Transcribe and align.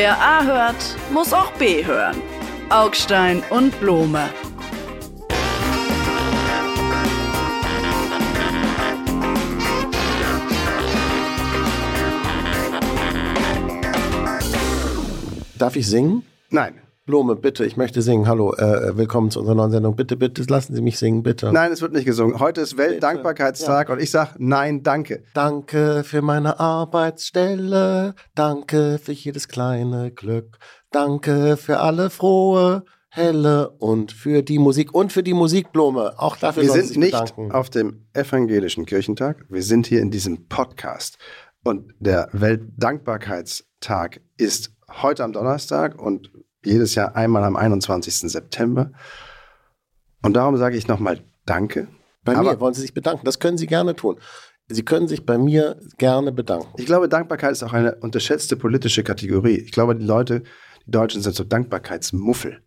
Wer 0.00 0.16
A 0.16 0.44
hört, 0.44 0.96
muss 1.10 1.32
auch 1.32 1.50
B 1.54 1.84
hören. 1.84 2.22
Augstein 2.70 3.42
und 3.50 3.80
Blome. 3.80 4.28
Darf 15.58 15.74
ich 15.74 15.88
singen? 15.88 16.22
Nein. 16.50 16.80
Blome, 17.08 17.36
bitte, 17.36 17.64
ich 17.64 17.78
möchte 17.78 18.02
singen. 18.02 18.28
Hallo, 18.28 18.52
äh, 18.52 18.94
willkommen 18.98 19.30
zu 19.30 19.40
unserer 19.40 19.54
neuen 19.54 19.70
Sendung. 19.70 19.96
Bitte, 19.96 20.14
bitte, 20.14 20.42
lassen 20.42 20.74
Sie 20.74 20.82
mich 20.82 20.98
singen, 20.98 21.22
bitte. 21.22 21.50
Nein, 21.50 21.72
es 21.72 21.80
wird 21.80 21.94
nicht 21.94 22.04
gesungen. 22.04 22.38
Heute 22.38 22.60
ist 22.60 22.76
Weltdankbarkeitstag 22.76 23.88
ja. 23.88 23.94
und 23.94 24.02
ich 24.02 24.10
sage 24.10 24.32
nein, 24.36 24.82
danke. 24.82 25.22
Danke 25.32 26.04
für 26.04 26.20
meine 26.20 26.60
Arbeitsstelle. 26.60 28.14
Danke 28.34 29.00
für 29.02 29.12
jedes 29.12 29.48
kleine 29.48 30.10
Glück. 30.10 30.58
Danke 30.90 31.56
für 31.56 31.80
alle 31.80 32.10
frohe 32.10 32.84
Helle 33.08 33.70
und 33.70 34.12
für 34.12 34.42
die 34.42 34.58
Musik 34.58 34.92
und 34.94 35.10
für 35.10 35.22
die 35.22 35.32
Musikblume. 35.32 36.12
Auch 36.18 36.36
dafür 36.36 36.64
Wir 36.64 36.72
sind 36.72 36.94
nicht 36.98 37.12
bedanken. 37.12 37.52
auf 37.52 37.70
dem 37.70 38.04
evangelischen 38.12 38.84
Kirchentag. 38.84 39.46
Wir 39.48 39.62
sind 39.62 39.86
hier 39.86 40.02
in 40.02 40.10
diesem 40.10 40.46
Podcast. 40.48 41.16
Und 41.64 41.94
der 42.00 42.28
Weltdankbarkeitstag 42.32 44.20
ist 44.36 44.74
heute 44.90 45.24
am 45.24 45.32
Donnerstag 45.32 45.98
und 45.98 46.30
jedes 46.68 46.94
Jahr 46.94 47.16
einmal 47.16 47.44
am 47.44 47.56
21. 47.56 48.30
September. 48.30 48.92
Und 50.22 50.34
darum 50.34 50.56
sage 50.56 50.76
ich 50.76 50.88
nochmal 50.88 51.20
Danke. 51.46 51.88
Bei 52.24 52.36
Aber 52.36 52.52
mir 52.52 52.60
wollen 52.60 52.74
Sie 52.74 52.82
sich 52.82 52.92
bedanken. 52.92 53.24
Das 53.24 53.38
können 53.38 53.56
Sie 53.56 53.66
gerne 53.66 53.96
tun. 53.96 54.18
Sie 54.68 54.84
können 54.84 55.08
sich 55.08 55.24
bei 55.24 55.38
mir 55.38 55.80
gerne 55.96 56.30
bedanken. 56.30 56.68
Ich 56.76 56.84
glaube, 56.84 57.08
Dankbarkeit 57.08 57.52
ist 57.52 57.62
auch 57.62 57.72
eine 57.72 57.94
unterschätzte 57.96 58.56
politische 58.56 59.02
Kategorie. 59.02 59.56
Ich 59.56 59.72
glaube, 59.72 59.96
die 59.96 60.04
Leute, 60.04 60.42
die 60.86 60.90
Deutschen 60.90 61.22
sind 61.22 61.34
so 61.34 61.44
Dankbarkeitsmuffel. 61.44 62.60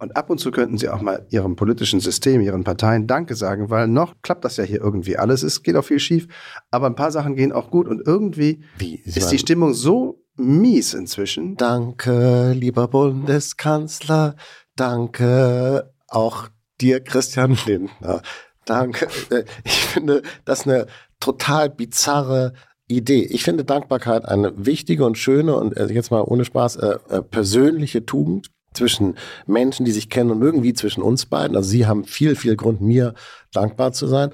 Und 0.00 0.16
ab 0.16 0.30
und 0.30 0.38
zu 0.38 0.50
könnten 0.50 0.78
sie 0.78 0.88
auch 0.88 1.00
mal 1.00 1.26
ihrem 1.30 1.56
politischen 1.56 1.98
System, 2.00 2.40
ihren 2.40 2.62
Parteien 2.62 3.06
Danke 3.06 3.34
sagen, 3.34 3.68
weil 3.70 3.88
noch 3.88 4.14
klappt 4.22 4.44
das 4.44 4.56
ja 4.56 4.64
hier 4.64 4.80
irgendwie 4.80 5.16
alles. 5.16 5.42
Es 5.42 5.62
geht 5.62 5.74
auch 5.74 5.84
viel 5.84 5.98
schief, 5.98 6.28
aber 6.70 6.86
ein 6.86 6.94
paar 6.94 7.10
Sachen 7.10 7.34
gehen 7.34 7.50
auch 7.50 7.70
gut 7.70 7.88
und 7.88 8.06
irgendwie 8.06 8.62
ist 9.04 9.32
die 9.32 9.38
Stimmung 9.38 9.74
so 9.74 10.22
mies 10.38 10.94
inzwischen. 10.94 11.56
Danke, 11.56 12.52
lieber 12.52 12.88
Bundeskanzler. 12.88 14.36
Danke 14.76 15.92
auch 16.06 16.48
dir, 16.80 17.00
Christian 17.00 17.58
Lindner. 17.66 18.22
Danke. 18.64 19.08
Äh, 19.30 19.44
ich 19.64 19.72
finde 19.72 20.22
das 20.44 20.66
eine 20.66 20.86
total 21.20 21.70
bizarre 21.70 22.52
Idee. 22.86 23.22
Ich 23.22 23.42
finde 23.42 23.64
Dankbarkeit 23.64 24.24
eine 24.24 24.66
wichtige 24.66 25.04
und 25.04 25.18
schöne 25.18 25.56
und 25.56 25.76
äh, 25.76 25.86
jetzt 25.86 26.10
mal 26.10 26.22
ohne 26.22 26.44
Spaß 26.44 26.76
äh, 26.76 26.98
äh, 27.10 27.22
persönliche 27.22 28.06
Tugend 28.06 28.50
zwischen 28.72 29.16
Menschen, 29.46 29.84
die 29.84 29.92
sich 29.92 30.08
kennen 30.08 30.30
und 30.30 30.38
mögen, 30.38 30.62
wie 30.62 30.72
zwischen 30.72 31.02
uns 31.02 31.26
beiden. 31.26 31.56
Also 31.56 31.68
Sie 31.68 31.86
haben 31.86 32.04
viel, 32.04 32.36
viel 32.36 32.56
Grund, 32.56 32.80
mir 32.80 33.14
dankbar 33.52 33.92
zu 33.92 34.06
sein. 34.06 34.30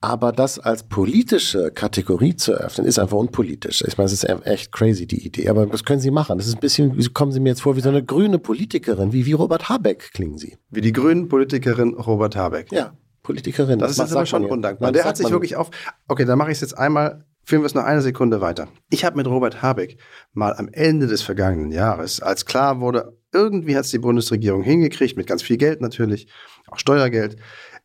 Aber 0.00 0.30
das 0.30 0.58
als 0.58 0.82
politische 0.84 1.70
Kategorie 1.74 2.36
zu 2.36 2.52
öffnen, 2.52 2.86
ist 2.86 2.98
einfach 2.98 3.16
unpolitisch. 3.16 3.82
Ich 3.86 3.96
meine, 3.96 4.06
es 4.06 4.12
ist 4.12 4.24
echt 4.44 4.70
crazy, 4.70 5.06
die 5.06 5.26
Idee. 5.26 5.48
Aber 5.48 5.72
was 5.72 5.84
können 5.84 6.00
Sie 6.00 6.10
machen? 6.10 6.36
Das 6.36 6.46
ist 6.46 6.54
ein 6.54 6.60
bisschen, 6.60 7.14
kommen 7.14 7.32
Sie 7.32 7.40
mir 7.40 7.50
jetzt 7.50 7.62
vor 7.62 7.76
wie 7.76 7.80
so 7.80 7.88
eine 7.88 8.04
grüne 8.04 8.38
Politikerin, 8.38 9.12
wie, 9.12 9.24
wie 9.24 9.32
Robert 9.32 9.68
Habeck 9.68 10.10
klingen 10.12 10.36
Sie. 10.36 10.58
Wie 10.70 10.82
die 10.82 10.92
grünen 10.92 11.28
Politikerin 11.28 11.94
Robert 11.94 12.36
Habeck. 12.36 12.70
Ja, 12.72 12.94
Politikerin. 13.22 13.78
Das, 13.78 13.96
das 13.96 14.10
ist 14.10 14.16
aber 14.16 14.26
schon 14.26 14.44
undankbar. 14.44 14.92
Der 14.92 15.04
hat 15.04 15.16
sich 15.16 15.30
wirklich 15.30 15.56
auf, 15.56 15.70
okay, 16.08 16.24
dann 16.24 16.38
mache 16.38 16.50
ich 16.50 16.58
es 16.58 16.60
jetzt 16.60 16.76
einmal, 16.78 17.24
führen 17.42 17.62
wir 17.62 17.66
es 17.66 17.74
noch 17.74 17.84
eine 17.84 18.02
Sekunde 18.02 18.40
weiter. 18.42 18.68
Ich 18.90 19.04
habe 19.04 19.16
mit 19.16 19.26
Robert 19.26 19.62
Habeck 19.62 19.98
mal 20.32 20.54
am 20.54 20.68
Ende 20.68 21.06
des 21.06 21.22
vergangenen 21.22 21.72
Jahres, 21.72 22.20
als 22.20 22.44
klar 22.44 22.80
wurde, 22.80 23.16
irgendwie 23.32 23.76
hat 23.76 23.84
es 23.84 23.90
die 23.90 23.98
Bundesregierung 23.98 24.62
hingekriegt, 24.62 25.16
mit 25.16 25.26
ganz 25.26 25.42
viel 25.42 25.56
Geld 25.56 25.80
natürlich, 25.80 26.28
auch 26.68 26.78
Steuergeld, 26.78 27.36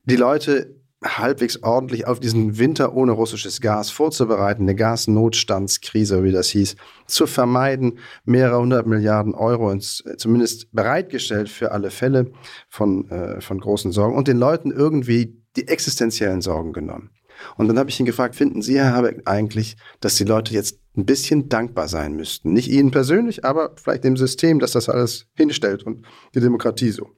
die 0.06 0.16
Leute 0.16 0.81
halbwegs 1.04 1.64
ordentlich 1.64 2.06
auf 2.06 2.20
diesen 2.20 2.60
Winter 2.60 2.94
ohne 2.94 3.12
russisches 3.12 3.60
Gas 3.60 3.90
vorzubereiten, 3.90 4.64
eine 4.64 4.76
Gasnotstandskrise, 4.76 6.24
wie 6.24 6.32
das 6.32 6.50
hieß, 6.50 6.76
zu 7.08 7.26
vermeiden, 7.26 8.00
mehrere 8.24 8.60
hundert 8.60 8.86
Milliarden 8.86 9.34
Euro 9.34 9.72
ins, 9.72 10.04
äh, 10.06 10.18
zumindest 10.18 10.72
bereitgestellt 10.72 11.50
für 11.50 11.72
alle 11.72 11.90
Fälle 11.90 12.32
von, 12.70 13.10
äh, 13.10 13.42
von 13.42 13.60
großen 13.60 13.92
Sorgen 13.92 14.16
und 14.16 14.28
den 14.28 14.38
Leuten 14.38 14.72
irgendwie 14.72 15.42
die 15.56 15.68
existenziellen 15.68 16.42
Sorgen 16.42 16.72
genommen. 16.72 17.10
Und 17.58 17.68
dann 17.68 17.80
habe 17.80 17.90
ich 17.90 18.00
ihn 18.00 18.06
gefragt, 18.06 18.36
finden 18.36 18.62
Sie, 18.62 18.78
Herr 18.78 18.94
Habeck, 18.94 19.24
eigentlich, 19.26 19.78
dass 20.00 20.16
die 20.16 20.24
Leute 20.24 20.54
jetzt 20.54 20.80
ein 20.96 21.06
bisschen 21.06 21.50
dankbar 21.50 21.88
sein 21.88 22.14
müssten? 22.14 22.54
Nicht 22.54 22.70
Ihnen 22.70 22.92
persönlich, 22.92 23.44
aber 23.44 23.72
vielleicht 23.76 24.04
dem 24.04 24.18
System, 24.18 24.60
dass 24.60 24.74
das 24.74 24.90
alles 24.90 25.26
hinstellt 25.36 25.84
und 25.84 26.06
die 26.36 26.40
Demokratie 26.40 26.92
so. 26.92 27.10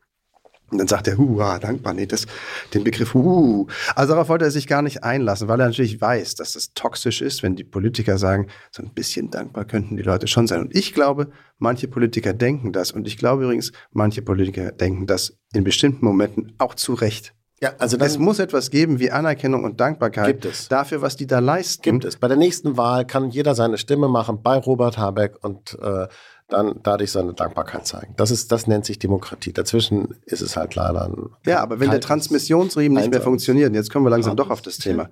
Und 0.74 0.80
dann 0.80 0.88
sagt 0.88 1.08
er, 1.08 1.18
hurra, 1.18 1.60
dankbar, 1.60 1.94
nee, 1.94 2.06
das, 2.06 2.26
den 2.74 2.84
Begriff, 2.84 3.16
uh. 3.16 3.68
Also 3.96 4.14
darauf 4.14 4.30
wollte 4.30 4.46
er 4.46 4.52
sich 4.52 4.68
gar 4.68 4.82
nicht 4.82 5.04
einlassen, 5.04 5.48
weil 5.48 5.60
er 5.60 5.68
natürlich 5.68 6.02
weiß, 6.02 6.36
dass 6.36 6.54
das 6.54 6.74
toxisch 6.74 7.22
ist, 7.22 7.44
wenn 7.44 7.56
die 7.56 7.64
Politiker 7.64 8.18
sagen, 8.18 8.48
so 8.72 8.84
ein 8.84 8.94
bisschen 8.94 9.32
dankbar 9.32 9.66
könnten 9.66 9.96
die 9.96 10.04
Leute 10.04 10.28
schon 10.28 10.48
sein. 10.48 10.62
Und 10.62 10.76
ich 10.76 10.94
glaube, 10.94 11.30
manche 11.60 11.88
Politiker 11.88 12.34
denken 12.34 12.74
das. 12.74 12.92
Und 12.92 13.08
ich 13.08 13.18
glaube 13.18 13.44
übrigens, 13.44 13.72
manche 13.92 14.22
Politiker 14.22 14.72
denken 14.72 15.08
das 15.08 15.38
in 15.54 15.64
bestimmten 15.64 16.06
Momenten 16.06 16.54
auch 16.58 16.74
zu 16.76 16.94
Recht. 16.94 17.34
Ja, 17.64 17.72
also 17.78 17.96
es 17.98 18.18
muss 18.18 18.40
etwas 18.40 18.72
geben 18.72 19.00
wie 19.00 19.10
Anerkennung 19.10 19.64
und 19.64 19.80
Dankbarkeit 19.80 20.46
dafür, 20.70 21.02
was 21.02 21.16
die 21.16 21.28
da 21.28 21.40
leisten. 21.40 21.82
Gibt 21.82 22.04
es. 22.04 22.18
Bei 22.18 22.28
der 22.28 22.36
nächsten 22.36 22.76
Wahl 22.76 23.08
kann 23.08 23.30
jeder 23.30 23.56
seine 23.56 23.78
Stimme 23.78 24.10
machen 24.10 24.42
bei 24.44 24.58
Robert 24.58 24.98
Habeck 24.98 25.42
und 25.42 25.78
äh, 25.82 26.08
dann 26.54 26.80
dadurch 26.84 27.12
seine 27.12 27.34
Dankbarkeit 27.34 27.86
zeigen. 27.86 28.14
Das 28.16 28.32
ist, 28.32 28.52
das 28.52 28.68
nennt 28.68 28.86
sich 28.86 29.00
Demokratie. 29.00 29.52
Dazwischen 29.52 30.16
ist 30.26 30.42
es 30.42 30.56
halt 30.56 30.76
leider 30.76 31.06
ein. 31.06 31.30
Ja, 31.46 31.62
aber 31.62 31.80
wenn 31.80 31.92
der 31.92 32.00
Transmissionsriemen 32.00 32.98
nicht 32.98 33.12
mehr 33.12 33.22
funktioniert, 33.22 33.70
und 33.70 33.76
jetzt 33.76 33.92
kommen 33.92 34.06
wir 34.06 34.10
langsam 34.10 34.36
doch 34.36 34.50
auf 34.50 34.62
das 34.62 34.78
Thema. 34.78 35.10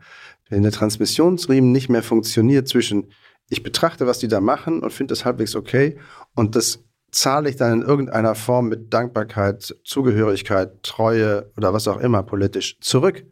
Wenn 0.50 0.64
der 0.64 0.72
Transmissionsriemen 0.72 1.72
nicht 1.72 1.90
mehr 1.90 2.04
funktioniert 2.04 2.68
zwischen, 2.68 3.12
ich 3.50 3.64
betrachte, 3.64 4.08
was 4.08 4.20
die 4.20 4.28
da 4.28 4.40
machen 4.40 4.82
und 4.82 4.94
finde 4.94 5.12
das 5.12 5.26
halbwegs 5.26 5.56
okay 5.56 5.98
und 6.36 6.56
das 6.56 6.80
zahle 7.12 7.50
ich 7.50 7.58
dann 7.58 7.82
in 7.82 7.88
irgendeiner 7.88 8.36
Form 8.36 8.70
mit 8.70 8.94
Dankbarkeit, 8.94 9.76
Zugehörigkeit, 9.84 10.82
Treue 10.84 11.52
oder 11.58 11.74
was 11.74 11.88
auch 11.88 12.00
immer 12.00 12.24
politisch 12.24 12.80
zurück, 12.80 13.26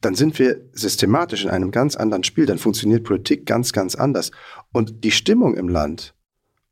dann 0.00 0.14
sind 0.14 0.38
wir 0.38 0.60
systematisch 0.72 1.44
in 1.44 1.50
einem 1.50 1.70
ganz 1.70 1.96
anderen 1.96 2.24
Spiel. 2.24 2.46
Dann 2.46 2.58
funktioniert 2.58 3.04
Politik 3.04 3.46
ganz, 3.46 3.72
ganz 3.72 3.94
anders. 3.94 4.30
Und 4.72 5.04
die 5.04 5.10
Stimmung 5.10 5.56
im 5.56 5.68
Land, 5.68 6.14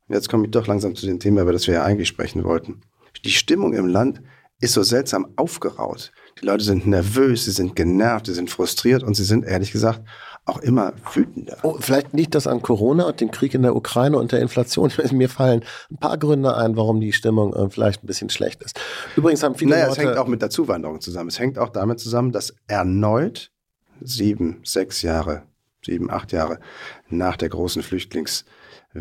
Jetzt 0.09 0.29
komme 0.29 0.45
ich 0.45 0.51
doch 0.51 0.67
langsam 0.67 0.95
zu 0.95 1.05
dem 1.05 1.19
Thema, 1.19 1.41
über 1.41 1.51
das 1.51 1.67
wir 1.67 1.75
ja 1.75 1.83
eigentlich 1.83 2.07
sprechen 2.07 2.43
wollten. 2.43 2.81
Die 3.25 3.31
Stimmung 3.31 3.73
im 3.73 3.87
Land 3.87 4.21
ist 4.59 4.73
so 4.73 4.83
seltsam 4.83 5.33
aufgeraut. 5.35 6.11
Die 6.41 6.45
Leute 6.45 6.63
sind 6.63 6.87
nervös, 6.87 7.45
sie 7.45 7.51
sind 7.51 7.75
genervt, 7.75 8.27
sie 8.27 8.33
sind 8.33 8.49
frustriert 8.49 9.03
und 9.03 9.15
sie 9.15 9.23
sind 9.23 9.45
ehrlich 9.45 9.71
gesagt 9.71 10.01
auch 10.45 10.59
immer 10.59 10.93
wütender. 11.13 11.57
Oh, 11.63 11.77
vielleicht 11.79 12.13
liegt 12.13 12.33
das 12.33 12.47
an 12.47 12.61
Corona 12.61 13.03
und 13.03 13.19
dem 13.19 13.31
Krieg 13.31 13.53
in 13.53 13.63
der 13.63 13.75
Ukraine 13.75 14.17
und 14.17 14.31
der 14.31 14.39
Inflation. 14.39 14.91
Mir 15.11 15.29
fallen 15.29 15.63
ein 15.91 15.97
paar 15.97 16.17
Gründe 16.17 16.55
ein, 16.55 16.77
warum 16.77 17.01
die 17.01 17.11
Stimmung 17.11 17.53
äh, 17.53 17.69
vielleicht 17.69 18.03
ein 18.03 18.07
bisschen 18.07 18.29
schlecht 18.29 18.63
ist. 18.63 18.79
Übrigens 19.17 19.43
haben 19.43 19.55
viele 19.55 19.71
naja, 19.71 19.87
Leute... 19.87 20.01
es 20.01 20.07
hängt 20.07 20.17
auch 20.17 20.27
mit 20.27 20.41
der 20.41 20.49
Zuwanderung 20.49 21.01
zusammen. 21.01 21.27
Es 21.27 21.37
hängt 21.37 21.59
auch 21.59 21.69
damit 21.69 21.99
zusammen, 21.99 22.31
dass 22.31 22.55
erneut 22.67 23.51
sieben, 23.99 24.61
sechs 24.63 25.01
Jahre, 25.01 25.43
sieben, 25.85 26.09
acht 26.09 26.31
Jahre 26.31 26.59
nach 27.09 27.35
der 27.35 27.49
großen 27.49 27.83
Flüchtlings- 27.83 28.45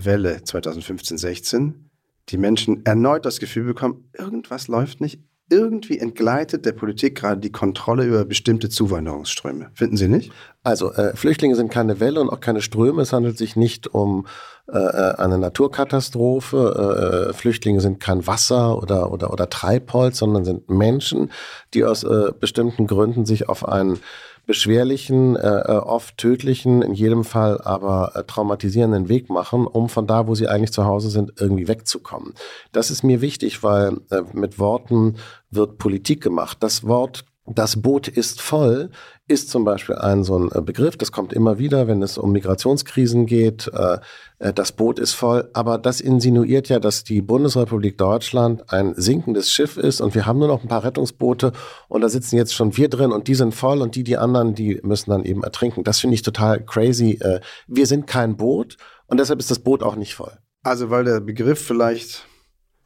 Welle 0.05 0.43
2015, 0.45 1.19
16 1.19 1.87
die 2.31 2.39
Menschen 2.39 2.85
erneut 2.85 3.25
das 3.25 3.39
Gefühl 3.39 3.65
bekommen, 3.65 4.11
irgendwas 4.13 4.69
läuft 4.69 5.01
nicht. 5.01 5.21
Irgendwie 5.49 5.99
entgleitet 5.99 6.67
der 6.67 6.73
Politik 6.73 7.15
gerade 7.15 7.41
die 7.41 7.53
Kontrolle 7.53 8.05
über 8.05 8.25
bestimmte 8.25 8.69
Zuwanderungsströme. 8.69 9.71
Finden 9.75 9.97
Sie 9.97 10.09
nicht? 10.09 10.33
Also 10.67 10.93
äh, 10.95 11.15
Flüchtlinge 11.15 11.55
sind 11.55 11.71
keine 11.71 12.01
Welle 12.01 12.21
und 12.21 12.29
auch 12.29 12.41
keine 12.41 12.61
Ströme. 12.61 13.03
Es 13.03 13.13
handelt 13.13 13.39
sich 13.39 13.55
nicht 13.55 13.87
um 13.87 14.27
äh, 14.67 14.77
äh 14.77 15.15
eine 15.15 15.39
Naturkatastrophe. 15.39 17.29
Äh, 17.29 17.31
äh, 17.31 17.33
Flüchtlinge 17.35 17.81
sind 17.81 18.01
kein 18.01 18.27
Wasser 18.27 18.77
oder, 18.77 19.13
oder, 19.13 19.33
oder 19.33 19.49
Treibholz, 19.49 20.19
sondern 20.19 20.45
sind 20.45 20.69
Menschen, 20.69 21.31
die 21.73 21.85
aus 21.85 22.03
äh, 22.03 22.33
bestimmten 22.41 22.89
Gründen 22.89 23.27
sich 23.27 23.49
auf 23.49 23.69
einen 23.69 24.01
beschwerlichen, 24.45 25.37
oft 25.37 26.19
tödlichen, 26.19 26.81
in 26.81 26.95
jedem 26.95 27.25
Fall 27.25 27.61
aber 27.63 28.13
traumatisierenden 28.29 29.09
Weg 29.09 29.29
machen, 29.29 29.67
um 29.67 29.89
von 29.89 30.07
da, 30.07 30.29
wo 30.29 30.37
sie 30.37 30.47
eigentlich 30.47 30.71
zu 30.71 30.85
Hause 30.85 31.11
sind, 31.11 31.33
irgendwie 31.41 31.67
wegzukommen. 31.67 32.33
Das 32.71 32.93
ist 32.93 33.03
mir 33.03 33.21
wichtig, 33.21 33.65
weil 33.65 33.97
mit 34.35 34.61
Worten 34.61 35.17
wird 35.51 35.79
Politik 35.79 36.23
gemacht. 36.23 36.59
Das 36.61 36.87
Wort 36.87 37.25
das 37.49 37.81
Boot 37.81 38.09
ist 38.09 38.41
voll 38.41 38.91
ist 39.29 39.51
zum 39.51 39.65
Beispiel 39.65 39.97
ein 39.97 40.23
so 40.23 40.39
ein 40.39 40.51
äh, 40.53 40.61
Begriff, 40.61 40.97
das 40.97 41.11
kommt 41.11 41.33
immer 41.33 41.59
wieder, 41.59 41.89
wenn 41.89 42.03
es 42.03 42.17
um 42.17 42.31
Migrationskrisen 42.31 43.27
geht. 43.27 43.69
Äh, 43.73 43.99
äh, 44.39 44.53
das 44.53 44.71
Boot 44.73 45.01
ist 45.01 45.15
voll, 45.15 45.51
aber 45.53 45.79
das 45.79 46.01
insinuiert 46.01 46.69
ja, 46.69 46.79
dass 46.79 47.03
die 47.03 47.23
Bundesrepublik 47.23 47.99
Deutschland 47.99 48.73
ein 48.73 48.95
sinkendes 48.95 49.51
Schiff 49.51 49.77
ist 49.77 50.01
und 50.01 50.15
wir 50.15 50.27
haben 50.27 50.39
nur 50.39 50.49
noch 50.49 50.63
ein 50.63 50.69
paar 50.69 50.85
Rettungsboote 50.85 51.53
und 51.89 52.03
da 52.03 52.09
sitzen 52.09 52.37
jetzt 52.37 52.55
schon 52.55 52.77
wir 52.77 52.89
drin 52.89 53.11
und 53.11 53.27
die 53.27 53.35
sind 53.35 53.55
voll 53.55 53.83
und 53.83 53.97
die, 53.97 54.05
die 54.05 54.17
anderen, 54.17 54.55
die 54.55 54.81
müssen 54.83 55.11
dann 55.11 55.25
eben 55.25 55.43
ertrinken. 55.43 55.83
Das 55.83 55.99
finde 55.99 56.15
ich 56.15 56.23
total 56.23 56.65
crazy. 56.65 57.19
Wir 57.67 57.87
sind 57.87 58.07
kein 58.07 58.37
Boot 58.37 58.77
und 59.07 59.19
deshalb 59.19 59.41
ist 59.41 59.51
das 59.51 59.59
Boot 59.59 59.83
auch 59.83 59.97
nicht 59.97 60.15
voll. 60.15 60.33
Also 60.63 60.91
weil 60.91 61.05
der 61.05 61.21
Begriff 61.21 61.61
vielleicht 61.61 62.27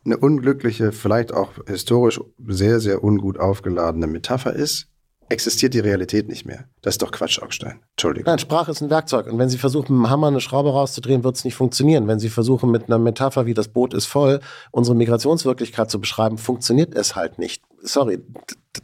eine 0.05 0.17
unglückliche, 0.17 0.93
vielleicht 0.93 1.33
auch 1.33 1.53
historisch 1.67 2.21
sehr, 2.47 2.81
sehr 2.81 3.05
ungut 3.05 3.39
aufgeladene 3.39 4.07
Metapher 4.07 4.55
ist, 4.55 4.91
existiert 5.31 5.75
die 5.75 5.81
Realität 5.81 6.29
nicht 6.29 6.45
mehr. 6.45 6.65
Das 6.83 6.95
ist 6.95 7.03
doch 7.03 7.13
Quatsch, 7.13 7.41
Augstein. 7.41 7.81
Entschuldigung. 7.93 8.27
Nein, 8.27 8.39
Sprache 8.39 8.71
ist 8.73 8.83
ein 8.83 8.91
Werkzeug. 8.91 9.27
Und 9.31 9.39
wenn 9.39 9.49
Sie 9.49 9.59
versuchen, 9.59 9.97
mit 9.97 10.07
dem 10.07 10.11
Hammer 10.11 10.27
eine 10.27 10.41
Schraube 10.41 10.71
rauszudrehen, 10.71 11.23
wird 11.23 11.37
es 11.37 11.45
nicht 11.45 11.55
funktionieren. 11.55 12.09
Wenn 12.09 12.19
Sie 12.19 12.31
versuchen, 12.31 12.71
mit 12.71 12.87
einer 12.87 12.99
Metapher 12.99 13.47
wie 13.47 13.55
das 13.55 13.69
Boot 13.69 13.95
ist 13.95 14.07
voll, 14.07 14.41
unsere 14.73 14.97
Migrationswirklichkeit 14.97 15.91
zu 15.91 16.01
beschreiben, 16.01 16.37
funktioniert 16.37 16.95
es 16.95 17.15
halt 17.15 17.39
nicht. 17.39 17.63
Sorry, 17.83 18.21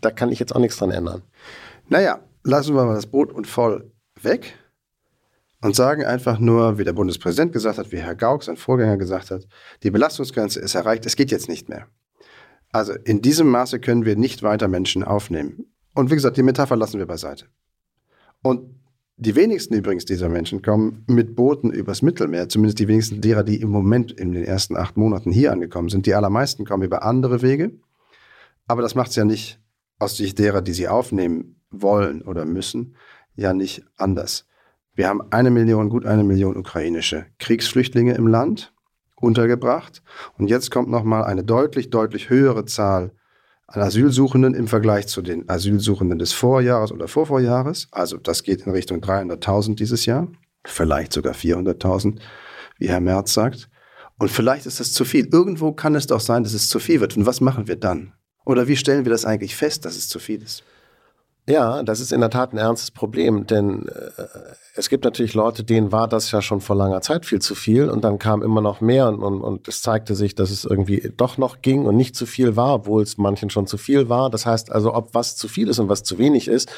da 0.01 0.11
kann 0.11 0.31
ich 0.31 0.39
jetzt 0.39 0.55
auch 0.55 0.61
nichts 0.61 0.77
dran 0.77 0.93
ändern. 0.93 1.23
Naja, 1.89 2.21
lassen 2.45 2.75
wir 2.77 2.85
mal 2.85 2.95
das 2.95 3.07
Boot 3.07 3.33
und 3.33 3.47
voll 3.47 3.91
weg 4.23 4.55
und 5.67 5.75
sagen 5.75 6.05
einfach 6.05 6.39
nur, 6.39 6.79
wie 6.79 6.85
der 6.85 6.93
Bundespräsident 6.93 7.53
gesagt 7.53 7.79
hat, 7.79 7.91
wie 7.91 7.97
Herr 7.97 8.15
Gauck, 8.15 8.45
sein 8.45 8.57
Vorgänger 8.57 8.99
gesagt 8.99 9.33
hat, 9.33 9.49
die 9.83 9.91
Belastungsgrenze 9.91 10.61
ist 10.61 10.77
erreicht, 10.77 11.05
es 11.07 11.17
geht 11.17 11.33
jetzt 11.33 11.49
nicht 11.49 11.69
mehr. 11.69 11.89
Also 12.71 12.93
in 12.93 13.21
diesem 13.21 13.49
Maße 13.49 13.81
können 13.81 14.05
wir 14.05 14.15
nicht 14.15 14.45
weiter 14.45 14.69
Menschen 14.69 15.03
aufnehmen. 15.03 15.67
Und 15.93 16.09
wie 16.13 16.15
gesagt, 16.15 16.37
die 16.37 16.45
Metapher 16.45 16.77
lassen 16.77 17.01
wir 17.01 17.07
beiseite. 17.07 17.47
Und 18.43 18.77
die 19.17 19.35
wenigsten 19.35 19.75
übrigens 19.75 20.05
dieser 20.05 20.29
Menschen 20.29 20.63
kommen 20.63 21.05
mit 21.09 21.35
Booten 21.35 21.73
übers 21.73 22.01
Mittelmeer, 22.01 22.49
zumindest 22.49 22.79
die 22.79 22.87
wenigsten 22.87 23.21
derer, 23.21 23.43
die 23.43 23.61
im 23.61 23.71
Moment 23.71 24.13
in 24.13 24.31
den 24.31 24.45
ersten 24.45 24.77
acht 24.77 24.97
Monaten 24.97 25.33
hier 25.33 25.51
angekommen 25.51 25.89
sind. 25.89 26.07
Die 26.07 26.15
allermeisten 26.15 26.65
kommen 26.65 26.85
über 26.85 27.03
andere 27.03 27.43
Wege. 27.43 27.73
Aber 28.69 28.83
das 28.83 28.95
macht 28.95 29.11
es 29.11 29.17
ja 29.17 29.25
nicht 29.25 29.61
aus 29.99 30.17
Sicht 30.17 30.39
derer, 30.39 30.63
die 30.63 30.75
sie 30.75 30.87
aufnehmen 30.87 31.61
wollen 31.71 32.23
oder 32.23 32.45
müssen, 32.45 32.95
ja 33.35 33.53
nicht 33.53 33.85
anders. 33.97 34.47
Wir 34.97 35.09
haben 35.09 35.21
eine 35.31 35.51
Million, 35.51 35.91
gut 35.91 36.07
eine 36.07 36.25
Million 36.25 36.57
ukrainische 36.57 37.27
Kriegsflüchtlinge 37.39 38.15
im 38.15 38.27
Land 38.27 38.73
untergebracht. 39.15 40.03
Und 40.39 40.49
jetzt 40.49 40.71
kommt 40.71 40.89
nochmal 40.89 41.25
eine 41.25 41.45
deutlich, 41.45 41.91
deutlich 41.91 42.31
höhere 42.31 42.65
Zahl 42.65 43.13
an 43.67 43.83
Asylsuchenden 43.83 44.55
im 44.55 44.69
Vergleich 44.69 45.07
zu 45.07 45.21
den 45.21 45.49
Asylsuchenden 45.51 46.19
des 46.19 46.33
Vorjahres 46.33 46.93
oder 46.93 47.09
Vorvorjahres. 47.09 47.89
Also 47.93 48.17
das 48.17 48.43
geht 48.43 48.63
in 48.63 48.73
Richtung 48.73 49.01
300.000 49.01 49.75
dieses 49.75 50.07
Jahr, 50.07 50.29
vielleicht 50.65 51.13
sogar 51.13 51.35
400.000, 51.35 52.19
wie 52.79 52.89
Herr 52.89 53.01
Merz 53.01 53.35
sagt. 53.35 53.69
Und 54.19 54.31
vielleicht 54.31 54.65
ist 54.65 54.81
das 54.81 54.95
zu 54.95 55.05
viel. 55.05 55.29
Irgendwo 55.31 55.73
kann 55.73 55.95
es 55.95 56.07
doch 56.07 56.21
sein, 56.21 56.43
dass 56.43 56.55
es 56.55 56.71
zu 56.71 56.79
viel 56.79 57.01
wird. 57.01 57.19
Und 57.19 57.27
was 57.27 57.43
machen 57.43 57.69
wir 57.69 57.77
dann? 57.77 58.15
Oder 58.47 58.67
wie 58.67 58.77
stellen 58.77 59.05
wir 59.05 59.11
das 59.11 59.27
eigentlich 59.27 59.57
fest, 59.57 59.85
dass 59.85 59.97
es 59.97 60.09
zu 60.09 60.19
viel 60.19 60.43
ist? 60.43 60.65
Ja, 61.49 61.85
das 61.85 62.01
ist 62.01 62.13
in 62.13 62.21
der 62.21 62.31
Tat 62.31 62.53
ein 62.53 62.59
ernstes 62.59 62.91
Problem, 62.91 63.47
denn 63.47 63.87
äh, 63.87 64.25
es 64.75 64.89
gibt 64.89 65.05
natürlich 65.05 65.35
Leute, 65.35 65.63
denen 65.63 65.93
war 65.93 66.09
das 66.09 66.33
ja 66.33 66.43
schon 66.43 66.61
vor 66.61 66.75
langer 66.75 67.03
Zeit 67.03 67.25
viel 67.25 67.41
zu 67.41 67.55
viel 67.55 67.89
und 67.89 68.03
dann 68.03 68.19
kam 68.19 68.43
immer 68.43 68.61
noch 68.61 68.81
mehr 68.81 69.07
und, 69.07 69.21
und, 69.21 69.43
und 69.43 69.69
es 69.69 69.81
zeigte 69.81 70.17
sich, 70.17 70.35
dass 70.35 70.51
es 70.51 70.65
irgendwie 70.65 71.13
doch 71.17 71.39
noch 71.39 71.63
ging 71.63 71.87
und 71.87 71.97
nicht 71.97 72.17
zu 72.17 72.27
viel 72.27 72.57
war, 72.57 72.75
obwohl 72.75 73.03
es 73.03 73.17
manchen 73.17 73.49
schon 73.49 73.69
zu 73.69 73.79
viel 73.79 74.09
war. 74.09 74.29
Das 74.29 74.45
heißt 74.45 74.73
also, 74.73 74.93
ob 74.93 75.15
was 75.15 75.37
zu 75.37 75.47
viel 75.47 75.69
ist 75.69 75.79
und 75.79 75.89
was 75.89 76.03
zu 76.03 76.19
wenig 76.19 76.49
ist 76.49 76.69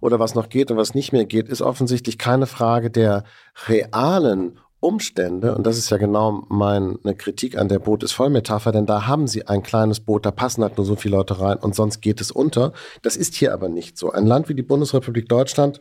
oder 0.00 0.18
was 0.18 0.34
noch 0.34 0.48
geht 0.48 0.70
und 0.70 0.78
was 0.78 0.94
nicht 0.94 1.12
mehr 1.12 1.26
geht, 1.26 1.48
ist 1.48 1.60
offensichtlich 1.60 2.16
keine 2.16 2.46
Frage 2.46 2.90
der 2.90 3.24
realen 3.66 4.58
Umstände, 4.80 5.54
und 5.56 5.66
das 5.66 5.78
ist 5.78 5.88
ja 5.90 5.96
genau 5.96 6.44
meine 6.48 6.98
Kritik 7.16 7.56
an 7.56 7.68
der 7.68 7.78
Boot 7.78 8.02
ist 8.02 8.12
voll 8.12 8.28
Metapher, 8.28 8.72
denn 8.72 8.84
da 8.86 9.06
haben 9.06 9.26
sie 9.26 9.46
ein 9.46 9.62
kleines 9.62 10.00
Boot, 10.00 10.26
da 10.26 10.30
passen 10.30 10.62
halt 10.62 10.76
nur 10.76 10.84
so 10.84 10.96
viele 10.96 11.16
Leute 11.16 11.40
rein 11.40 11.56
und 11.58 11.74
sonst 11.74 12.02
geht 12.02 12.20
es 12.20 12.30
unter. 12.30 12.74
Das 13.02 13.16
ist 13.16 13.34
hier 13.34 13.54
aber 13.54 13.70
nicht 13.70 13.96
so. 13.96 14.12
Ein 14.12 14.26
Land 14.26 14.50
wie 14.50 14.54
die 14.54 14.62
Bundesrepublik 14.62 15.28
Deutschland 15.28 15.80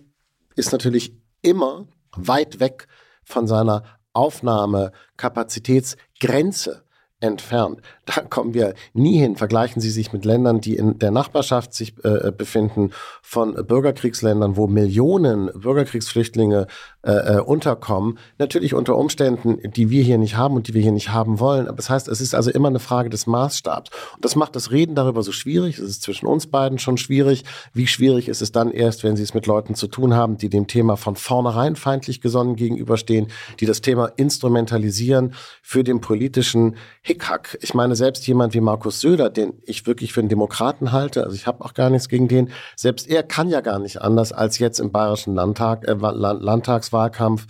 ist 0.56 0.72
natürlich 0.72 1.18
immer 1.42 1.88
weit 2.16 2.62
weg 2.62 2.88
von 3.24 3.48
seiner 3.48 3.84
Aufnahmekapazitätsgrenze 4.14 6.85
entfernt. 7.22 7.82
Da 8.06 8.22
kommen 8.22 8.54
wir 8.54 8.74
nie 8.94 9.18
hin. 9.18 9.36
Vergleichen 9.36 9.82
Sie 9.82 9.90
sich 9.90 10.14
mit 10.14 10.26
Ländern, 10.26 10.62
die 10.62 10.76
in 10.76 11.00
der 11.00 11.12
Nachbarschaft 11.12 11.74
sich 11.74 11.96
äh, 12.04 12.32
befinden, 12.32 12.92
von 13.22 13.54
Bürgerkriegsländern, 13.54 14.58
wo 14.58 14.68
Millionen 14.68 15.50
Bürgerkriegsflüchtlinge 15.54 16.68
äh, 17.04 17.12
äh, 17.12 17.40
unterkommen. 17.40 18.20
Natürlich 18.38 18.74
unter 18.74 18.98
Umständen, 18.98 19.60
die 19.72 19.90
wir 19.90 20.04
hier 20.04 20.18
nicht 20.18 20.36
haben 20.36 20.56
und 20.56 20.68
die 20.68 20.74
wir 20.74 20.82
hier 20.82 20.92
nicht 20.92 21.10
haben 21.10 21.40
wollen. 21.40 21.68
Aber 21.68 21.78
das 21.78 21.90
heißt, 21.90 22.08
es 22.08 22.20
ist 22.20 22.36
also 22.36 22.52
immer 22.52 22.68
eine 22.68 22.80
Frage 22.80 23.10
des 23.10 23.28
Maßstabs. 23.28 23.90
Und 24.16 24.26
das 24.26 24.36
macht 24.36 24.56
das 24.56 24.72
Reden 24.72 24.94
darüber 24.94 25.24
so 25.24 25.32
schwierig. 25.32 25.80
Es 25.80 25.90
ist 25.90 26.02
zwischen 26.04 26.28
uns 26.28 26.48
beiden 26.48 26.80
schon 26.80 26.98
schwierig. 26.98 27.44
Wie 27.74 27.88
schwierig 27.88 28.28
ist 28.28 28.42
es 28.42 28.52
dann 28.52 28.72
erst, 28.72 29.04
wenn 29.04 29.16
Sie 29.16 29.24
es 29.24 29.34
mit 29.34 29.48
Leuten 29.48 29.74
zu 29.74 29.88
tun 29.88 30.14
haben, 30.14 30.38
die 30.38 30.50
dem 30.50 30.68
Thema 30.68 30.98
von 30.98 31.16
vornherein 31.16 31.76
feindlich 31.76 32.22
gesonnen 32.22 32.56
gegenüberstehen, 32.56 33.28
die 33.60 33.66
das 33.66 33.82
Thema 33.82 34.12
instrumentalisieren 34.18 35.34
für 35.62 35.84
den 35.84 36.02
politischen 36.02 36.76
Hickhack. 37.08 37.60
Ich 37.62 37.76
meine, 37.76 37.96
selbst 37.96 38.26
jemand 38.26 38.56
wie 38.56 38.62
Markus 38.62 39.00
Söder, 39.00 39.30
den 39.30 39.54
ich 39.62 39.86
wirklich 39.86 40.12
für 40.12 40.22
einen 40.22 40.30
Demokraten 40.30 40.92
halte, 40.92 41.24
also 41.24 41.36
ich 41.36 41.46
habe 41.46 41.64
auch 41.64 41.76
gar 41.76 41.92
nichts 41.92 42.10
gegen 42.10 42.28
den, 42.28 42.50
selbst 42.76 43.08
er 43.08 43.22
kann 43.22 43.48
ja 43.48 43.62
gar 43.62 43.78
nicht 43.78 44.02
anders, 44.02 44.32
als 44.32 44.58
jetzt 44.58 44.80
im 44.80 44.92
Bayerischen 44.92 45.36
Landtag, 45.36 45.88
äh, 45.88 45.94
Landtagswahlkampf 45.94 47.46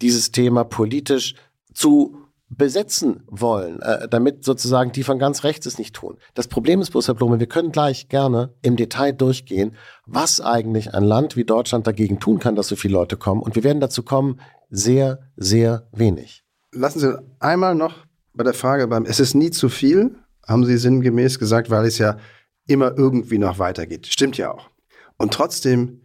dieses 0.00 0.32
Thema 0.32 0.64
politisch 0.64 1.34
zu 1.74 2.16
besetzen 2.48 3.24
wollen, 3.26 3.82
äh, 3.82 4.08
damit 4.08 4.42
sozusagen 4.42 4.92
die 4.92 5.02
von 5.02 5.18
ganz 5.18 5.44
rechts 5.44 5.66
es 5.66 5.76
nicht 5.76 5.94
tun. 5.94 6.16
Das 6.32 6.48
Problem 6.48 6.80
ist 6.80 6.90
bloß, 6.90 7.08
Herr 7.08 7.14
Blume, 7.14 7.38
wir 7.38 7.46
können 7.46 7.72
gleich 7.72 8.08
gerne 8.08 8.54
im 8.62 8.76
Detail 8.76 9.12
durchgehen, 9.12 9.76
was 10.06 10.40
eigentlich 10.40 10.94
ein 10.94 11.04
Land 11.04 11.36
wie 11.36 11.44
Deutschland 11.44 11.86
dagegen 11.86 12.20
tun 12.20 12.38
kann, 12.38 12.56
dass 12.56 12.68
so 12.68 12.76
viele 12.76 12.94
Leute 12.94 13.18
kommen. 13.18 13.42
Und 13.42 13.54
wir 13.54 13.64
werden 13.64 13.80
dazu 13.80 14.02
kommen, 14.02 14.40
sehr, 14.70 15.18
sehr 15.36 15.88
wenig. 15.92 16.42
Lassen 16.72 17.00
Sie 17.00 17.18
einmal 17.38 17.74
noch 17.74 18.06
bei 18.34 18.44
der 18.44 18.54
Frage 18.54 18.86
beim, 18.88 19.04
es 19.04 19.20
ist 19.20 19.34
nie 19.34 19.50
zu 19.50 19.68
viel, 19.68 20.16
haben 20.46 20.64
Sie 20.64 20.76
sinngemäß 20.76 21.38
gesagt, 21.38 21.70
weil 21.70 21.86
es 21.86 21.98
ja 21.98 22.18
immer 22.66 22.96
irgendwie 22.96 23.38
noch 23.38 23.58
weitergeht. 23.58 24.06
Stimmt 24.06 24.36
ja 24.36 24.52
auch. 24.52 24.70
Und 25.16 25.32
trotzdem 25.32 26.02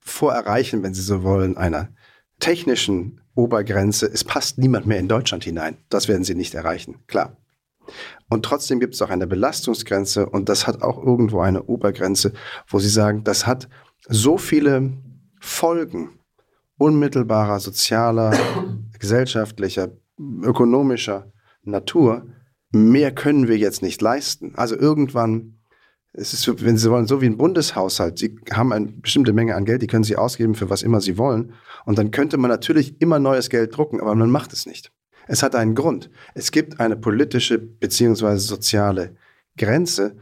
vor 0.00 0.32
Erreichen, 0.32 0.82
wenn 0.82 0.94
Sie 0.94 1.02
so 1.02 1.22
wollen, 1.22 1.56
einer 1.56 1.88
technischen 2.38 3.20
Obergrenze, 3.34 4.06
es 4.06 4.24
passt 4.24 4.58
niemand 4.58 4.86
mehr 4.86 4.98
in 4.98 5.08
Deutschland 5.08 5.44
hinein. 5.44 5.76
Das 5.88 6.08
werden 6.08 6.24
Sie 6.24 6.34
nicht 6.34 6.54
erreichen, 6.54 6.98
klar. 7.06 7.36
Und 8.28 8.44
trotzdem 8.44 8.78
gibt 8.80 8.94
es 8.94 9.02
auch 9.02 9.10
eine 9.10 9.26
Belastungsgrenze 9.26 10.28
und 10.28 10.48
das 10.48 10.66
hat 10.66 10.82
auch 10.82 11.02
irgendwo 11.02 11.40
eine 11.40 11.64
Obergrenze, 11.64 12.32
wo 12.68 12.78
Sie 12.78 12.88
sagen, 12.88 13.24
das 13.24 13.46
hat 13.46 13.68
so 14.08 14.38
viele 14.38 14.92
Folgen 15.40 16.18
unmittelbarer 16.78 17.60
sozialer, 17.60 18.36
gesellschaftlicher, 18.98 19.90
ökonomischer 20.42 21.31
Natur, 21.62 22.26
mehr 22.70 23.12
können 23.12 23.48
wir 23.48 23.58
jetzt 23.58 23.82
nicht 23.82 24.00
leisten. 24.00 24.54
Also 24.56 24.76
irgendwann, 24.76 25.58
es 26.12 26.32
ist, 26.32 26.64
wenn 26.64 26.76
Sie 26.76 26.90
wollen, 26.90 27.06
so 27.06 27.20
wie 27.20 27.26
ein 27.26 27.38
Bundeshaushalt. 27.38 28.18
Sie 28.18 28.38
haben 28.52 28.72
eine 28.72 28.86
bestimmte 28.86 29.32
Menge 29.32 29.54
an 29.54 29.64
Geld, 29.64 29.82
die 29.82 29.86
können 29.86 30.04
Sie 30.04 30.16
ausgeben 30.16 30.54
für 30.54 30.70
was 30.70 30.82
immer 30.82 31.00
Sie 31.00 31.18
wollen. 31.18 31.54
Und 31.84 31.98
dann 31.98 32.10
könnte 32.10 32.36
man 32.36 32.50
natürlich 32.50 33.00
immer 33.00 33.18
neues 33.18 33.48
Geld 33.48 33.76
drucken, 33.76 34.00
aber 34.00 34.14
man 34.14 34.30
macht 34.30 34.52
es 34.52 34.66
nicht. 34.66 34.92
Es 35.26 35.42
hat 35.42 35.54
einen 35.54 35.74
Grund. 35.74 36.10
Es 36.34 36.50
gibt 36.50 36.80
eine 36.80 36.96
politische 36.96 37.58
beziehungsweise 37.58 38.46
soziale 38.46 39.16
Grenze. 39.56 40.16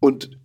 Und 0.00 0.38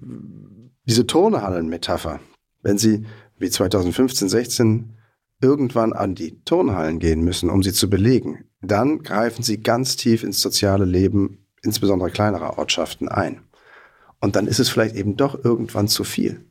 diese 0.86 1.06
Turnhallen-Metapher, 1.06 2.20
wenn 2.62 2.78
Sie 2.78 3.06
wie 3.38 3.50
2015, 3.50 4.30
16 4.30 4.94
irgendwann 5.42 5.94
an 5.94 6.16
die 6.16 6.42
Turnhallen 6.44 7.00
gehen 7.00 7.22
müssen, 7.22 7.50
um 7.50 7.64
sie 7.64 7.74
zu 7.74 7.90
belegen, 7.90 8.46
dann 8.62 9.04
greifen 9.04 9.44
sie 9.44 9.62
ganz 9.62 9.96
tief 9.96 10.24
ins 10.24 10.42
soziale 10.42 10.86
Leben, 10.86 11.46
insbesondere 11.62 12.12
kleinerer 12.12 12.58
Ortschaften 12.58 13.08
ein. 13.10 13.42
Und 14.22 14.36
dann 14.36 14.48
ist 14.48 14.60
es 14.60 14.70
vielleicht 14.70 14.96
eben 14.96 15.16
doch 15.16 15.46
irgendwann 15.46 15.88
zu 15.88 16.04
viel. 16.04 16.44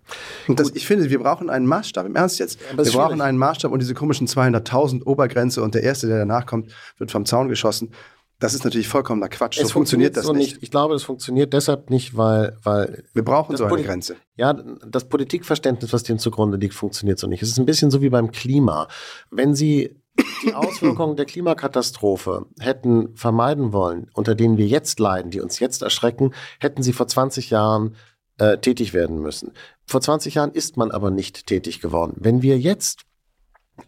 Und 0.46 0.58
das, 0.58 0.70
ich 0.74 0.86
finde, 0.86 1.10
wir 1.10 1.18
brauchen 1.18 1.50
einen 1.50 1.66
Maßstab. 1.66 2.06
Im 2.06 2.16
Ernst 2.16 2.38
jetzt. 2.38 2.58
Wir 2.74 2.92
brauchen 2.92 3.20
einen 3.20 3.36
Maßstab 3.36 3.70
und 3.70 3.80
diese 3.80 3.92
komischen 3.92 4.26
200.000 4.26 5.04
Obergrenze 5.04 5.62
und 5.62 5.74
der 5.74 5.82
Erste, 5.82 6.06
der 6.06 6.18
danach 6.18 6.46
kommt, 6.46 6.72
wird 6.96 7.10
vom 7.10 7.26
Zaun 7.26 7.48
geschossen. 7.48 7.90
Das 8.38 8.54
ist 8.54 8.64
natürlich 8.64 8.88
vollkommener 8.88 9.28
Quatsch. 9.28 9.58
Es 9.58 9.68
so 9.68 9.72
funktioniert, 9.72 10.14
funktioniert 10.14 10.16
das 10.16 10.24
so 10.24 10.32
nicht. 10.32 10.52
nicht. 10.54 10.62
Ich 10.62 10.70
glaube, 10.70 10.94
es 10.94 11.02
funktioniert 11.02 11.52
deshalb 11.52 11.90
nicht, 11.90 12.16
weil, 12.16 12.56
weil 12.62 13.04
wir 13.12 13.24
brauchen 13.24 13.56
so 13.56 13.64
eine 13.64 13.70
Poli 13.70 13.82
Grenze. 13.82 14.16
Ja, 14.36 14.54
das 14.86 15.08
Politikverständnis, 15.08 15.92
was 15.92 16.04
dem 16.04 16.18
zugrunde 16.18 16.56
liegt, 16.56 16.74
funktioniert 16.74 17.18
so 17.18 17.26
nicht. 17.26 17.42
Es 17.42 17.48
ist 17.50 17.58
ein 17.58 17.66
bisschen 17.66 17.90
so 17.90 18.00
wie 18.00 18.08
beim 18.08 18.30
Klima. 18.30 18.86
Wenn 19.30 19.54
Sie 19.54 19.96
die 20.44 20.54
Auswirkungen 20.54 21.16
der 21.16 21.26
Klimakatastrophe 21.26 22.46
hätten 22.60 23.14
vermeiden 23.16 23.72
wollen, 23.72 24.10
unter 24.14 24.34
denen 24.34 24.56
wir 24.56 24.66
jetzt 24.66 25.00
leiden, 25.00 25.30
die 25.30 25.40
uns 25.40 25.58
jetzt 25.58 25.82
erschrecken, 25.82 26.32
hätten 26.60 26.82
Sie 26.82 26.92
vor 26.92 27.08
20 27.08 27.50
Jahren 27.50 27.96
äh, 28.38 28.58
tätig 28.58 28.94
werden 28.94 29.20
müssen. 29.20 29.52
Vor 29.86 30.00
20 30.00 30.34
Jahren 30.34 30.52
ist 30.52 30.76
man 30.76 30.90
aber 30.90 31.10
nicht 31.10 31.46
tätig 31.46 31.80
geworden. 31.80 32.14
Wenn 32.16 32.42
wir 32.42 32.58
jetzt 32.58 33.02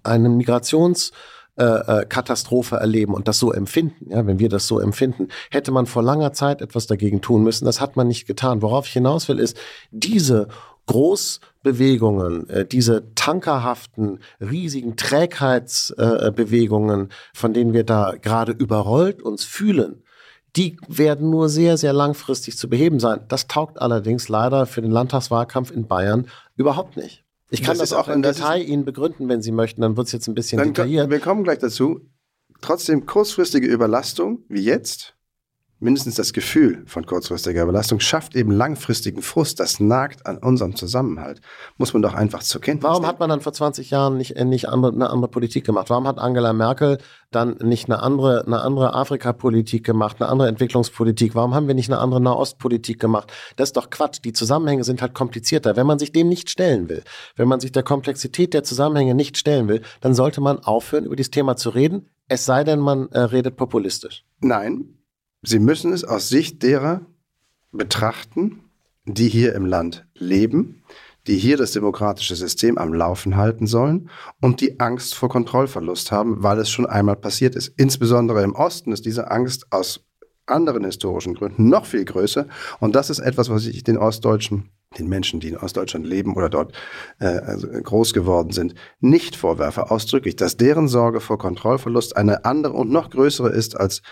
einen 0.03 0.37
Migrations 0.37 1.13
äh, 1.57 1.65
äh, 1.65 2.07
erleben 2.77 3.15
und 3.15 3.29
das 3.29 3.39
so 3.39 3.53
empfinden, 3.53 4.11
ja, 4.11 4.27
wenn 4.27 4.39
wir 4.39 4.49
das 4.49 4.67
so 4.67 4.81
empfinden, 4.81 5.29
hätte 5.51 5.73
man 5.73 5.87
vor 5.87 6.03
langer 6.03 6.33
Zeit 6.33 6.63
etwas 6.63 6.87
dagegen 6.87 7.21
tun 7.21 7.43
müssen. 7.43 7.65
Das 7.65 7.81
hat 7.81 7.97
man 7.97 8.09
nicht 8.09 8.27
getan. 8.27 8.63
Worauf 8.63 8.87
ich 8.87 8.93
hinaus 8.93 9.29
will, 9.29 9.39
ist, 9.39 9.59
diese 9.91 10.49
groß 10.87 11.41
Bewegungen, 11.63 12.49
äh, 12.49 12.65
diese 12.65 13.15
tankerhaften, 13.15 14.21
riesigen 14.41 14.97
Trägheitsbewegungen, 14.97 17.11
von 17.35 17.53
denen 17.53 17.73
wir 17.73 17.85
da 17.85 18.15
gerade 18.21 18.53
überrollt 18.53 19.23
uns 19.23 19.45
fühlen, 19.45 20.03
die 20.57 20.77
werden 20.89 21.31
nur 21.31 21.49
sehr, 21.49 21.77
sehr 21.77 21.93
langfristig 21.93 22.59
zu 22.59 22.69
beheben 22.69 22.99
sein. 22.99 23.21
Das 23.29 23.47
taugt 23.47 23.81
allerdings 23.81 24.29
leider 24.29 24.67
für 24.67 24.83
den 24.83 24.91
Landtagswahlkampf 24.91 25.71
in 25.71 25.87
Bayern 25.87 26.27
überhaupt 26.57 26.97
nicht. 26.97 27.25
Ich 27.51 27.63
kann 27.63 27.79
das, 27.79 27.91
das 27.91 27.99
auch 27.99 28.09
im 28.09 28.23
Detail 28.23 28.63
Ihnen 28.63 28.85
begründen, 28.85 29.29
wenn 29.29 29.43
Sie 29.43 29.53
möchten. 29.53 29.81
Dann 29.81 29.97
wird 29.97 30.07
es 30.07 30.13
jetzt 30.13 30.29
ein 30.29 30.35
bisschen 30.35 30.63
detailliert. 30.63 31.11
Wir 31.11 31.21
kommen 31.21 31.45
gleich 31.45 31.59
dazu. 31.59 32.01
Trotzdem 32.61 33.07
kurzfristige 33.07 33.67
Überlastung, 33.67 34.45
wie 34.49 34.63
jetzt, 34.63 35.15
mindestens 35.81 36.15
das 36.15 36.33
Gefühl 36.33 36.83
von 36.87 37.07
kurzfristiger 37.07 37.67
Belastung 37.67 38.01
schafft 38.01 38.37
eben 38.37 38.53
langfristigen 38.53 39.23
Frust. 39.23 39.59
Das 39.61 39.81
nagt 39.81 40.27
an 40.27 40.39
unserem 40.39 40.77
Zusammenhalt. 40.77 41.41
Muss 41.79 41.95
man 41.95 42.03
doch 42.03 42.15
einfach 42.15 42.43
zur 42.43 42.61
Kenntnis 42.61 42.89
Warum 42.89 43.07
hat 43.07 43.19
man 43.19 43.31
dann 43.31 43.41
vor 43.41 43.53
20 43.53 43.91
Jahren 43.91 44.17
nicht, 44.17 44.37
äh, 44.37 44.45
nicht 44.45 44.69
andere, 44.69 44.93
eine 44.93 45.11
andere 45.11 45.31
Politik 45.31 45.65
gemacht? 45.65 45.91
Warum 45.91 46.07
hat 46.07 46.19
Angela 46.19 46.53
Merkel 46.53 46.99
dann 47.31 47.57
nicht 47.63 47.87
eine 47.87 48.03
andere, 48.03 48.45
eine 48.47 48.61
andere 48.61 48.95
Afrikapolitik 48.95 49.85
gemacht, 49.85 50.17
eine 50.21 50.29
andere 50.29 50.49
Entwicklungspolitik? 50.49 51.35
Warum 51.35 51.55
haben 51.55 51.67
wir 51.67 51.75
nicht 51.75 51.91
eine 51.91 51.99
andere 51.99 52.21
Nahostpolitik 52.21 53.01
gemacht? 53.01 53.33
Das 53.57 53.71
ist 53.71 53.77
doch 53.77 53.89
Quatsch. 53.91 54.21
Die 54.23 54.33
Zusammenhänge 54.33 54.85
sind 54.85 55.01
halt 55.01 55.15
komplizierter. 55.15 55.77
Wenn 55.77 55.87
man 55.87 55.99
sich 55.99 56.13
dem 56.13 56.29
nicht 56.29 56.51
stellen 56.51 56.89
will, 56.89 57.03
wenn 57.37 57.49
man 57.49 57.61
sich 57.61 57.73
der 57.73 57.83
Komplexität 57.83 58.53
der 58.53 58.63
Zusammenhänge 58.65 59.15
nicht 59.15 59.39
stellen 59.39 59.67
will, 59.69 59.81
dann 60.03 60.15
sollte 60.15 60.43
man 60.43 60.59
aufhören, 60.59 61.07
über 61.07 61.17
dieses 61.17 61.31
Thema 61.31 61.57
zu 61.57 61.71
reden, 61.71 62.09
es 62.29 62.45
sei 62.45 62.63
denn, 62.63 62.79
man 62.79 63.09
äh, 63.11 63.21
redet 63.21 63.57
populistisch. 63.57 64.25
Nein, 64.41 65.00
Sie 65.43 65.59
müssen 65.59 65.93
es 65.93 66.05
aus 66.05 66.29
Sicht 66.29 66.63
derer 66.63 67.01
betrachten, 67.73 68.65
die 69.07 69.29
hier 69.29 69.55
im 69.55 69.65
Land 69.65 70.07
leben, 70.15 70.83
die 71.27 71.39
hier 71.39 71.57
das 71.57 71.73
demokratische 71.73 72.37
System 72.37 72.77
am 72.77 72.93
Laufen 72.93 73.37
halten 73.37 73.67
sollen 73.67 74.11
und 74.41 74.61
die 74.61 74.81
Angst 74.81 75.15
vor 75.15 75.29
Kontrollverlust 75.29 76.13
haben, 76.13 76.43
weil 76.43 76.59
es 76.59 76.71
schon 76.71 76.87
einmal 76.87 77.17
passiert 77.17 77.55
ist. 77.55 77.73
Insbesondere 77.77 78.43
im 78.43 78.55
Osten 78.55 78.93
ist 78.93 79.07
diese 79.07 79.31
Angst 79.31 79.67
aus 79.71 80.05
anderen 80.47 80.85
historischen 80.85 81.35
Gründen 81.35 81.69
noch 81.69 81.87
viel 81.87 82.05
größer. 82.05 82.47
Und 82.81 82.95
das 82.95 83.09
ist 83.09 83.21
etwas, 83.21 83.49
was 83.49 83.67
ich 83.67 83.85
den 83.85 83.97
Ostdeutschen, 83.97 84.71
den 84.99 85.09
Menschen, 85.09 85.41
die 85.41 85.49
in 85.49 85.57
Ostdeutschland 85.57 86.07
leben 86.07 86.35
oder 86.35 86.49
dort 86.49 86.75
äh, 87.21 87.27
also 87.27 87.69
groß 87.69 88.13
geworden 88.13 88.51
sind, 88.51 88.75
nicht 88.99 89.37
vorwerfe, 89.37 89.91
ausdrücklich, 89.91 90.37
dass 90.37 90.57
deren 90.57 90.89
Sorge 90.89 91.21
vor 91.21 91.39
Kontrollverlust 91.39 92.17
eine 92.17 92.45
andere 92.45 92.73
und 92.73 92.91
noch 92.91 93.11
größere 93.11 93.51
ist 93.51 93.77
als 93.77 94.03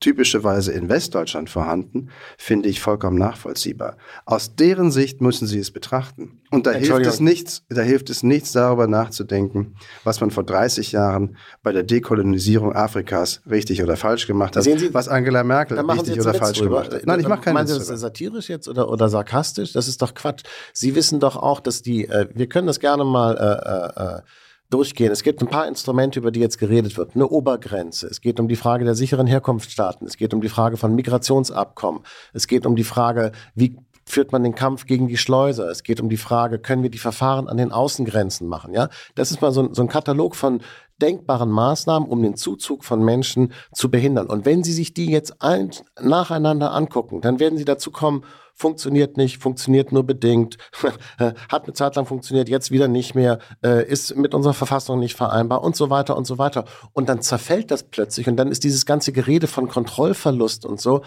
typischerweise 0.00 0.72
in 0.72 0.88
Westdeutschland 0.88 1.50
vorhanden, 1.50 2.10
finde 2.36 2.68
ich 2.68 2.80
vollkommen 2.80 3.18
nachvollziehbar. 3.18 3.96
Aus 4.24 4.54
deren 4.56 4.90
Sicht 4.90 5.20
müssen 5.20 5.46
sie 5.46 5.58
es 5.58 5.70
betrachten. 5.70 6.40
Und 6.50 6.66
da 6.66 6.72
hilft 6.72 7.06
es 7.06 7.20
nichts, 7.20 7.64
da 7.68 7.82
hilft 7.82 8.10
es 8.10 8.22
nichts 8.22 8.52
darüber 8.52 8.86
nachzudenken, 8.86 9.74
was 10.04 10.20
man 10.20 10.30
vor 10.30 10.44
30 10.44 10.92
Jahren 10.92 11.36
bei 11.62 11.72
der 11.72 11.82
Dekolonisierung 11.82 12.74
Afrikas 12.74 13.42
richtig 13.50 13.82
oder 13.82 13.96
falsch 13.96 14.26
gemacht 14.26 14.56
hat, 14.56 14.62
Sie, 14.62 14.94
was 14.94 15.08
Angela 15.08 15.42
Merkel 15.42 15.78
richtig 15.78 16.20
oder 16.20 16.34
falsch 16.34 16.58
drüber. 16.58 16.82
gemacht 16.82 16.94
hat. 16.94 17.06
Nein, 17.06 17.20
ich 17.20 17.28
mache 17.28 17.42
keinen 17.42 17.54
Meinen 17.54 17.66
Sie 17.66 17.78
das 17.78 17.88
satirisch 17.88 18.48
jetzt 18.48 18.68
oder, 18.68 18.88
oder 18.88 19.08
sarkastisch? 19.08 19.72
Das 19.72 19.88
ist 19.88 20.00
doch 20.02 20.14
Quatsch. 20.14 20.44
Sie 20.72 20.94
wissen 20.94 21.20
doch 21.20 21.36
auch, 21.36 21.60
dass 21.60 21.82
die, 21.82 22.06
äh, 22.06 22.28
wir 22.34 22.48
können 22.48 22.66
das 22.66 22.80
gerne 22.80 23.04
mal 23.04 23.36
äh, 23.36 24.00
äh, 24.02 24.18
äh 24.18 24.22
durchgehen. 24.70 25.12
Es 25.12 25.22
gibt 25.22 25.40
ein 25.40 25.48
paar 25.48 25.68
Instrumente, 25.68 26.18
über 26.18 26.30
die 26.30 26.40
jetzt 26.40 26.58
geredet 26.58 26.96
wird. 26.96 27.14
Eine 27.14 27.28
Obergrenze. 27.28 28.06
Es 28.06 28.20
geht 28.20 28.40
um 28.40 28.48
die 28.48 28.56
Frage 28.56 28.84
der 28.84 28.94
sicheren 28.94 29.26
Herkunftsstaaten. 29.26 30.06
Es 30.06 30.16
geht 30.16 30.34
um 30.34 30.40
die 30.40 30.48
Frage 30.48 30.76
von 30.76 30.94
Migrationsabkommen. 30.94 32.02
Es 32.32 32.46
geht 32.46 32.66
um 32.66 32.76
die 32.76 32.84
Frage, 32.84 33.32
wie 33.54 33.76
führt 34.06 34.32
man 34.32 34.42
den 34.42 34.54
Kampf 34.54 34.86
gegen 34.86 35.08
die 35.08 35.16
Schleuser. 35.16 35.70
Es 35.70 35.82
geht 35.82 36.00
um 36.00 36.08
die 36.08 36.16
Frage, 36.16 36.58
können 36.58 36.82
wir 36.82 36.90
die 36.90 36.98
Verfahren 36.98 37.48
an 37.48 37.56
den 37.56 37.72
Außengrenzen 37.72 38.46
machen? 38.46 38.74
Ja, 38.74 38.88
das 39.14 39.30
ist 39.30 39.40
mal 39.40 39.52
so 39.52 39.62
ein, 39.62 39.74
so 39.74 39.82
ein 39.82 39.88
Katalog 39.88 40.36
von 40.36 40.60
denkbaren 41.00 41.50
Maßnahmen, 41.50 42.08
um 42.08 42.22
den 42.22 42.36
Zuzug 42.36 42.84
von 42.84 43.04
Menschen 43.04 43.52
zu 43.72 43.90
behindern. 43.90 44.26
Und 44.26 44.44
wenn 44.44 44.62
Sie 44.62 44.72
sich 44.72 44.94
die 44.94 45.10
jetzt 45.10 45.42
ein, 45.42 45.70
nacheinander 46.00 46.72
angucken, 46.72 47.20
dann 47.20 47.40
werden 47.40 47.58
Sie 47.58 47.64
dazu 47.64 47.90
kommen, 47.90 48.24
funktioniert 48.54 49.16
nicht, 49.16 49.38
funktioniert 49.38 49.92
nur 49.92 50.04
bedingt, 50.04 50.56
hat 51.18 51.64
eine 51.64 51.72
Zeit 51.72 51.96
lang 51.96 52.06
funktioniert, 52.06 52.48
jetzt 52.48 52.70
wieder 52.70 52.88
nicht 52.88 53.14
mehr, 53.14 53.38
äh, 53.62 53.86
ist 53.86 54.16
mit 54.16 54.34
unserer 54.34 54.54
Verfassung 54.54 55.00
nicht 55.00 55.16
vereinbar 55.16 55.62
und 55.62 55.76
so 55.76 55.90
weiter 55.90 56.16
und 56.16 56.26
so 56.26 56.38
weiter. 56.38 56.64
Und 56.92 57.08
dann 57.08 57.20
zerfällt 57.20 57.70
das 57.70 57.82
plötzlich 57.82 58.28
und 58.28 58.36
dann 58.36 58.48
ist 58.48 58.64
dieses 58.64 58.86
ganze 58.86 59.12
Gerede 59.12 59.46
von 59.46 59.68
Kontrollverlust 59.68 60.64
und 60.64 60.80
so. 60.80 61.02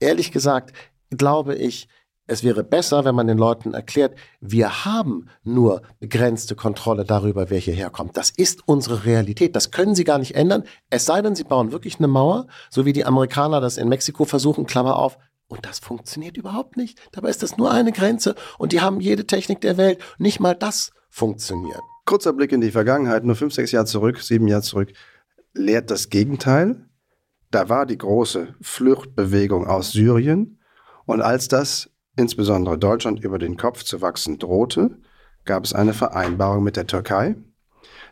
Ehrlich 0.00 0.32
gesagt, 0.32 0.72
glaube 1.10 1.54
ich, 1.54 1.88
es 2.26 2.44
wäre 2.44 2.62
besser, 2.62 3.04
wenn 3.04 3.14
man 3.14 3.26
den 3.26 3.36
Leuten 3.36 3.74
erklärt, 3.74 4.14
wir 4.40 4.84
haben 4.84 5.28
nur 5.42 5.82
begrenzte 5.98 6.54
Kontrolle 6.54 7.04
darüber, 7.04 7.50
wer 7.50 7.58
hierher 7.58 7.90
kommt. 7.90 8.16
Das 8.16 8.30
ist 8.30 8.66
unsere 8.66 9.04
Realität. 9.04 9.56
Das 9.56 9.70
können 9.70 9.94
sie 9.94 10.04
gar 10.04 10.18
nicht 10.18 10.34
ändern. 10.36 10.62
Es 10.88 11.04
sei 11.04 11.20
denn, 11.20 11.34
sie 11.34 11.44
bauen 11.44 11.72
wirklich 11.72 11.98
eine 11.98 12.06
Mauer, 12.08 12.46
so 12.70 12.86
wie 12.86 12.92
die 12.92 13.04
Amerikaner 13.04 13.60
das 13.60 13.76
in 13.76 13.88
Mexiko 13.88 14.24
versuchen, 14.24 14.66
Klammer 14.66 14.96
auf, 14.96 15.18
und 15.52 15.66
das 15.66 15.80
funktioniert 15.80 16.38
überhaupt 16.38 16.78
nicht. 16.78 16.98
Dabei 17.12 17.28
ist 17.28 17.42
das 17.42 17.58
nur 17.58 17.70
eine 17.70 17.92
Grenze 17.92 18.34
und 18.56 18.72
die 18.72 18.80
haben 18.80 19.00
jede 19.00 19.26
Technik 19.26 19.60
der 19.60 19.76
Welt. 19.76 19.98
Nicht 20.16 20.40
mal 20.40 20.54
das 20.54 20.92
funktioniert. 21.10 21.82
Kurzer 22.06 22.32
Blick 22.32 22.52
in 22.52 22.62
die 22.62 22.70
Vergangenheit, 22.70 23.22
nur 23.24 23.36
fünf, 23.36 23.52
sechs 23.52 23.70
Jahre 23.70 23.84
zurück, 23.84 24.18
sieben 24.22 24.48
Jahre 24.48 24.62
zurück, 24.62 24.94
lehrt 25.52 25.90
das 25.90 26.08
Gegenteil. 26.08 26.86
Da 27.50 27.68
war 27.68 27.84
die 27.84 27.98
große 27.98 28.54
Fluchtbewegung 28.62 29.66
aus 29.66 29.92
Syrien. 29.92 30.58
Und 31.04 31.20
als 31.20 31.48
das 31.48 31.90
insbesondere 32.16 32.78
Deutschland 32.78 33.22
über 33.22 33.38
den 33.38 33.58
Kopf 33.58 33.82
zu 33.82 34.00
wachsen 34.00 34.38
drohte, 34.38 35.00
gab 35.44 35.64
es 35.64 35.74
eine 35.74 35.92
Vereinbarung 35.92 36.64
mit 36.64 36.76
der 36.76 36.86
Türkei, 36.86 37.36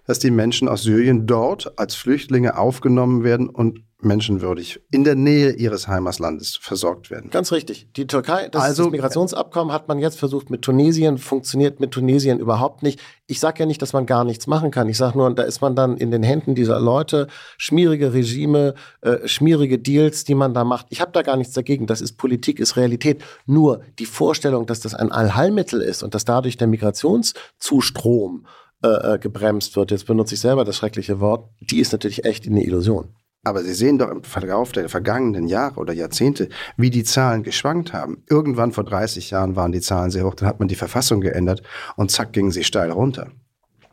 dass 0.06 0.18
die 0.18 0.30
Menschen 0.30 0.68
aus 0.68 0.82
Syrien 0.82 1.26
dort 1.26 1.78
als 1.78 1.94
Flüchtlinge 1.94 2.58
aufgenommen 2.58 3.24
werden 3.24 3.48
und 3.48 3.84
menschenwürdig 4.02 4.80
in 4.90 5.04
der 5.04 5.14
Nähe 5.14 5.52
ihres 5.52 5.88
Heimatlandes 5.88 6.56
versorgt 6.60 7.10
werden. 7.10 7.30
Ganz 7.30 7.52
richtig. 7.52 7.88
Die 7.94 8.06
Türkei, 8.06 8.48
das, 8.48 8.62
also, 8.62 8.84
das 8.84 8.92
Migrationsabkommen 8.92 9.72
hat 9.72 9.88
man 9.88 9.98
jetzt 9.98 10.18
versucht 10.18 10.50
mit 10.50 10.62
Tunesien, 10.62 11.18
funktioniert 11.18 11.80
mit 11.80 11.90
Tunesien 11.90 12.38
überhaupt 12.38 12.82
nicht. 12.82 13.00
Ich 13.26 13.40
sage 13.40 13.60
ja 13.60 13.66
nicht, 13.66 13.82
dass 13.82 13.92
man 13.92 14.06
gar 14.06 14.24
nichts 14.24 14.46
machen 14.46 14.70
kann. 14.70 14.88
Ich 14.88 14.96
sage 14.96 15.18
nur, 15.18 15.32
da 15.34 15.42
ist 15.42 15.60
man 15.60 15.76
dann 15.76 15.96
in 15.96 16.10
den 16.10 16.22
Händen 16.22 16.54
dieser 16.54 16.80
Leute, 16.80 17.28
schmierige 17.58 18.12
Regime, 18.12 18.74
äh, 19.02 19.28
schmierige 19.28 19.78
Deals, 19.78 20.24
die 20.24 20.34
man 20.34 20.54
da 20.54 20.64
macht. 20.64 20.86
Ich 20.90 21.00
habe 21.00 21.12
da 21.12 21.22
gar 21.22 21.36
nichts 21.36 21.54
dagegen. 21.54 21.86
Das 21.86 22.00
ist 22.00 22.16
Politik, 22.16 22.58
ist 22.58 22.76
Realität. 22.76 23.22
Nur 23.46 23.82
die 23.98 24.06
Vorstellung, 24.06 24.66
dass 24.66 24.80
das 24.80 24.94
ein 24.94 25.12
Allheilmittel 25.12 25.80
ist 25.80 26.02
und 26.02 26.14
dass 26.14 26.24
dadurch 26.24 26.56
der 26.56 26.66
Migrationszustrom 26.66 28.46
äh, 28.82 29.14
äh 29.14 29.18
gebremst 29.18 29.76
wird, 29.76 29.90
jetzt 29.90 30.06
benutze 30.06 30.34
ich 30.34 30.40
selber 30.40 30.64
das 30.64 30.76
schreckliche 30.76 31.20
Wort, 31.20 31.48
die 31.60 31.80
ist 31.80 31.92
natürlich 31.92 32.24
echt 32.24 32.46
eine 32.46 32.64
Illusion. 32.64 33.14
Aber 33.42 33.62
Sie 33.62 33.72
sehen 33.72 33.98
doch 33.98 34.10
im 34.10 34.22
Verlauf 34.22 34.72
der 34.72 34.90
vergangenen 34.90 35.48
Jahre 35.48 35.80
oder 35.80 35.94
Jahrzehnte, 35.94 36.50
wie 36.76 36.90
die 36.90 37.04
Zahlen 37.04 37.42
geschwankt 37.42 37.94
haben. 37.94 38.22
Irgendwann 38.28 38.72
vor 38.72 38.84
30 38.84 39.30
Jahren 39.30 39.56
waren 39.56 39.72
die 39.72 39.80
Zahlen 39.80 40.10
sehr 40.10 40.26
hoch, 40.26 40.34
dann 40.34 40.48
hat 40.48 40.58
man 40.58 40.68
die 40.68 40.74
Verfassung 40.74 41.22
geändert 41.22 41.62
und 41.96 42.10
zack 42.10 42.34
gingen 42.34 42.50
sie 42.50 42.64
steil 42.64 42.90
runter. 42.90 43.30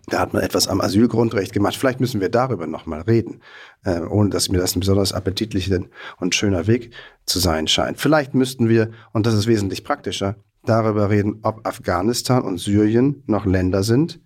Da 0.10 0.20
hat 0.20 0.34
man 0.34 0.42
etwas 0.42 0.70
am 0.70 0.80
Asylgrundrecht 0.80 1.52
gemacht. 1.52 1.76
Vielleicht 1.76 2.00
müssen 2.00 2.22
wir 2.22 2.30
darüber 2.30 2.66
nochmal 2.66 3.02
reden, 3.02 3.42
äh, 3.84 4.00
ohne 4.00 4.30
dass 4.30 4.48
mir 4.48 4.58
das 4.58 4.76
ein 4.76 4.80
besonders 4.80 5.12
appetitlicher 5.12 5.82
und 6.18 6.34
schöner 6.34 6.66
Weg 6.66 6.94
zu 7.26 7.40
sein 7.40 7.68
scheint. 7.68 8.00
Vielleicht 8.00 8.34
müssten 8.34 8.70
wir, 8.70 8.92
und 9.12 9.26
das 9.26 9.34
ist 9.34 9.48
wesentlich 9.48 9.84
praktischer, 9.84 10.38
darüber 10.64 11.10
reden, 11.10 11.40
ob 11.44 11.66
Afghanistan 11.68 12.44
und 12.44 12.58
Syrien 12.58 13.24
noch 13.28 13.46
Länder 13.46 13.84
sind, 13.84 14.22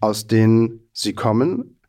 aus 0.00 0.26
denen 0.26 0.88
sie 0.92 1.14
kommen, 1.14 1.80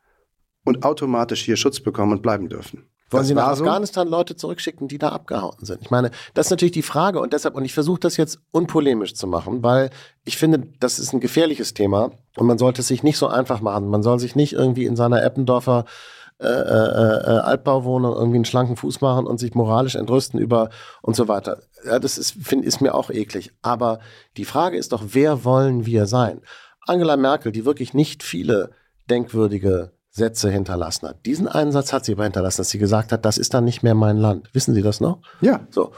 und 0.64 0.84
automatisch 0.84 1.42
hier 1.42 1.56
Schutz 1.56 1.80
bekommen 1.80 2.12
und 2.12 2.22
bleiben 2.22 2.48
dürfen. 2.48 2.84
Wollen 3.10 3.22
das 3.22 3.28
Sie 3.28 3.34
nach 3.34 3.48
Afghanistan 3.48 4.06
so? 4.06 4.10
Leute 4.10 4.36
zurückschicken, 4.36 4.88
die 4.88 4.96
da 4.96 5.10
abgehauen 5.10 5.56
sind? 5.60 5.82
Ich 5.82 5.90
meine, 5.90 6.10
das 6.32 6.46
ist 6.46 6.50
natürlich 6.50 6.72
die 6.72 6.82
Frage 6.82 7.20
und 7.20 7.34
deshalb, 7.34 7.54
und 7.54 7.64
ich 7.64 7.74
versuche 7.74 8.00
das 8.00 8.16
jetzt 8.16 8.38
unpolemisch 8.52 9.14
zu 9.14 9.26
machen, 9.26 9.62
weil 9.62 9.90
ich 10.24 10.38
finde, 10.38 10.68
das 10.80 10.98
ist 10.98 11.12
ein 11.12 11.20
gefährliches 11.20 11.74
Thema 11.74 12.12
und 12.36 12.46
man 12.46 12.56
sollte 12.56 12.80
es 12.80 12.88
sich 12.88 13.02
nicht 13.02 13.18
so 13.18 13.26
einfach 13.26 13.60
machen. 13.60 13.88
Man 13.88 14.02
soll 14.02 14.18
sich 14.18 14.34
nicht 14.34 14.54
irgendwie 14.54 14.86
in 14.86 14.96
seiner 14.96 15.22
Eppendorfer 15.22 15.84
äh, 16.40 16.46
äh, 16.46 16.48
äh, 16.48 17.38
Altbauwohnung 17.40 18.14
irgendwie 18.14 18.36
einen 18.36 18.44
schlanken 18.46 18.76
Fuß 18.76 19.02
machen 19.02 19.26
und 19.26 19.38
sich 19.38 19.54
moralisch 19.54 19.94
entrüsten 19.94 20.40
über 20.40 20.70
und 21.02 21.14
so 21.14 21.28
weiter. 21.28 21.58
Ja, 21.84 21.98
das 21.98 22.16
ist, 22.16 22.32
find, 22.32 22.64
ist 22.64 22.80
mir 22.80 22.94
auch 22.94 23.10
eklig. 23.10 23.52
Aber 23.60 24.00
die 24.38 24.46
Frage 24.46 24.78
ist 24.78 24.92
doch, 24.92 25.02
wer 25.08 25.44
wollen 25.44 25.84
wir 25.84 26.06
sein? 26.06 26.40
Angela 26.86 27.16
Merkel, 27.16 27.52
die 27.52 27.64
wirklich 27.64 27.94
nicht 27.94 28.22
viele 28.22 28.70
denkwürdige 29.08 29.92
Sätze 30.10 30.50
hinterlassen 30.50 31.08
hat. 31.08 31.24
Diesen 31.24 31.48
einen 31.48 31.72
Satz 31.72 31.92
hat 31.92 32.04
sie 32.04 32.12
aber 32.12 32.24
hinterlassen, 32.24 32.58
dass 32.58 32.70
sie 32.70 32.78
gesagt 32.78 33.12
hat, 33.12 33.24
das 33.24 33.38
ist 33.38 33.54
dann 33.54 33.64
nicht 33.64 33.82
mehr 33.82 33.94
mein 33.94 34.18
Land. 34.18 34.50
Wissen 34.52 34.74
Sie 34.74 34.82
das 34.82 35.00
noch? 35.00 35.20
Ja. 35.40 35.66
So. 35.70 35.92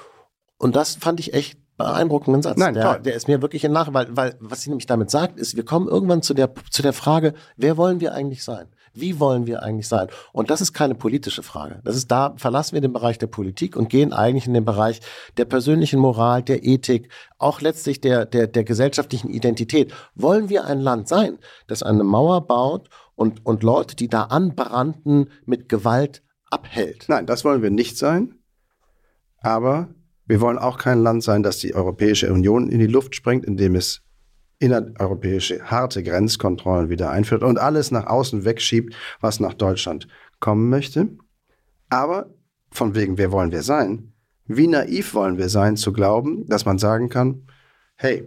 Und 0.56 0.76
das 0.76 0.94
fand 0.94 1.18
ich 1.18 1.34
echt 1.34 1.58
beeindruckenden 1.76 2.40
Satz. 2.42 2.56
Nein, 2.56 2.74
der, 2.74 3.00
der 3.00 3.14
ist 3.14 3.26
mir 3.26 3.42
wirklich 3.42 3.64
in 3.64 3.72
Nach, 3.72 3.92
weil, 3.92 4.16
weil 4.16 4.36
was 4.38 4.62
sie 4.62 4.70
nämlich 4.70 4.86
damit 4.86 5.10
sagt, 5.10 5.38
ist, 5.38 5.56
wir 5.56 5.64
kommen 5.64 5.88
irgendwann 5.88 6.22
zu 6.22 6.34
der, 6.34 6.52
zu 6.70 6.82
der 6.82 6.92
Frage, 6.92 7.34
wer 7.56 7.76
wollen 7.76 8.00
wir 8.00 8.14
eigentlich 8.14 8.44
sein? 8.44 8.68
Wie 8.94 9.18
wollen 9.18 9.46
wir 9.46 9.62
eigentlich 9.62 9.88
sein? 9.88 10.06
Und 10.32 10.50
das 10.50 10.60
ist 10.60 10.72
keine 10.72 10.94
politische 10.94 11.42
Frage. 11.42 11.80
Das 11.84 11.96
ist 11.96 12.10
da, 12.10 12.34
verlassen 12.36 12.74
wir 12.74 12.80
den 12.80 12.92
Bereich 12.92 13.18
der 13.18 13.26
Politik 13.26 13.76
und 13.76 13.90
gehen 13.90 14.12
eigentlich 14.12 14.46
in 14.46 14.54
den 14.54 14.64
Bereich 14.64 15.00
der 15.36 15.44
persönlichen 15.44 15.98
Moral, 15.98 16.42
der 16.42 16.64
Ethik, 16.64 17.08
auch 17.38 17.60
letztlich 17.60 18.00
der, 18.00 18.24
der, 18.24 18.46
der 18.46 18.62
gesellschaftlichen 18.62 19.28
Identität. 19.28 19.92
Wollen 20.14 20.48
wir 20.48 20.64
ein 20.64 20.80
Land 20.80 21.08
sein, 21.08 21.38
das 21.66 21.82
eine 21.82 22.04
Mauer 22.04 22.46
baut 22.46 22.88
und, 23.16 23.44
und 23.44 23.64
Leute, 23.64 23.96
die 23.96 24.08
da 24.08 24.24
anbrannten, 24.24 25.30
mit 25.44 25.68
Gewalt 25.68 26.22
abhält? 26.50 27.06
Nein, 27.08 27.26
das 27.26 27.44
wollen 27.44 27.62
wir 27.62 27.70
nicht 27.70 27.98
sein. 27.98 28.38
Aber 29.40 29.88
wir 30.26 30.40
wollen 30.40 30.58
auch 30.58 30.78
kein 30.78 31.02
Land 31.02 31.22
sein, 31.22 31.42
das 31.42 31.58
die 31.58 31.74
Europäische 31.74 32.32
Union 32.32 32.70
in 32.70 32.78
die 32.78 32.86
Luft 32.86 33.14
sprengt, 33.14 33.44
indem 33.44 33.74
es 33.74 34.02
innereuropäische 34.58 35.64
harte 35.64 36.02
Grenzkontrollen 36.02 36.88
wieder 36.88 37.10
einführt 37.10 37.42
und 37.42 37.58
alles 37.58 37.90
nach 37.90 38.06
außen 38.06 38.44
wegschiebt, 38.44 38.94
was 39.20 39.40
nach 39.40 39.54
Deutschland 39.54 40.08
kommen 40.40 40.68
möchte. 40.68 41.08
Aber 41.90 42.34
von 42.70 42.94
wegen, 42.94 43.18
wer 43.18 43.32
wollen 43.32 43.52
wir 43.52 43.62
sein? 43.62 44.12
Wie 44.46 44.66
naiv 44.66 45.14
wollen 45.14 45.38
wir 45.38 45.48
sein, 45.48 45.76
zu 45.76 45.92
glauben, 45.92 46.46
dass 46.46 46.66
man 46.66 46.78
sagen 46.78 47.08
kann, 47.08 47.46
hey, 47.96 48.24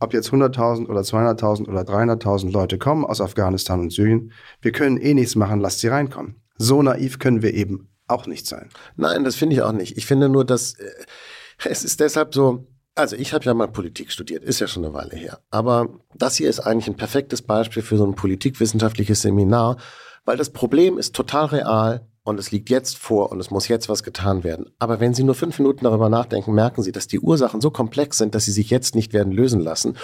ob 0.00 0.14
jetzt 0.14 0.30
100.000 0.30 0.86
oder 0.86 1.00
200.000 1.00 1.68
oder 1.68 1.82
300.000 1.82 2.52
Leute 2.52 2.78
kommen 2.78 3.04
aus 3.04 3.20
Afghanistan 3.20 3.80
und 3.80 3.92
Syrien, 3.92 4.32
wir 4.62 4.72
können 4.72 4.96
eh 4.96 5.14
nichts 5.14 5.34
machen, 5.34 5.60
lasst 5.60 5.80
sie 5.80 5.88
reinkommen. 5.88 6.40
So 6.56 6.82
naiv 6.82 7.18
können 7.18 7.42
wir 7.42 7.54
eben 7.54 7.88
auch 8.06 8.26
nicht 8.26 8.46
sein. 8.46 8.68
Nein, 8.96 9.24
das 9.24 9.36
finde 9.36 9.56
ich 9.56 9.62
auch 9.62 9.72
nicht. 9.72 9.96
Ich 9.96 10.06
finde 10.06 10.28
nur, 10.28 10.44
dass 10.44 10.74
äh, 10.74 10.90
es 11.64 11.84
ist 11.84 12.00
deshalb 12.00 12.34
so, 12.34 12.66
also 12.98 13.16
ich 13.16 13.32
habe 13.32 13.44
ja 13.44 13.54
mal 13.54 13.68
Politik 13.68 14.10
studiert, 14.10 14.42
ist 14.42 14.60
ja 14.60 14.66
schon 14.66 14.84
eine 14.84 14.92
Weile 14.92 15.16
her. 15.16 15.38
Aber 15.50 15.88
das 16.14 16.36
hier 16.36 16.50
ist 16.50 16.60
eigentlich 16.60 16.88
ein 16.88 16.96
perfektes 16.96 17.42
Beispiel 17.42 17.82
für 17.82 17.96
so 17.96 18.04
ein 18.04 18.14
politikwissenschaftliches 18.14 19.22
Seminar, 19.22 19.76
weil 20.24 20.36
das 20.36 20.50
Problem 20.50 20.98
ist 20.98 21.14
total 21.14 21.46
real 21.46 22.06
und 22.24 22.38
es 22.38 22.50
liegt 22.50 22.68
jetzt 22.70 22.98
vor 22.98 23.30
und 23.30 23.40
es 23.40 23.50
muss 23.50 23.68
jetzt 23.68 23.88
was 23.88 24.02
getan 24.02 24.44
werden. 24.44 24.66
Aber 24.78 25.00
wenn 25.00 25.14
Sie 25.14 25.22
nur 25.22 25.34
fünf 25.34 25.58
Minuten 25.58 25.84
darüber 25.84 26.08
nachdenken, 26.08 26.52
merken 26.52 26.82
Sie, 26.82 26.92
dass 26.92 27.06
die 27.06 27.20
Ursachen 27.20 27.60
so 27.60 27.70
komplex 27.70 28.18
sind, 28.18 28.34
dass 28.34 28.44
sie 28.44 28.52
sich 28.52 28.68
jetzt 28.68 28.94
nicht 28.94 29.12
werden 29.12 29.32
lösen 29.32 29.60
lassen. 29.60 29.96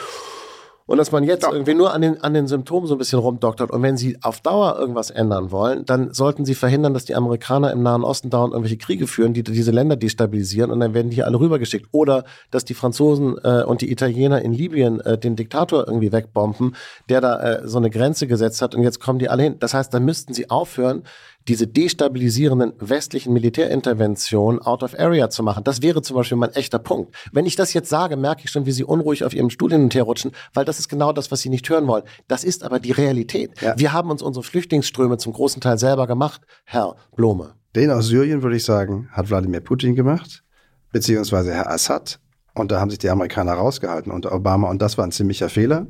Und 0.87 0.99
dass 0.99 1.13
man 1.13 1.25
jetzt 1.25 1.45
ja. 1.45 1.53
irgendwie 1.53 1.73
nur 1.73 1.95
an 1.95 2.03
den, 2.03 2.23
an 2.23 2.35
den 2.35 2.47
Symptomen 2.47 2.87
so 2.87 2.95
ein 2.95 2.99
bisschen 2.99 3.19
rumdoktert. 3.19 3.71
Und 3.71 3.83
wenn 3.83 3.97
sie 3.97 4.19
auf 4.21 4.41
Dauer 4.41 4.77
irgendwas 4.79 5.11
ändern 5.11 5.51
wollen, 5.51 5.87
dann 5.87 6.13
sollten 6.13 6.45
sie 6.45 6.55
verhindern, 6.55 6.93
dass 6.93 7.07
die 7.07 7.15
Amerikaner 7.15 7.73
im 7.73 7.83
Nahen 7.83 8.05
Osten 8.05 8.29
dauernd 8.29 8.53
irgendwelche 8.53 8.77
Kriege 8.77 9.07
führen, 9.07 9.33
die 9.33 9.43
diese 9.43 9.71
Länder 9.71 9.97
destabilisieren 9.97 10.71
und 10.71 10.81
dann 10.81 10.93
werden 10.93 11.09
die 11.09 11.17
hier 11.17 11.27
alle 11.27 11.41
rübergeschickt. 11.41 11.89
Oder 11.93 12.25
dass 12.51 12.67
die 12.67 12.75
Franzosen 12.75 13.39
äh, 13.43 13.63
und 13.63 13.81
die 13.81 13.91
Italiener 13.91 14.43
in 14.43 14.53
Libyen 14.53 15.01
äh, 15.01 15.17
den 15.17 15.37
Diktator 15.37 15.87
irgendwie 15.87 16.13
wegbomben, 16.13 16.77
der 17.09 17.23
da 17.23 17.41
äh, 17.41 17.69
so 17.69 17.79
eine 17.79 17.89
Grenze 17.89 18.27
gesetzt 18.27 18.61
hat 18.61 18.75
und 18.75 18.83
jetzt 18.83 19.01
kommen 19.01 19.19
die 19.19 19.31
alle 19.31 19.43
hin. 19.43 19.57
Das 19.61 19.73
heißt, 19.73 19.95
da 19.95 20.01
müssten 20.01 20.35
sie 20.35 20.51
aufhören, 20.51 21.05
diese 21.49 21.67
destabilisierenden 21.67 22.73
westlichen 22.79 23.33
Militärinterventionen 23.33 24.61
out 24.63 24.83
of 24.83 24.99
area 24.99 25.29
zu 25.29 25.43
machen. 25.43 25.65
Das 25.65 25.83
wäre 25.83 26.03
zum 26.03 26.17
Beispiel 26.17 26.39
mein 26.39 26.53
echter 26.53 26.79
Punkt. 26.79 27.15
Wenn 27.33 27.47
ich 27.47 27.57
das 27.57 27.75
jetzt 27.75 27.91
sage, 27.91 28.17
merke 28.17 28.43
ich 28.45 28.51
schon, 28.51 28.67
wie 28.67 28.73
sie 28.73 28.85
unruhig 28.85 29.25
auf 29.25 29.35
ihrem 29.35 29.51
Stuhl 29.51 29.71
hin 29.71 29.83
und 29.83 29.95
her 29.95 30.05
rutschen, 30.05 30.33
weil 30.55 30.65
das 30.65 30.79
ist 30.79 30.89
genau 30.89 31.13
das, 31.13 31.31
was 31.31 31.41
sie 31.41 31.51
nicht 31.51 31.69
hören 31.69 31.87
wollen. 31.87 32.05
Das 32.29 32.45
ist 32.45 32.65
aber 32.65 32.81
die 32.81 32.93
Realität. 32.93 33.61
Ja. 33.61 33.79
Wir 33.79 33.93
haben 33.93 34.11
uns 34.11 34.23
unsere 34.23 34.43
Flüchtlingsströme 34.43 35.19
zum 35.19 35.33
großen 35.33 35.61
Teil 35.61 35.79
selber 35.79 36.07
gemacht, 36.07 36.43
Herr 36.65 36.97
Blome. 37.15 37.55
Den 37.77 37.91
aus 37.91 38.07
Syrien, 38.07 38.43
würde 38.43 38.57
ich 38.57 38.65
sagen, 38.65 39.09
hat 39.13 39.29
Wladimir 39.29 39.61
Putin 39.61 39.95
gemacht, 39.95 40.45
beziehungsweise 40.93 41.53
Herr 41.53 41.71
Assad. 41.71 42.21
Und 42.55 42.71
da 42.71 42.81
haben 42.81 42.91
sich 42.91 43.01
die 43.01 43.11
Amerikaner 43.11 43.55
rausgehalten 43.55 44.13
unter 44.13 44.33
Obama 44.33 44.71
und 44.71 44.81
das 44.81 44.97
war 44.97 45.05
ein 45.05 45.11
ziemlicher 45.11 45.49
Fehler. 45.49 45.89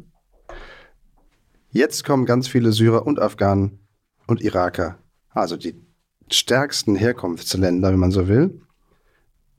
Jetzt 1.71 2.05
kommen 2.05 2.25
ganz 2.25 2.49
viele 2.49 2.73
Syrer 2.73 3.07
und 3.07 3.21
Afghanen 3.21 3.87
und 4.27 4.41
Iraker 4.41 4.99
also 5.35 5.57
die 5.57 5.75
stärksten 6.31 6.97
Herkunftsländer, 6.97 7.93
wenn 7.93 7.99
man 7.99 8.11
so 8.11 8.29
will, 8.29 8.61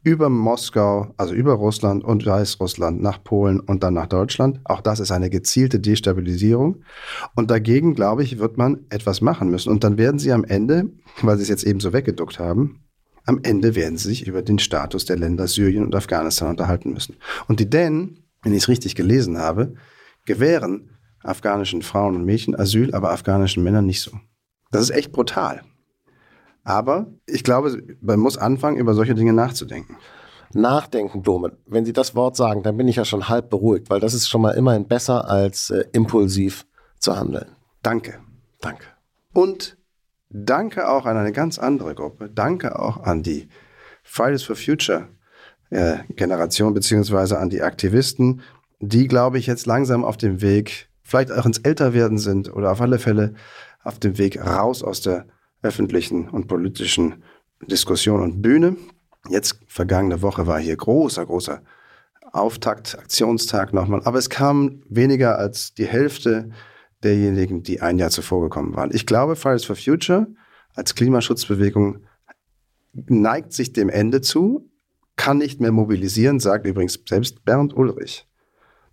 über 0.06 0.30
Moskau, 0.30 1.14
also 1.18 1.34
über 1.34 1.54
Russland 1.54 2.04
und 2.04 2.26
Weißrussland 2.26 3.02
nach 3.02 3.24
Polen 3.24 3.60
und 3.60 3.82
dann 3.82 3.96
nach 3.96 4.06
Deutschland. 4.06 4.60
Auch 4.64 4.82
das 4.82 5.00
ist 5.00 5.12
eine 5.12 5.32
gezielte 5.32 5.80
Destabilisierung. 5.80 6.84
Und 7.36 7.50
dagegen, 7.50 7.96
glaube 7.96 8.24
ich, 8.24 8.38
wird 8.38 8.56
man 8.56 8.86
etwas 8.90 9.22
machen 9.22 9.50
müssen. 9.50 9.72
Und 9.72 9.84
dann 9.84 9.98
werden 9.98 10.20
sie 10.20 10.32
am 10.32 10.44
Ende, 10.44 10.92
weil 11.24 11.38
sie 11.38 11.44
es 11.44 11.50
jetzt 11.50 11.64
eben 11.64 11.80
so 11.80 11.92
weggeduckt 11.92 12.38
haben, 12.38 12.84
am 13.26 13.40
Ende 13.42 13.74
werden 13.74 13.98
sie 13.98 14.10
sich 14.10 14.28
über 14.28 14.44
den 14.44 14.60
Status 14.60 15.06
der 15.06 15.18
Länder 15.18 15.48
Syrien 15.48 15.84
und 15.84 15.96
Afghanistan 15.96 16.50
unterhalten 16.50 16.94
müssen. 16.94 17.16
Und 17.48 17.60
die 17.60 17.70
Dänen, 17.70 18.20
wenn 18.44 18.54
ich 18.54 18.64
es 18.64 18.68
richtig 18.70 18.94
gelesen 18.94 19.40
habe, 19.40 19.74
gewähren 20.26 20.92
afghanischen 21.24 21.82
Frauen 21.82 22.16
und 22.16 22.26
Mädchen 22.26 22.56
Asyl, 22.56 22.94
aber 22.94 23.12
afghanischen 23.12 23.64
Männern 23.64 23.88
nicht 23.88 24.02
so. 24.02 24.12
Das 24.72 24.84
ist 24.84 24.92
echt 24.92 25.12
brutal. 25.12 25.64
Aber 26.66 27.06
ich 27.28 27.44
glaube, 27.44 27.82
man 28.02 28.20
muss 28.20 28.38
anfangen, 28.38 28.78
über 28.78 28.94
solche 28.96 29.16
Dinge 29.16 29.32
nachzudenken. 29.32 29.96
Nachdenken, 30.54 31.22
Blume. 31.22 31.58
Wenn 31.66 31.86
Sie 31.86 31.94
das 31.94 32.16
Wort 32.16 32.36
sagen, 32.36 32.64
dann 32.64 32.76
bin 32.76 32.88
ich 32.88 32.96
ja 32.96 33.06
schon 33.06 33.30
halb 33.30 33.50
beruhigt, 33.50 33.90
weil 33.90 34.00
das 34.00 34.14
ist 34.14 34.28
schon 34.28 34.42
mal 34.42 34.52
immerhin 34.52 34.88
besser 34.88 35.30
als 35.30 35.70
äh, 35.70 35.86
impulsiv 35.92 36.66
zu 37.00 37.16
handeln. 37.16 37.48
Danke. 37.84 38.20
Danke. 38.62 38.86
Und 39.34 39.78
danke 40.30 40.90
auch 40.90 41.06
an 41.06 41.18
eine 41.18 41.32
ganz 41.32 41.60
andere 41.60 41.94
Gruppe. 41.94 42.30
Danke 42.34 42.80
auch 42.80 43.04
an 43.04 43.22
die 43.22 43.48
Fridays 44.04 44.44
for 44.44 44.56
Future 44.56 45.10
äh, 45.70 45.98
Generation, 46.10 46.74
beziehungsweise 46.74 47.38
an 47.38 47.50
die 47.50 47.62
Aktivisten, 47.62 48.42
die, 48.80 49.08
glaube 49.08 49.38
ich, 49.38 49.46
jetzt 49.46 49.66
langsam 49.66 50.04
auf 50.04 50.18
dem 50.18 50.42
Weg, 50.42 50.90
vielleicht 51.04 51.32
auch 51.32 51.46
ins 51.46 51.60
Älterwerden 51.60 52.18
sind 52.18 52.52
oder 52.52 52.72
auf 52.72 52.82
alle 52.82 52.98
Fälle 52.98 53.34
auf 53.84 54.00
dem 54.00 54.18
Weg 54.18 54.44
raus 54.44 54.84
aus 54.84 55.02
der 55.02 55.28
öffentlichen 55.66 56.30
und 56.30 56.48
politischen 56.48 57.24
Diskussion 57.62 58.22
und 58.22 58.42
Bühne. 58.42 58.78
Jetzt, 59.30 59.60
vergangene 59.68 60.22
Woche, 60.22 60.46
war 60.46 60.60
hier 60.60 60.76
großer, 60.76 61.26
großer 61.26 61.64
Auftakt, 62.32 62.98
Aktionstag 62.98 63.74
nochmal. 63.74 64.02
Aber 64.04 64.20
es 64.20 64.30
kam 64.30 64.84
weniger 64.88 65.40
als 65.40 65.74
die 65.74 65.88
Hälfte 65.88 66.52
derjenigen, 67.04 67.64
die 67.64 67.82
ein 67.82 67.98
Jahr 67.98 68.12
zuvor 68.12 68.42
gekommen 68.42 68.76
waren. 68.76 68.92
Ich 68.94 69.06
glaube, 69.06 69.36
Fridays 69.36 69.66
for 69.66 69.76
Future 69.76 70.28
als 70.76 70.94
Klimaschutzbewegung 70.94 72.06
neigt 72.94 73.54
sich 73.54 73.74
dem 73.74 73.90
Ende 73.90 74.22
zu, 74.22 74.70
kann 75.16 75.38
nicht 75.38 75.62
mehr 75.62 75.72
mobilisieren, 75.72 76.40
sagt 76.40 76.68
übrigens 76.68 77.00
selbst 77.08 77.46
Bernd 77.46 77.76
Ulrich, 77.76 78.28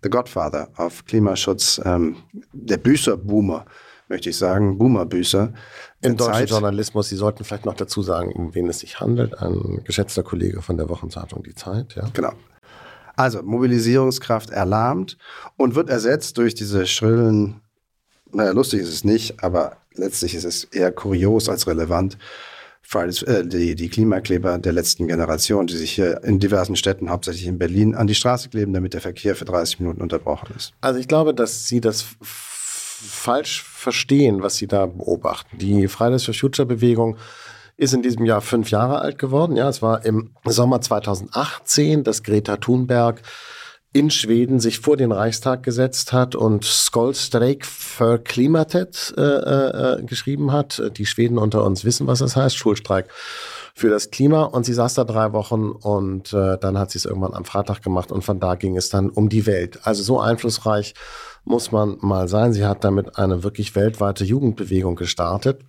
the 0.01 0.09
Godfather 0.09 0.71
of 0.77 1.05
Klimaschutz, 1.05 1.81
ähm, 1.83 2.15
der 2.53 2.77
Büßerboomer 2.77 3.65
möchte 4.13 4.29
ich 4.29 4.37
sagen, 4.37 4.77
Boomerbüßer. 4.77 5.53
Im 6.01 6.17
deutschen 6.17 6.33
Zeit. 6.33 6.49
Journalismus, 6.51 7.09
Sie 7.09 7.15
sollten 7.15 7.43
vielleicht 7.43 7.65
noch 7.65 7.73
dazu 7.73 8.03
sagen, 8.03 8.31
um 8.31 8.53
wen 8.53 8.69
es 8.69 8.79
sich 8.79 8.99
handelt. 8.99 9.39
Ein 9.39 9.81
geschätzter 9.85 10.21
Kollege 10.21 10.61
von 10.61 10.77
der 10.77 10.87
Wochenzeitung 10.87 11.41
Die 11.41 11.55
Zeit. 11.55 11.95
Ja. 11.95 12.09
Genau. 12.13 12.33
Also 13.15 13.41
Mobilisierungskraft 13.41 14.51
erlahmt 14.51 15.17
und 15.57 15.73
wird 15.73 15.89
ersetzt 15.89 16.37
durch 16.37 16.53
diese 16.53 16.85
schrillen, 16.85 17.61
naja, 18.31 18.51
lustig 18.51 18.81
ist 18.81 18.89
es 18.89 19.03
nicht, 19.03 19.43
aber 19.43 19.77
letztlich 19.95 20.35
ist 20.35 20.45
es 20.45 20.63
eher 20.65 20.91
kurios 20.91 21.49
als 21.49 21.65
relevant. 21.65 22.17
Fridays, 22.81 23.23
äh, 23.23 23.47
die, 23.47 23.75
die 23.75 23.89
Klimakleber 23.89 24.59
der 24.59 24.73
letzten 24.73 25.07
Generation, 25.07 25.65
die 25.65 25.77
sich 25.77 25.93
hier 25.93 26.23
in 26.23 26.39
diversen 26.39 26.75
Städten, 26.75 27.09
hauptsächlich 27.09 27.47
in 27.47 27.57
Berlin, 27.57 27.95
an 27.95 28.07
die 28.07 28.15
Straße 28.15 28.49
kleben, 28.49 28.73
damit 28.73 28.93
der 28.93 29.01
Verkehr 29.01 29.35
für 29.35 29.45
30 29.45 29.79
Minuten 29.79 30.01
unterbrochen 30.01 30.53
ist. 30.55 30.73
Also 30.81 30.99
ich 30.99 31.07
glaube, 31.07 31.33
dass 31.33 31.67
Sie 31.67 31.81
das 31.81 32.05
falsch 33.03 33.63
verstehen, 33.63 34.41
was 34.41 34.55
sie 34.55 34.67
da 34.67 34.85
beobachten. 34.85 35.57
Die 35.57 35.87
Fridays 35.87 36.25
for 36.25 36.33
Future 36.33 36.65
Bewegung 36.65 37.17
ist 37.77 37.93
in 37.93 38.01
diesem 38.01 38.25
Jahr 38.25 38.41
fünf 38.41 38.69
Jahre 38.69 38.99
alt 38.99 39.17
geworden. 39.17 39.55
Ja, 39.55 39.67
es 39.69 39.81
war 39.81 40.05
im 40.05 40.31
Sommer 40.45 40.81
2018, 40.81 42.03
dass 42.03 42.23
Greta 42.23 42.57
Thunberg 42.57 43.21
in 43.93 44.09
Schweden 44.09 44.59
sich 44.59 44.79
vor 44.79 44.97
den 44.97 45.11
Reichstag 45.11 45.61
gesetzt 45.61 46.13
hat 46.13 46.33
und 46.35 46.65
Skolstreik 46.65 47.63
für 47.63 48.17
Klimatet 48.17 49.13
äh, 49.15 49.21
äh, 49.21 50.03
geschrieben 50.03 50.51
hat. 50.51 50.81
Die 50.97 51.05
Schweden 51.05 51.37
unter 51.37 51.63
uns 51.63 51.85
wissen, 51.85 52.07
was 52.07 52.19
das 52.19 52.35
heißt, 52.35 52.57
Schulstreik 52.57 53.09
für 53.75 53.89
das 53.89 54.09
Klima. 54.09 54.43
Und 54.43 54.65
sie 54.65 54.73
saß 54.73 54.95
da 54.95 55.03
drei 55.03 55.31
Wochen 55.33 55.69
und 55.69 56.33
äh, 56.33 56.57
dann 56.57 56.77
hat 56.79 56.89
sie 56.89 56.97
es 56.97 57.05
irgendwann 57.05 57.35
am 57.35 57.45
Freitag 57.45 57.83
gemacht 57.83 58.11
und 58.11 58.23
von 58.23 58.39
da 58.39 58.55
ging 58.55 58.77
es 58.77 58.89
dann 58.89 59.11
um 59.11 59.29
die 59.29 59.45
Welt. 59.45 59.79
Also 59.83 60.01
so 60.01 60.19
einflussreich 60.19 60.95
muss 61.43 61.71
man 61.71 61.97
mal 62.01 62.27
sein. 62.27 62.53
Sie 62.53 62.65
hat 62.65 62.83
damit 62.83 63.17
eine 63.17 63.43
wirklich 63.43 63.75
weltweite 63.75 64.23
Jugendbewegung 64.23 64.95
gestartet. 64.95 65.61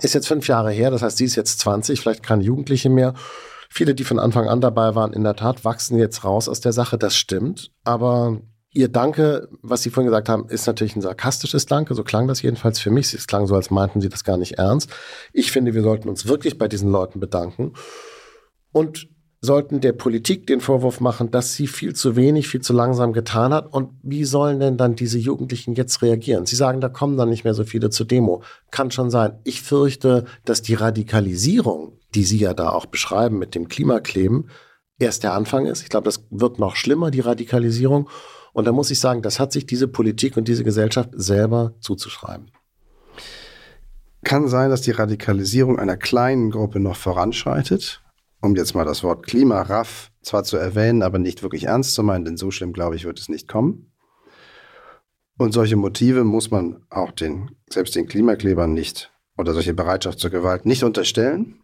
Ist 0.00 0.14
jetzt 0.14 0.28
fünf 0.28 0.48
Jahre 0.48 0.70
her, 0.70 0.90
das 0.90 1.02
heißt, 1.02 1.18
sie 1.18 1.26
ist 1.26 1.36
jetzt 1.36 1.58
20, 1.60 2.00
vielleicht 2.00 2.22
keine 2.22 2.42
Jugendliche 2.42 2.88
mehr. 2.88 3.14
Viele, 3.68 3.94
die 3.94 4.04
von 4.04 4.18
Anfang 4.18 4.48
an 4.48 4.60
dabei 4.60 4.94
waren, 4.94 5.12
in 5.12 5.24
der 5.24 5.36
Tat 5.36 5.64
wachsen 5.64 5.98
jetzt 5.98 6.24
raus 6.24 6.48
aus 6.48 6.60
der 6.60 6.72
Sache, 6.72 6.98
das 6.98 7.14
stimmt. 7.14 7.70
Aber 7.84 8.40
Ihr 8.74 8.88
Danke, 8.88 9.48
was 9.60 9.82
Sie 9.82 9.90
vorhin 9.90 10.08
gesagt 10.08 10.30
haben, 10.30 10.48
ist 10.48 10.66
natürlich 10.66 10.96
ein 10.96 11.02
sarkastisches 11.02 11.66
Danke. 11.66 11.94
So 11.94 12.04
klang 12.04 12.26
das 12.26 12.40
jedenfalls 12.40 12.78
für 12.78 12.90
mich. 12.90 13.12
Es 13.12 13.26
klang 13.26 13.46
so, 13.46 13.54
als 13.54 13.70
meinten 13.70 14.00
Sie 14.00 14.08
das 14.08 14.24
gar 14.24 14.38
nicht 14.38 14.52
ernst. 14.52 14.90
Ich 15.34 15.52
finde, 15.52 15.74
wir 15.74 15.82
sollten 15.82 16.08
uns 16.08 16.26
wirklich 16.26 16.56
bei 16.56 16.68
diesen 16.68 16.90
Leuten 16.90 17.20
bedanken. 17.20 17.74
Und 18.72 19.08
sollten 19.44 19.80
der 19.80 19.92
Politik 19.92 20.46
den 20.46 20.60
Vorwurf 20.60 21.00
machen, 21.00 21.32
dass 21.32 21.54
sie 21.54 21.66
viel 21.66 21.94
zu 21.94 22.14
wenig, 22.14 22.46
viel 22.46 22.60
zu 22.60 22.72
langsam 22.72 23.12
getan 23.12 23.52
hat. 23.52 23.72
Und 23.72 23.90
wie 24.02 24.24
sollen 24.24 24.60
denn 24.60 24.76
dann 24.76 24.94
diese 24.94 25.18
Jugendlichen 25.18 25.74
jetzt 25.74 26.00
reagieren? 26.00 26.46
Sie 26.46 26.54
sagen, 26.54 26.80
da 26.80 26.88
kommen 26.88 27.16
dann 27.16 27.28
nicht 27.28 27.42
mehr 27.42 27.52
so 27.52 27.64
viele 27.64 27.90
zur 27.90 28.06
Demo. 28.06 28.44
Kann 28.70 28.92
schon 28.92 29.10
sein. 29.10 29.32
Ich 29.42 29.60
fürchte, 29.60 30.26
dass 30.44 30.62
die 30.62 30.74
Radikalisierung, 30.74 31.98
die 32.14 32.22
Sie 32.22 32.38
ja 32.38 32.54
da 32.54 32.70
auch 32.70 32.86
beschreiben 32.86 33.38
mit 33.40 33.56
dem 33.56 33.66
Klimakleben, 33.66 34.48
erst 35.00 35.24
der 35.24 35.34
Anfang 35.34 35.66
ist. 35.66 35.82
Ich 35.82 35.88
glaube, 35.88 36.04
das 36.04 36.24
wird 36.30 36.60
noch 36.60 36.76
schlimmer, 36.76 37.10
die 37.10 37.20
Radikalisierung. 37.20 38.08
Und 38.52 38.66
da 38.66 38.72
muss 38.72 38.92
ich 38.92 39.00
sagen, 39.00 39.22
das 39.22 39.40
hat 39.40 39.50
sich 39.50 39.66
diese 39.66 39.88
Politik 39.88 40.36
und 40.36 40.46
diese 40.46 40.62
Gesellschaft 40.62 41.10
selber 41.14 41.74
zuzuschreiben. 41.80 42.52
Kann 44.22 44.46
sein, 44.46 44.70
dass 44.70 44.82
die 44.82 44.92
Radikalisierung 44.92 45.80
einer 45.80 45.96
kleinen 45.96 46.52
Gruppe 46.52 46.78
noch 46.78 46.94
voranschreitet 46.94 48.01
um 48.42 48.56
jetzt 48.56 48.74
mal 48.74 48.84
das 48.84 49.02
Wort 49.02 49.24
Klimaraff 49.24 50.10
zwar 50.20 50.44
zu 50.44 50.56
erwähnen, 50.56 51.02
aber 51.02 51.18
nicht 51.18 51.42
wirklich 51.42 51.64
ernst 51.64 51.94
zu 51.94 52.02
meinen, 52.02 52.24
denn 52.24 52.36
so 52.36 52.50
schlimm, 52.50 52.72
glaube 52.72 52.96
ich, 52.96 53.04
wird 53.04 53.18
es 53.18 53.28
nicht 53.28 53.48
kommen. 53.48 53.92
Und 55.38 55.52
solche 55.52 55.76
Motive 55.76 56.24
muss 56.24 56.50
man 56.50 56.84
auch 56.90 57.12
den, 57.12 57.52
selbst 57.70 57.94
den 57.94 58.06
Klimaklebern 58.06 58.74
nicht 58.74 59.12
oder 59.38 59.54
solche 59.54 59.74
Bereitschaft 59.74 60.18
zur 60.18 60.30
Gewalt 60.30 60.66
nicht 60.66 60.82
unterstellen. 60.82 61.60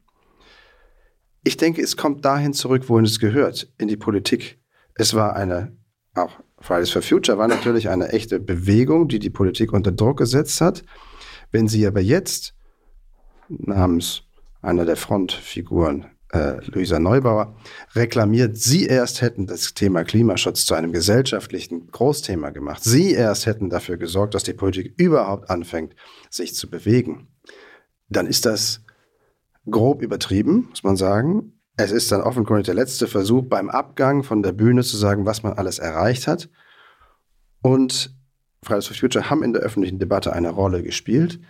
Ich 1.44 1.56
denke, 1.56 1.82
es 1.82 1.96
kommt 1.96 2.24
dahin 2.24 2.54
zurück, 2.54 2.88
wohin 2.88 3.04
es 3.04 3.18
gehört, 3.18 3.72
in 3.78 3.88
die 3.88 3.96
Politik. 3.96 4.60
Es 4.94 5.14
war 5.14 5.36
eine, 5.36 5.76
auch 6.14 6.32
Fridays 6.60 6.90
for 6.90 7.02
Future 7.02 7.38
war 7.38 7.48
natürlich 7.48 7.88
eine 7.88 8.08
echte 8.08 8.40
Bewegung, 8.40 9.08
die 9.08 9.18
die 9.18 9.30
Politik 9.30 9.72
unter 9.72 9.92
Druck 9.92 10.18
gesetzt 10.18 10.60
hat. 10.60 10.82
Wenn 11.50 11.68
sie 11.68 11.86
aber 11.86 12.00
jetzt 12.00 12.54
namens 13.48 14.22
einer 14.60 14.84
der 14.84 14.96
Frontfiguren 14.96 16.06
äh, 16.32 16.64
Luisa 16.66 16.98
Neubauer, 16.98 17.56
reklamiert, 17.94 18.56
sie 18.56 18.86
erst 18.86 19.22
hätten 19.22 19.46
das 19.46 19.74
Thema 19.74 20.04
Klimaschutz 20.04 20.66
zu 20.66 20.74
einem 20.74 20.92
gesellschaftlichen 20.92 21.90
Großthema 21.90 22.50
gemacht. 22.50 22.84
Sie 22.84 23.12
erst 23.12 23.46
hätten 23.46 23.70
dafür 23.70 23.96
gesorgt, 23.96 24.34
dass 24.34 24.42
die 24.42 24.52
Politik 24.52 24.94
überhaupt 24.96 25.50
anfängt, 25.50 25.94
sich 26.30 26.54
zu 26.54 26.68
bewegen. 26.68 27.28
Dann 28.08 28.26
ist 28.26 28.46
das 28.46 28.82
grob 29.70 30.02
übertrieben, 30.02 30.66
muss 30.70 30.82
man 30.82 30.96
sagen. 30.96 31.52
Es 31.76 31.92
ist 31.92 32.10
dann 32.10 32.22
offenkundig 32.22 32.66
der 32.66 32.74
letzte 32.74 33.06
Versuch, 33.06 33.44
beim 33.44 33.70
Abgang 33.70 34.22
von 34.22 34.42
der 34.42 34.52
Bühne 34.52 34.82
zu 34.82 34.96
sagen, 34.96 35.26
was 35.26 35.42
man 35.42 35.52
alles 35.52 35.78
erreicht 35.78 36.26
hat. 36.26 36.48
Und 37.62 38.14
Fridays 38.62 38.86
for 38.86 38.96
Future 38.96 39.30
haben 39.30 39.42
in 39.42 39.52
der 39.52 39.62
öffentlichen 39.62 39.98
Debatte 39.98 40.32
eine 40.32 40.50
Rolle 40.50 40.82
gespielt. 40.82 41.40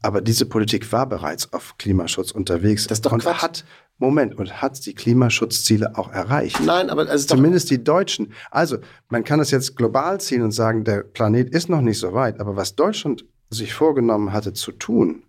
Aber 0.00 0.20
diese 0.20 0.46
Politik 0.46 0.92
war 0.92 1.08
bereits 1.08 1.52
auf 1.52 1.76
Klimaschutz 1.76 2.30
unterwegs 2.30 2.86
das 2.86 3.00
doch 3.00 3.12
und 3.12 3.22
Quatsch. 3.22 3.42
hat 3.42 3.64
Moment 3.98 4.36
und 4.36 4.62
hat 4.62 4.86
die 4.86 4.94
Klimaschutzziele 4.94 5.98
auch 5.98 6.12
erreicht. 6.12 6.60
Nein, 6.64 6.88
aber 6.88 7.08
also 7.08 7.26
zumindest 7.26 7.70
die 7.70 7.82
Deutschen. 7.82 8.32
Also 8.50 8.78
man 9.08 9.24
kann 9.24 9.40
das 9.40 9.50
jetzt 9.50 9.76
global 9.76 10.20
ziehen 10.20 10.42
und 10.42 10.52
sagen, 10.52 10.84
der 10.84 11.02
Planet 11.02 11.50
ist 11.50 11.68
noch 11.68 11.80
nicht 11.80 11.98
so 11.98 12.12
weit. 12.12 12.38
Aber 12.38 12.54
was 12.54 12.76
Deutschland 12.76 13.24
sich 13.50 13.74
vorgenommen 13.74 14.32
hatte 14.32 14.52
zu 14.52 14.70
tun, 14.70 15.24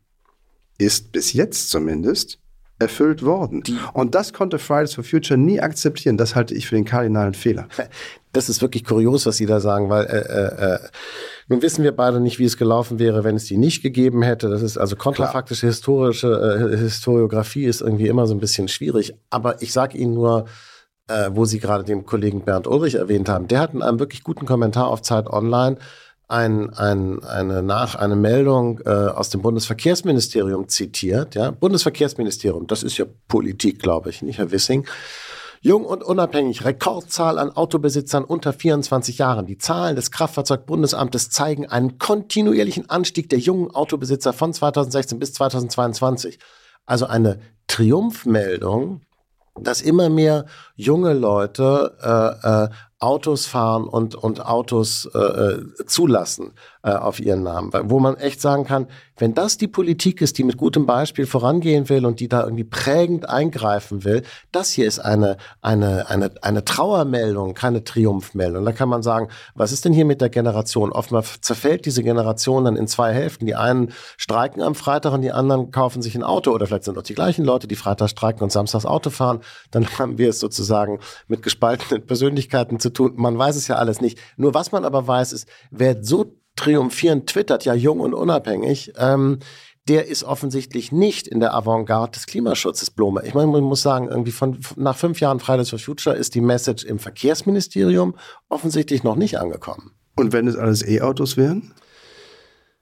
ist 0.77 1.11
bis 1.11 1.33
jetzt 1.33 1.71
zumindest 1.71 2.39
erfüllt 2.77 3.23
worden. 3.23 3.63
Die 3.63 3.77
und 3.93 4.15
das 4.15 4.33
konnte 4.33 4.59
Fridays 4.59 4.93
for 4.93 5.03
Future 5.03 5.37
nie 5.37 5.59
akzeptieren. 5.59 6.17
Das 6.17 6.35
halte 6.35 6.53
ich 6.53 6.67
für 6.67 6.75
den 6.75 6.85
kardinalen 6.85 7.33
Fehler. 7.33 7.67
Das 8.31 8.49
ist 8.49 8.61
wirklich 8.61 8.83
kurios, 8.83 9.25
was 9.25 9.37
Sie 9.37 9.45
da 9.45 9.59
sagen, 9.59 9.89
weil 9.89 10.05
äh, 10.05 10.17
äh, 10.17 10.75
äh 10.75 10.79
nun 11.51 11.63
wissen 11.63 11.83
wir 11.83 11.95
beide 11.95 12.19
nicht, 12.19 12.37
wie 12.37 12.45
es 12.45 12.57
gelaufen 12.57 12.99
wäre, 12.99 13.23
wenn 13.23 13.35
es 13.35 13.45
die 13.45 13.57
nicht 13.57 13.81
gegeben 13.81 14.21
hätte. 14.21 14.49
Das 14.49 14.61
ist 14.61 14.77
also 14.77 14.95
kontrafaktische 14.95 15.65
historische 15.65 16.71
äh, 16.71 16.77
Historiografie 16.77 17.65
ist 17.65 17.81
irgendwie 17.81 18.07
immer 18.07 18.27
so 18.27 18.35
ein 18.35 18.39
bisschen 18.39 18.67
schwierig. 18.67 19.15
Aber 19.31 19.59
ich 19.63 19.73
sage 19.73 19.97
Ihnen 19.97 20.13
nur, 20.13 20.45
äh, 21.07 21.31
wo 21.31 21.45
Sie 21.45 21.59
gerade 21.59 21.83
den 21.83 22.05
Kollegen 22.05 22.41
Bernd 22.41 22.67
Ulrich 22.67 22.95
erwähnt 22.95 23.29
haben, 23.29 23.47
der 23.47 23.61
hat 23.61 23.73
in 23.73 23.81
einem 23.81 23.99
wirklich 23.99 24.23
guten 24.23 24.45
Kommentar 24.45 24.87
auf 24.87 25.01
Zeit 25.01 25.27
Online 25.27 25.77
ein, 26.27 26.71
ein, 26.75 27.23
eine 27.23 27.63
nach 27.63 27.95
eine 27.95 28.15
Meldung 28.15 28.79
äh, 28.85 28.89
aus 28.89 29.31
dem 29.31 29.41
Bundesverkehrsministerium 29.41 30.69
zitiert. 30.69 31.33
Ja, 31.33 31.49
Bundesverkehrsministerium, 31.49 32.67
das 32.67 32.83
ist 32.83 32.99
ja 32.99 33.05
Politik, 33.27 33.79
glaube 33.79 34.11
ich, 34.11 34.21
nicht 34.21 34.37
Herr 34.37 34.51
Wissing. 34.51 34.85
Jung 35.61 35.85
und 35.85 36.03
unabhängig, 36.03 36.63
Rekordzahl 36.63 37.37
an 37.37 37.51
Autobesitzern 37.51 38.23
unter 38.23 38.53
24 38.53 39.17
Jahren. 39.17 39.45
Die 39.45 39.57
Zahlen 39.57 39.97
des 39.97 40.09
Kraftfahrzeugbundesamtes 40.11 41.29
zeigen 41.29 41.67
einen 41.67 41.97
kontinuierlichen 41.97 42.89
Anstieg 42.89 43.29
der 43.29 43.39
jungen 43.39 43.69
Autobesitzer 43.71 44.31
von 44.31 44.53
2016 44.53 45.19
bis 45.19 45.33
2022. 45.33 46.39
Also 46.85 47.07
eine 47.07 47.39
Triumphmeldung, 47.67 49.01
dass 49.59 49.81
immer 49.81 50.09
mehr 50.09 50.45
junge 50.75 51.13
Leute 51.13 51.97
äh, 52.01 52.65
äh, 52.65 52.69
Autos 52.99 53.45
fahren 53.45 53.85
und, 53.85 54.15
und 54.15 54.45
Autos 54.45 55.09
äh, 55.13 55.17
äh, 55.19 55.85
zulassen 55.85 56.53
äh, 56.81 56.91
auf 56.91 57.19
ihren 57.19 57.43
Namen. 57.43 57.71
Wo 57.83 57.99
man 57.99 58.15
echt 58.15 58.39
sagen 58.39 58.63
kann, 58.63 58.87
wenn 59.17 59.33
das 59.33 59.57
die 59.57 59.67
Politik 59.67 60.21
ist, 60.21 60.37
die 60.37 60.45
mit 60.45 60.55
gutem 60.55 60.85
Beispiel 60.85 61.25
vorangehen 61.25 61.89
will 61.89 62.05
und 62.05 62.21
die 62.21 62.29
da 62.29 62.43
irgendwie 62.43 62.63
prägend 62.63 63.27
eingreifen 63.27 64.05
will, 64.05 64.23
das 64.53 64.71
hier 64.71 64.87
ist 64.87 64.99
eine, 64.99 65.35
eine, 65.61 66.09
eine, 66.09 66.31
eine 66.41 66.63
Trauermeldung, 66.63 67.53
keine 67.53 67.83
Triumphmeldung. 67.83 68.63
Da 68.63 68.71
kann 68.71 68.87
man 68.87 69.03
sagen, 69.03 69.27
was 69.55 69.73
ist 69.73 69.83
denn 69.83 69.91
hier 69.91 70.05
mit 70.05 70.21
der 70.21 70.29
Generation? 70.29 70.93
Offenbar 70.93 71.25
zerfällt 71.41 71.85
diese 71.85 72.01
Generation 72.01 72.63
dann 72.63 72.77
in 72.77 72.87
zwei 72.87 73.11
Hälften. 73.11 73.45
Die 73.45 73.55
einen 73.55 73.91
streiken 74.15 74.61
am 74.61 74.73
Freitag 74.73 75.11
und 75.11 75.21
die 75.21 75.33
anderen 75.33 75.71
kaufen 75.71 76.01
sich 76.01 76.15
ein 76.15 76.23
Auto 76.23 76.51
oder 76.51 76.65
vielleicht 76.65 76.85
sind 76.85 76.97
auch 76.97 77.03
die 77.03 77.15
gleichen 77.15 77.43
Leute, 77.43 77.67
die 77.67 77.75
Freitag 77.75 78.09
streiken 78.09 78.41
und 78.41 78.53
samstags 78.53 78.85
Auto 78.85 79.09
fahren. 79.09 79.41
Dann 79.71 79.85
haben 79.99 80.17
wir 80.17 80.29
es 80.29 80.39
sozusagen 80.39 80.99
mit 81.27 81.43
gespaltenen 81.43 82.05
Persönlichkeiten 82.05 82.79
zu 82.79 82.89
tun. 82.89 83.15
Man 83.17 83.37
weiß 83.37 83.57
es 83.57 83.67
ja 83.67 83.75
alles 83.75 83.99
nicht. 83.99 84.17
Nur 84.37 84.53
was 84.53 84.71
man 84.71 84.85
aber 84.85 85.05
weiß, 85.05 85.33
ist, 85.33 85.45
wer 85.71 86.01
so 86.01 86.38
triumphierend 86.59 87.27
twittert, 87.27 87.65
ja 87.65 87.73
jung 87.73 87.99
und 87.99 88.13
unabhängig, 88.13 88.93
ähm, 88.97 89.39
der 89.87 90.07
ist 90.07 90.23
offensichtlich 90.23 90.91
nicht 90.91 91.27
in 91.27 91.39
der 91.39 91.55
Avantgarde 91.55 92.11
des 92.11 92.27
Klimaschutzes, 92.27 92.91
Blome. 92.91 93.23
Ich 93.25 93.33
meine, 93.33 93.47
man 93.47 93.63
muss 93.63 93.81
sagen, 93.81 94.07
irgendwie 94.07 94.31
von, 94.31 94.59
nach 94.75 94.95
fünf 94.95 95.19
Jahren 95.19 95.39
Fridays 95.39 95.71
for 95.71 95.79
Future 95.79 96.15
ist 96.15 96.35
die 96.35 96.41
Message 96.41 96.83
im 96.83 96.99
Verkehrsministerium 96.99 98.15
offensichtlich 98.49 99.03
noch 99.03 99.15
nicht 99.15 99.39
angekommen. 99.39 99.91
Und 100.15 100.31
wenn 100.31 100.47
es 100.47 100.55
alles 100.55 100.87
E-Autos 100.87 101.37
wären? 101.37 101.73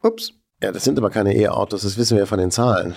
Ups. 0.04 0.34
Ja, 0.62 0.72
das 0.72 0.84
sind 0.84 0.98
aber 0.98 1.12
keine 1.12 1.36
E-Autos, 1.38 1.84
das 1.84 1.98
wissen 1.98 2.16
wir 2.16 2.22
ja 2.22 2.26
von 2.26 2.40
den 2.40 2.52
Zahlen. 2.52 2.96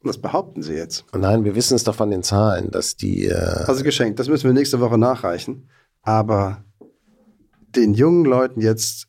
Was 0.00 0.18
behaupten 0.18 0.62
Sie 0.62 0.74
jetzt? 0.74 1.04
Nein, 1.14 1.44
wir 1.44 1.54
wissen 1.54 1.76
es 1.76 1.84
doch 1.84 1.94
von 1.94 2.10
den 2.10 2.24
Zahlen, 2.24 2.70
dass 2.70 2.96
die. 2.96 3.26
Äh 3.26 3.64
also 3.66 3.84
geschenkt, 3.84 4.18
das 4.18 4.28
müssen 4.28 4.46
wir 4.46 4.54
nächste 4.54 4.80
Woche 4.80 4.98
nachreichen. 4.98 5.68
Aber 6.02 6.64
den 7.76 7.94
jungen 7.94 8.24
Leuten 8.24 8.60
jetzt 8.60 9.06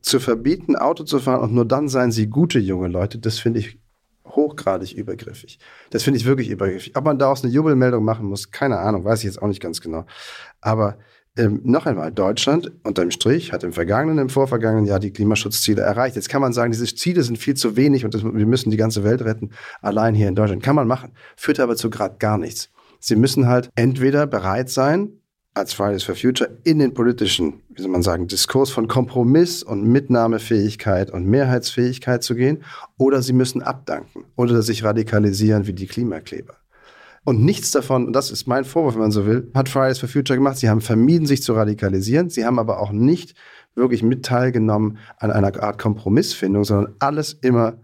zu 0.00 0.20
verbieten, 0.20 0.76
Auto 0.76 1.04
zu 1.04 1.18
fahren 1.18 1.42
und 1.42 1.54
nur 1.54 1.64
dann 1.64 1.88
seien 1.88 2.12
sie 2.12 2.28
gute 2.28 2.58
junge 2.58 2.88
Leute, 2.88 3.18
das 3.18 3.38
finde 3.38 3.60
ich 3.60 3.78
hochgradig 4.24 4.92
übergriffig. 4.92 5.58
Das 5.90 6.02
finde 6.02 6.18
ich 6.18 6.26
wirklich 6.26 6.50
übergriffig. 6.50 6.96
Ob 6.96 7.04
man 7.04 7.18
daraus 7.18 7.42
eine 7.42 7.52
Jubelmeldung 7.52 8.04
machen 8.04 8.26
muss, 8.26 8.50
keine 8.50 8.78
Ahnung, 8.78 9.04
weiß 9.04 9.20
ich 9.20 9.24
jetzt 9.24 9.42
auch 9.42 9.48
nicht 9.48 9.60
ganz 9.60 9.80
genau. 9.80 10.06
Aber 10.60 10.98
ähm, 11.36 11.60
noch 11.64 11.86
einmal, 11.86 12.10
Deutschland 12.12 12.72
unter 12.82 13.02
dem 13.02 13.10
Strich 13.10 13.52
hat 13.52 13.62
im 13.62 13.72
vergangenen, 13.72 14.18
im 14.18 14.28
vorvergangenen 14.28 14.86
Jahr 14.86 14.98
die 14.98 15.12
Klimaschutzziele 15.12 15.82
erreicht. 15.82 16.16
Jetzt 16.16 16.28
kann 16.28 16.42
man 16.42 16.52
sagen, 16.52 16.72
diese 16.72 16.92
Ziele 16.92 17.22
sind 17.22 17.38
viel 17.38 17.54
zu 17.54 17.76
wenig 17.76 18.04
und 18.04 18.12
das, 18.12 18.24
wir 18.24 18.46
müssen 18.46 18.70
die 18.70 18.76
ganze 18.76 19.04
Welt 19.04 19.22
retten, 19.22 19.50
allein 19.80 20.14
hier 20.14 20.28
in 20.28 20.34
Deutschland. 20.34 20.62
Kann 20.62 20.74
man 20.76 20.88
machen, 20.88 21.12
führt 21.36 21.60
aber 21.60 21.76
zu 21.76 21.90
gerade 21.90 22.16
gar 22.18 22.38
nichts. 22.38 22.70
Sie 23.00 23.14
müssen 23.14 23.46
halt 23.46 23.70
entweder 23.76 24.26
bereit 24.26 24.68
sein, 24.68 25.20
als 25.58 25.72
Fridays 25.74 26.04
for 26.04 26.14
Future 26.14 26.58
in 26.64 26.78
den 26.78 26.94
politischen, 26.94 27.62
wie 27.70 27.82
soll 27.82 27.90
man 27.90 28.02
sagen, 28.02 28.28
Diskurs 28.28 28.70
von 28.70 28.88
Kompromiss 28.88 29.62
und 29.62 29.84
Mitnahmefähigkeit 29.84 31.10
und 31.10 31.26
Mehrheitsfähigkeit 31.26 32.22
zu 32.22 32.34
gehen, 32.34 32.62
oder 32.96 33.22
sie 33.22 33.32
müssen 33.32 33.62
abdanken 33.62 34.24
oder 34.36 34.62
sich 34.62 34.84
radikalisieren 34.84 35.66
wie 35.66 35.72
die 35.72 35.86
Klimakleber. 35.86 36.54
Und 37.24 37.44
nichts 37.44 37.72
davon, 37.72 38.06
und 38.06 38.12
das 38.14 38.30
ist 38.30 38.46
mein 38.46 38.64
Vorwurf, 38.64 38.94
wenn 38.94 39.02
man 39.02 39.10
so 39.10 39.26
will, 39.26 39.50
hat 39.54 39.68
Fridays 39.68 39.98
for 39.98 40.08
Future 40.08 40.38
gemacht. 40.38 40.56
Sie 40.56 40.70
haben 40.70 40.80
vermieden, 40.80 41.26
sich 41.26 41.42
zu 41.42 41.52
radikalisieren. 41.52 42.30
Sie 42.30 42.44
haben 42.44 42.58
aber 42.58 42.80
auch 42.80 42.92
nicht 42.92 43.34
wirklich 43.74 44.02
mit 44.02 44.24
teilgenommen 44.24 44.98
an 45.18 45.30
einer 45.30 45.62
Art 45.62 45.78
Kompromissfindung, 45.78 46.64
sondern 46.64 46.94
alles 47.00 47.34
immer 47.34 47.78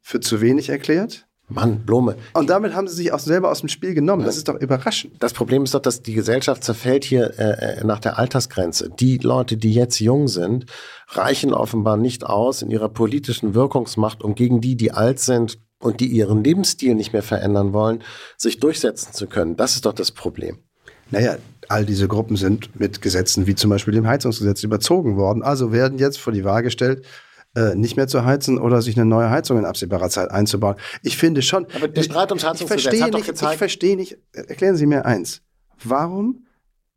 für 0.00 0.20
zu 0.20 0.40
wenig 0.40 0.70
erklärt 0.70 1.26
Mann, 1.52 1.84
Blume. 1.84 2.16
Und 2.34 2.50
damit 2.50 2.74
haben 2.74 2.88
sie 2.88 2.94
sich 2.94 3.12
auch 3.12 3.18
selber 3.18 3.50
aus 3.50 3.60
dem 3.60 3.68
Spiel 3.68 3.94
genommen. 3.94 4.24
Das 4.24 4.36
ist 4.36 4.48
doch 4.48 4.54
überraschend. 4.60 5.14
Das 5.20 5.32
Problem 5.32 5.64
ist 5.64 5.74
doch, 5.74 5.80
dass 5.80 6.02
die 6.02 6.14
Gesellschaft 6.14 6.64
zerfällt 6.64 7.04
hier 7.04 7.38
äh, 7.38 7.80
äh, 7.80 7.84
nach 7.84 8.00
der 8.00 8.18
Altersgrenze. 8.18 8.90
Die 8.90 9.18
Leute, 9.18 9.56
die 9.56 9.72
jetzt 9.72 9.98
jung 10.00 10.28
sind, 10.28 10.66
reichen 11.08 11.52
offenbar 11.52 11.96
nicht 11.96 12.24
aus 12.24 12.62
in 12.62 12.70
ihrer 12.70 12.88
politischen 12.88 13.54
Wirkungsmacht, 13.54 14.22
um 14.22 14.34
gegen 14.34 14.60
die, 14.60 14.76
die 14.76 14.92
alt 14.92 15.18
sind 15.20 15.58
und 15.78 16.00
die 16.00 16.06
ihren 16.06 16.42
Lebensstil 16.42 16.94
nicht 16.94 17.12
mehr 17.12 17.22
verändern 17.22 17.72
wollen, 17.72 18.02
sich 18.36 18.60
durchsetzen 18.60 19.12
zu 19.12 19.26
können. 19.26 19.56
Das 19.56 19.74
ist 19.74 19.84
doch 19.84 19.92
das 19.92 20.12
Problem. 20.12 20.58
Naja, 21.10 21.36
all 21.68 21.84
diese 21.84 22.08
Gruppen 22.08 22.36
sind 22.36 22.78
mit 22.78 23.02
Gesetzen 23.02 23.46
wie 23.46 23.54
zum 23.54 23.70
Beispiel 23.70 23.94
dem 23.94 24.06
Heizungsgesetz 24.06 24.62
überzogen 24.62 25.16
worden. 25.16 25.42
Also 25.42 25.72
werden 25.72 25.98
jetzt 25.98 26.18
vor 26.18 26.32
die 26.32 26.44
Wahl 26.44 26.62
gestellt, 26.62 27.04
äh, 27.54 27.74
nicht 27.74 27.96
mehr 27.96 28.08
zu 28.08 28.24
heizen 28.24 28.58
oder 28.58 28.82
sich 28.82 28.96
eine 28.96 29.06
neue 29.06 29.30
Heizung 29.30 29.58
in 29.58 29.64
absehbarer 29.64 30.08
Zeit 30.08 30.30
einzubauen. 30.30 30.76
Ich 31.02 31.16
finde 31.16 31.42
schon. 31.42 31.66
Aber 31.74 31.88
der 31.88 32.02
Streit 32.02 32.30
ums 32.30 32.44
Heizungsgesetz 32.44 33.00
hat 33.00 33.14
doch 33.14 33.24
gezeigt. 33.24 33.52
Ich 33.52 33.58
verstehe 33.58 33.96
nicht. 33.96 34.18
Erklären 34.32 34.76
Sie 34.76 34.86
mir 34.86 35.04
eins. 35.04 35.42
Warum 35.84 36.46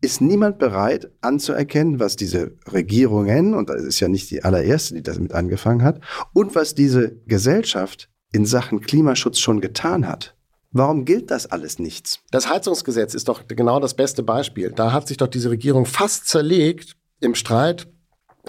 ist 0.02 0.22
niemand 0.22 0.60
bereit 0.60 1.12
anzuerkennen, 1.22 2.00
was 2.00 2.16
diese 2.16 2.58
Regierungen, 2.72 3.54
und 3.54 3.70
das 3.70 3.84
ist 3.84 4.00
ja 4.00 4.08
nicht 4.08 4.30
die 4.30 4.44
allererste, 4.44 4.94
die 4.94 5.04
damit 5.04 5.34
angefangen 5.34 5.84
hat, 5.84 6.00
und 6.34 6.54
was 6.56 6.76
diese 6.76 7.16
Gesellschaft 7.26 8.10
in 8.32 8.46
Sachen 8.46 8.82
Klimaschutz 8.82 9.40
schon 9.40 9.62
getan 9.62 10.08
hat? 10.08 10.36
Warum 10.72 11.06
gilt 11.06 11.32
das 11.32 11.48
alles 11.48 11.80
nichts? 11.80 12.20
Das 12.32 12.50
Heizungsgesetz 12.50 13.14
ist 13.14 13.30
doch 13.30 13.48
genau 13.48 13.80
das 13.80 13.94
beste 13.94 14.24
Beispiel. 14.24 14.74
Da 14.76 14.92
hat 14.92 15.08
sich 15.08 15.18
doch 15.18 15.28
diese 15.28 15.50
Regierung 15.50 15.86
fast 15.86 16.28
zerlegt 16.28 16.98
im 17.22 17.34
Streit 17.34 17.88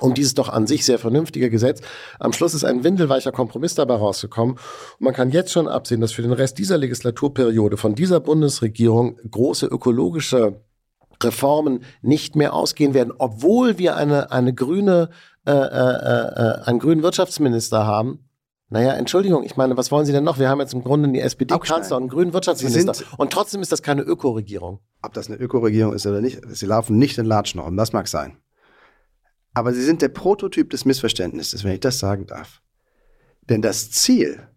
um 0.00 0.14
dieses 0.14 0.34
doch 0.34 0.48
an 0.48 0.66
sich 0.66 0.84
sehr 0.84 0.98
vernünftige 0.98 1.50
Gesetz. 1.50 1.80
Am 2.18 2.32
Schluss 2.32 2.54
ist 2.54 2.64
ein 2.64 2.84
windelweicher 2.84 3.32
Kompromiss 3.32 3.74
dabei 3.74 3.94
rausgekommen. 3.94 4.56
Und 4.56 5.00
man 5.00 5.14
kann 5.14 5.30
jetzt 5.30 5.52
schon 5.52 5.68
absehen, 5.68 6.00
dass 6.00 6.12
für 6.12 6.22
den 6.22 6.32
Rest 6.32 6.58
dieser 6.58 6.78
Legislaturperiode 6.78 7.76
von 7.76 7.94
dieser 7.94 8.20
Bundesregierung 8.20 9.18
große 9.30 9.66
ökologische 9.66 10.60
Reformen 11.22 11.84
nicht 12.02 12.36
mehr 12.36 12.52
ausgehen 12.52 12.94
werden, 12.94 13.12
obwohl 13.16 13.78
wir 13.78 13.96
eine, 13.96 14.30
eine 14.30 14.54
grüne, 14.54 15.10
äh, 15.46 15.52
äh, 15.52 15.54
äh, 15.54 16.62
einen 16.64 16.78
grünen 16.78 17.02
Wirtschaftsminister 17.02 17.86
haben. 17.86 18.20
Naja, 18.68 18.94
Entschuldigung, 18.94 19.44
ich 19.44 19.56
meine, 19.56 19.76
was 19.76 19.92
wollen 19.92 20.06
Sie 20.06 20.12
denn 20.12 20.24
noch? 20.24 20.40
Wir 20.40 20.48
haben 20.48 20.58
jetzt 20.58 20.74
im 20.74 20.82
Grunde 20.82 21.08
die 21.10 21.20
SPD-Kanzler 21.20 21.96
und 21.96 22.04
einen 22.04 22.10
grünen 22.10 22.32
Wirtschaftsminister. 22.32 22.94
Und 23.16 23.32
trotzdem 23.32 23.62
ist 23.62 23.70
das 23.70 23.80
keine 23.80 24.02
Ökoregierung. 24.02 24.80
Ob 25.02 25.14
das 25.14 25.28
eine 25.28 25.36
Ökoregierung 25.36 25.94
ist 25.94 26.04
oder 26.04 26.20
nicht, 26.20 26.40
sie 26.48 26.66
laufen 26.66 26.98
nicht 26.98 27.16
in 27.16 27.26
Latschen 27.26 27.76
das 27.76 27.92
mag 27.92 28.08
sein. 28.08 28.38
Aber 29.56 29.72
sie 29.72 29.82
sind 29.82 30.02
der 30.02 30.10
Prototyp 30.10 30.68
des 30.68 30.84
Missverständnisses, 30.84 31.64
wenn 31.64 31.72
ich 31.72 31.80
das 31.80 31.98
sagen 31.98 32.26
darf. 32.26 32.60
Denn 33.48 33.62
das 33.62 33.90
Ziel 33.90 34.48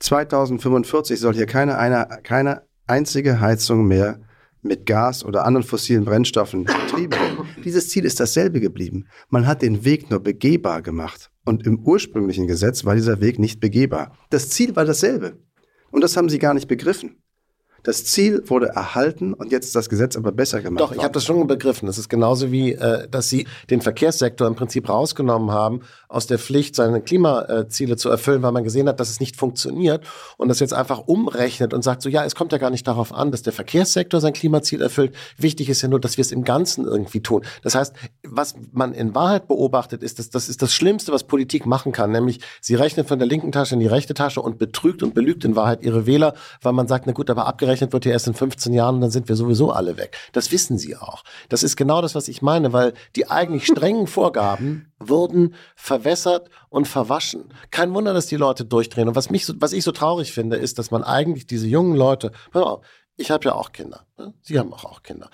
2045 0.00 1.18
soll 1.18 1.32
hier 1.32 1.46
keine, 1.46 1.78
eine, 1.78 2.06
keine 2.24 2.66
einzige 2.86 3.40
Heizung 3.40 3.86
mehr 3.86 4.20
mit 4.60 4.84
Gas 4.84 5.24
oder 5.24 5.46
anderen 5.46 5.66
fossilen 5.66 6.04
Brennstoffen 6.04 6.64
betrieben 6.64 7.12
werden. 7.12 7.48
Dieses 7.64 7.88
Ziel 7.88 8.04
ist 8.04 8.20
dasselbe 8.20 8.60
geblieben. 8.60 9.06
Man 9.30 9.46
hat 9.46 9.62
den 9.62 9.86
Weg 9.86 10.10
nur 10.10 10.20
begehbar 10.20 10.82
gemacht. 10.82 11.30
Und 11.46 11.64
im 11.66 11.78
ursprünglichen 11.78 12.46
Gesetz 12.46 12.84
war 12.84 12.94
dieser 12.94 13.22
Weg 13.22 13.38
nicht 13.38 13.60
begehbar. 13.60 14.14
Das 14.28 14.50
Ziel 14.50 14.76
war 14.76 14.84
dasselbe. 14.84 15.38
Und 15.90 16.04
das 16.04 16.18
haben 16.18 16.28
sie 16.28 16.38
gar 16.38 16.52
nicht 16.52 16.68
begriffen. 16.68 17.22
Das 17.88 18.04
Ziel 18.04 18.42
wurde 18.44 18.66
erhalten 18.66 19.32
und 19.32 19.50
jetzt 19.50 19.64
ist 19.64 19.74
das 19.74 19.88
Gesetz 19.88 20.14
aber 20.14 20.30
besser 20.30 20.60
gemacht. 20.60 20.78
Doch, 20.78 20.92
ich 20.92 21.02
habe 21.02 21.14
das 21.14 21.24
schon 21.24 21.46
begriffen. 21.46 21.86
Das 21.86 21.96
ist 21.96 22.10
genauso 22.10 22.52
wie, 22.52 22.74
äh, 22.74 23.08
dass 23.08 23.30
Sie 23.30 23.46
den 23.70 23.80
Verkehrssektor 23.80 24.46
im 24.46 24.56
Prinzip 24.56 24.90
rausgenommen 24.90 25.52
haben 25.52 25.80
aus 26.06 26.26
der 26.26 26.38
Pflicht, 26.38 26.76
seine 26.76 27.00
Klimaziele 27.00 27.96
zu 27.96 28.10
erfüllen, 28.10 28.42
weil 28.42 28.52
man 28.52 28.62
gesehen 28.62 28.88
hat, 28.88 29.00
dass 29.00 29.08
es 29.08 29.20
nicht 29.20 29.36
funktioniert 29.36 30.04
und 30.36 30.48
das 30.48 30.60
jetzt 30.60 30.74
einfach 30.74 30.98
umrechnet 31.06 31.72
und 31.72 31.82
sagt 31.82 32.02
so, 32.02 32.10
ja, 32.10 32.26
es 32.26 32.34
kommt 32.34 32.52
ja 32.52 32.58
gar 32.58 32.68
nicht 32.68 32.86
darauf 32.86 33.10
an, 33.14 33.30
dass 33.30 33.40
der 33.40 33.54
Verkehrssektor 33.54 34.20
sein 34.20 34.34
Klimaziel 34.34 34.82
erfüllt. 34.82 35.14
Wichtig 35.38 35.70
ist 35.70 35.80
ja 35.80 35.88
nur, 35.88 35.98
dass 35.98 36.18
wir 36.18 36.22
es 36.22 36.30
im 36.30 36.44
Ganzen 36.44 36.84
irgendwie 36.84 37.22
tun. 37.22 37.42
Das 37.62 37.74
heißt, 37.74 37.94
was 38.22 38.54
man 38.70 38.92
in 38.92 39.14
Wahrheit 39.14 39.48
beobachtet, 39.48 40.02
ist, 40.02 40.18
dass 40.18 40.28
das 40.28 40.50
ist 40.50 40.60
das 40.60 40.74
Schlimmste, 40.74 41.10
was 41.10 41.24
Politik 41.24 41.64
machen 41.64 41.92
kann, 41.92 42.10
nämlich 42.10 42.40
sie 42.60 42.74
rechnet 42.74 43.08
von 43.08 43.18
der 43.18 43.28
linken 43.28 43.50
Tasche 43.50 43.72
in 43.72 43.80
die 43.80 43.86
rechte 43.86 44.12
Tasche 44.12 44.42
und 44.42 44.58
betrügt 44.58 45.02
und 45.02 45.14
belügt 45.14 45.46
in 45.46 45.56
Wahrheit 45.56 45.82
ihre 45.82 46.04
Wähler, 46.04 46.34
weil 46.60 46.74
man 46.74 46.86
sagt, 46.86 47.06
na 47.06 47.14
gut, 47.14 47.30
aber 47.30 47.46
abgerechnet 47.46 47.77
abgerechnet 47.78 47.92
wird 47.92 48.04
ja 48.04 48.12
erst 48.12 48.26
in 48.26 48.34
15 48.34 48.72
Jahren 48.72 48.96
und 48.96 49.00
dann 49.02 49.10
sind 49.10 49.28
wir 49.28 49.36
sowieso 49.36 49.70
alle 49.70 49.96
weg. 49.96 50.16
Das 50.32 50.52
wissen 50.52 50.78
sie 50.78 50.96
auch. 50.96 51.24
Das 51.48 51.62
ist 51.62 51.76
genau 51.76 52.02
das, 52.02 52.14
was 52.14 52.28
ich 52.28 52.42
meine, 52.42 52.72
weil 52.72 52.94
die 53.16 53.30
eigentlich 53.30 53.66
strengen 53.66 54.06
Vorgaben 54.18 54.92
wurden 54.98 55.54
verwässert 55.76 56.48
und 56.68 56.86
verwaschen. 56.88 57.52
Kein 57.70 57.94
Wunder, 57.94 58.12
dass 58.14 58.26
die 58.26 58.36
Leute 58.36 58.64
durchdrehen. 58.64 59.08
Und 59.08 59.16
was 59.16 59.30
mich 59.30 59.46
so, 59.46 59.54
was 59.58 59.72
ich 59.72 59.84
so 59.84 59.92
traurig 59.92 60.32
finde, 60.32 60.56
ist, 60.56 60.78
dass 60.78 60.90
man 60.90 61.04
eigentlich 61.04 61.46
diese 61.46 61.66
jungen 61.66 61.96
Leute, 61.96 62.32
ich 63.16 63.30
habe 63.30 63.44
ja 63.44 63.54
auch 63.54 63.72
Kinder, 63.72 64.02
ne? 64.16 64.34
Sie 64.42 64.58
haben 64.58 64.72
auch, 64.72 64.84
auch 64.84 65.02
Kinder. 65.02 65.30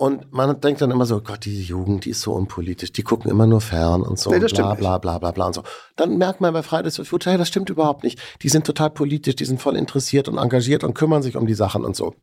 Und 0.00 0.32
man 0.32 0.60
denkt 0.60 0.80
dann 0.80 0.92
immer 0.92 1.06
so, 1.06 1.20
Gott, 1.20 1.44
diese 1.44 1.60
Jugend, 1.60 2.04
die 2.04 2.10
ist 2.10 2.20
so 2.20 2.32
unpolitisch, 2.32 2.92
die 2.92 3.02
gucken 3.02 3.28
immer 3.32 3.48
nur 3.48 3.60
fern 3.60 4.02
und 4.02 4.16
so, 4.16 4.30
nee, 4.30 4.36
und 4.36 4.54
bla, 4.54 4.74
bla, 4.74 4.98
bla, 4.98 5.18
bla, 5.18 5.32
bla 5.32 5.46
und 5.46 5.54
so. 5.54 5.64
Dann 5.96 6.16
merkt 6.18 6.40
man 6.40 6.52
bei 6.52 6.62
Fridays 6.62 6.96
for 6.96 7.04
Future, 7.04 7.32
hey, 7.32 7.38
das 7.38 7.48
stimmt 7.48 7.68
überhaupt 7.68 8.04
nicht. 8.04 8.20
Die 8.42 8.48
sind 8.48 8.64
total 8.64 8.90
politisch, 8.90 9.34
die 9.34 9.44
sind 9.44 9.60
voll 9.60 9.76
interessiert 9.76 10.28
und 10.28 10.38
engagiert 10.38 10.84
und 10.84 10.94
kümmern 10.94 11.22
sich 11.22 11.36
um 11.36 11.48
die 11.48 11.54
Sachen 11.54 11.84
und 11.84 11.96
so. 11.96 12.14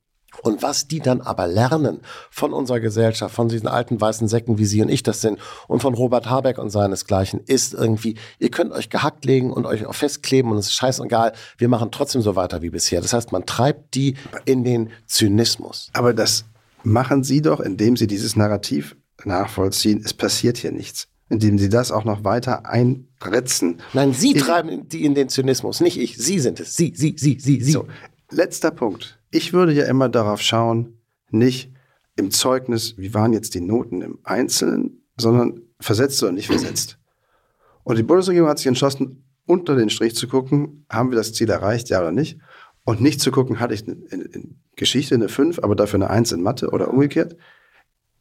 Und 0.41 0.63
was 0.63 0.87
die 0.87 1.01
dann 1.01 1.19
aber 1.19 1.47
lernen 1.47 1.99
von 2.29 2.53
unserer 2.53 2.79
Gesellschaft, 2.79 3.35
von 3.35 3.49
diesen 3.49 3.67
alten 3.67 3.99
weißen 3.99 4.29
Säcken, 4.29 4.57
wie 4.57 4.65
Sie 4.65 4.81
und 4.81 4.89
ich 4.89 5.03
das 5.03 5.19
sind, 5.19 5.39
und 5.67 5.81
von 5.81 5.93
Robert 5.93 6.29
Habeck 6.29 6.57
und 6.57 6.69
seinesgleichen, 6.69 7.41
ist 7.45 7.73
irgendwie, 7.73 8.17
ihr 8.39 8.51
könnt 8.51 8.71
euch 8.71 8.89
gehackt 8.89 9.25
legen 9.25 9.51
und 9.51 9.65
euch 9.65 9.85
auch 9.85 9.95
festkleben 9.95 10.51
und 10.51 10.57
es 10.57 10.67
ist 10.67 10.73
scheißegal, 10.75 11.33
wir 11.57 11.67
machen 11.67 11.91
trotzdem 11.91 12.21
so 12.21 12.37
weiter 12.37 12.61
wie 12.61 12.69
bisher. 12.69 13.01
Das 13.01 13.11
heißt, 13.11 13.33
man 13.33 13.45
treibt 13.45 13.95
die 13.95 14.15
in 14.45 14.63
den 14.63 14.91
Zynismus. 15.07 15.89
Aber 15.93 16.13
das 16.13 16.45
machen 16.85 17.23
Sie 17.23 17.41
doch, 17.41 17.59
indem 17.59 17.97
Sie 17.97 18.07
dieses 18.07 18.35
Narrativ 18.35 18.95
nachvollziehen, 19.23 20.01
es 20.03 20.13
passiert 20.13 20.57
hier 20.57 20.71
nichts. 20.71 21.07
Indem 21.29 21.57
Sie 21.57 21.69
das 21.69 21.91
auch 21.91 22.05
noch 22.05 22.23
weiter 22.23 22.67
einretzen. 22.67 23.81
Nein, 23.93 24.13
Sie 24.13 24.31
in, 24.33 24.37
treiben 24.37 24.87
die 24.87 25.03
in 25.03 25.15
den 25.15 25.27
Zynismus, 25.27 25.81
nicht 25.81 25.97
ich. 25.97 26.17
Sie 26.17 26.39
sind 26.39 26.59
es. 26.59 26.75
Sie, 26.75 26.93
Sie, 26.95 27.15
Sie, 27.17 27.39
Sie, 27.39 27.61
Sie. 27.61 27.71
So, 27.71 27.87
letzter 28.29 28.71
Punkt. 28.71 29.19
Ich 29.31 29.51
würde 29.51 29.73
ja 29.73 29.85
immer 29.85 30.07
darauf 30.07 30.41
schauen, 30.41 30.99
nicht 31.31 31.73
im 32.15 32.29
Zeugnis, 32.31 32.95
wie 32.97 33.13
waren 33.13 33.33
jetzt 33.33 33.55
die 33.55 33.61
Noten 33.61 34.01
im 34.01 34.19
Einzelnen, 34.23 35.03
sondern 35.17 35.61
versetzt 35.79 36.21
oder 36.21 36.31
nicht 36.31 36.47
versetzt. 36.47 36.99
Und 37.83 37.97
die 37.97 38.03
Bundesregierung 38.03 38.49
hat 38.49 38.59
sich 38.59 38.67
entschlossen, 38.67 39.23
unter 39.45 39.75
den 39.75 39.89
Strich 39.89 40.15
zu 40.15 40.27
gucken, 40.27 40.85
haben 40.89 41.11
wir 41.11 41.17
das 41.17 41.33
Ziel 41.33 41.49
erreicht, 41.49 41.89
ja 41.89 41.99
oder 41.99 42.11
nicht? 42.11 42.39
Und 42.85 43.01
nicht 43.01 43.19
zu 43.19 43.31
gucken, 43.31 43.59
hatte 43.59 43.73
ich 43.73 43.87
in, 43.87 44.05
in 44.05 44.55
Geschichte 44.75 45.15
eine 45.15 45.27
5, 45.27 45.59
aber 45.59 45.75
dafür 45.75 45.97
eine 45.97 46.09
1 46.09 46.31
in 46.31 46.41
Mathe 46.41 46.69
oder 46.69 46.87
umgekehrt. 46.89 47.35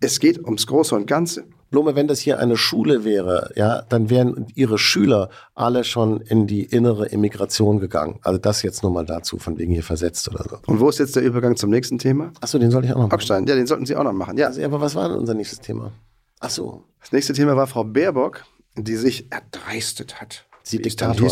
Es 0.01 0.21
geht 0.21 0.43
ums 0.43 0.67
Große 0.67 0.95
und 0.95 1.07
Ganze. 1.07 1.45
Blume, 1.71 1.95
wenn 1.97 2.09
das 2.09 2.21
hier 2.21 2.39
eine 2.39 2.57
Schule 2.57 3.05
wäre, 3.05 3.51
ja, 3.57 3.83
dann 3.83 4.09
wären 4.09 4.47
ihre 4.55 4.79
Schüler 4.79 5.29
alle 5.55 5.85
schon 5.85 6.21
in 6.21 6.47
die 6.47 6.63
innere 6.63 7.07
Immigration 7.07 7.79
gegangen. 7.79 8.21
Also 8.23 8.39
das 8.39 8.63
jetzt 8.63 8.83
nur 8.83 8.93
mal 8.93 9.05
dazu, 9.05 9.39
von 9.39 9.59
wegen 9.59 9.73
hier 9.73 9.83
versetzt 9.83 10.29
oder 10.29 10.45
so. 10.49 10.59
Und 10.67 10.81
wo 10.81 10.89
ist 10.89 10.99
jetzt 10.99 11.17
der 11.17 11.23
Übergang 11.23 11.57
zum 11.57 11.71
nächsten 11.71 11.99
Thema? 11.99 12.33
Achso, 12.41 12.59
den 12.59 12.71
soll 12.71 12.85
ich 12.85 12.91
auch 12.93 12.97
noch 12.97 13.03
machen. 13.03 13.13
Hockstein, 13.13 13.47
ja, 13.47 13.55
den 13.55 13.67
sollten 13.67 13.87
Sie 13.87 13.97
auch 13.97 14.05
noch 14.05 14.13
machen. 14.13 14.39
Ja. 14.39 14.47
Also, 14.47 14.63
aber 14.63 14.81
was 14.81 14.95
war 14.95 15.09
denn 15.09 15.19
unser 15.19 15.35
nächstes 15.35 15.61
Thema? 15.61 15.93
Achso. 16.39 16.85
Das 17.01 17.13
nächste 17.13 17.33
Thema 17.33 17.57
war 17.57 17.67
Frau 17.67 17.85
Baerbock, 17.85 18.45
die 18.77 18.97
sich 18.97 19.31
erdreistet 19.33 20.21
hat. 20.21 20.47
Sie 20.63 20.81
Diktator. 20.81 21.31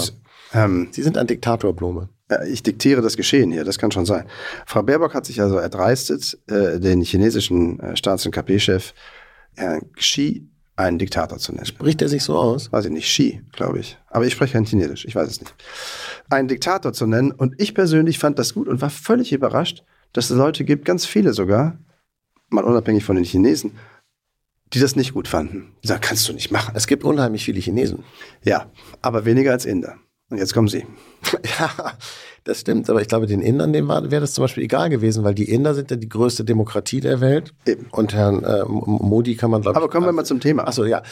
Ähm, 0.53 0.89
Sie 0.91 1.03
sind 1.03 1.17
ein 1.17 1.27
Diktator, 1.27 1.73
Blume 1.73 2.09
ich 2.47 2.63
diktiere 2.63 3.03
das 3.03 3.17
Geschehen 3.17 3.51
hier, 3.53 3.65
das 3.65 3.79
kann 3.79 3.91
schon 3.91 4.07
sein. 4.07 4.27
Frau 4.67 4.83
Baerbock 4.83 5.15
hat 5.15 5.27
sich 5.27 5.41
also 5.41 5.59
erdreistet, 5.59 6.39
äh, 6.49 6.79
den 6.81 7.03
chinesischen 7.03 7.81
äh, 7.81 7.97
Staats- 7.97 8.27
und 8.27 8.33
KP-Chef 8.33 8.95
Herrn 9.55 9.93
Xi 9.97 10.49
einen 10.77 10.99
Diktator 10.99 11.39
zu 11.39 11.53
nennen. 11.53 11.67
Spricht 11.67 12.01
er 12.03 12.09
sich 12.09 12.23
so 12.23 12.37
aus? 12.37 12.73
Weiß 12.73 12.87
ich 12.87 12.91
nicht, 12.91 13.07
Xi, 13.07 13.43
glaube 13.53 13.79
ich. 13.79 13.99
Aber 14.09 14.27
ich 14.27 14.33
spreche 14.33 14.55
kein 14.55 14.65
Chinesisch, 14.65 15.05
ich 15.05 15.15
weiß 15.15 15.29
es 15.29 15.41
nicht. 15.41 15.55
Einen 16.31 16.49
Diktator 16.49 16.93
zu 16.93 17.07
nennen 17.07 17.31
und 17.31 17.61
ich 17.61 17.75
persönlich 17.75 18.19
fand 18.19 18.39
das 18.39 18.55
gut 18.55 18.69
und 18.69 18.81
war 18.81 18.91
völlig 18.91 19.33
überrascht, 19.33 19.85
dass 20.13 20.31
es 20.31 20.37
Leute 20.37 20.65
gibt, 20.65 20.85
ganz 20.85 21.05
viele 21.05 21.33
sogar, 21.33 21.79
mal 22.49 22.65
unabhängig 22.65 23.05
von 23.05 23.17
den 23.17 23.25
Chinesen, 23.25 23.73
die 24.73 24.81
das 24.81 24.97
nicht 24.97 25.13
gut 25.13 25.29
fanden. 25.29 25.75
Die 25.83 25.89
sagen, 25.89 26.01
kannst 26.01 26.29
du 26.29 26.33
nicht 26.33 26.51
machen. 26.51 26.73
Es 26.75 26.87
gibt 26.87 27.05
unheimlich 27.05 27.45
viele 27.45 27.61
Chinesen. 27.61 28.05
Ja, 28.43 28.71
aber 29.03 29.25
weniger 29.25 29.53
als 29.53 29.67
Inder. 29.67 29.97
Und 30.33 30.39
jetzt 30.39 30.55
kommen 30.55 30.69
Sie. 30.69 30.87
Ja, 31.59 31.93
das 32.45 32.61
stimmt. 32.61 32.89
Aber 32.91 33.01
ich 33.01 33.07
glaube, 33.07 33.27
den 33.27 33.43
Indern 33.43 33.73
wäre 33.75 34.21
das 34.21 34.33
zum 34.33 34.43
Beispiel 34.43 34.65
egal 34.65 34.89
gewesen, 34.89 35.23
weil 35.25 35.35
die 35.35 35.49
Inder 35.49 35.75
sind 35.75 35.91
ja 35.91 35.97
die 35.97 36.09
größte 36.09 36.45
Demokratie 36.45 37.01
der 37.01 37.21
Welt. 37.21 37.53
Eben. 37.67 37.87
Und 37.93 38.15
Herrn 38.15 38.43
äh, 38.43 38.65
Modi 38.67 39.37
kann 39.37 39.51
man, 39.51 39.61
glaube 39.61 39.75
ich. 39.75 39.77
Aber 39.77 39.93
kommen 39.93 40.07
wir 40.07 40.13
mal 40.13 40.25
zum 40.25 40.41
Thema. 40.41 40.67
Achso, 40.67 40.85
ja. 40.85 41.03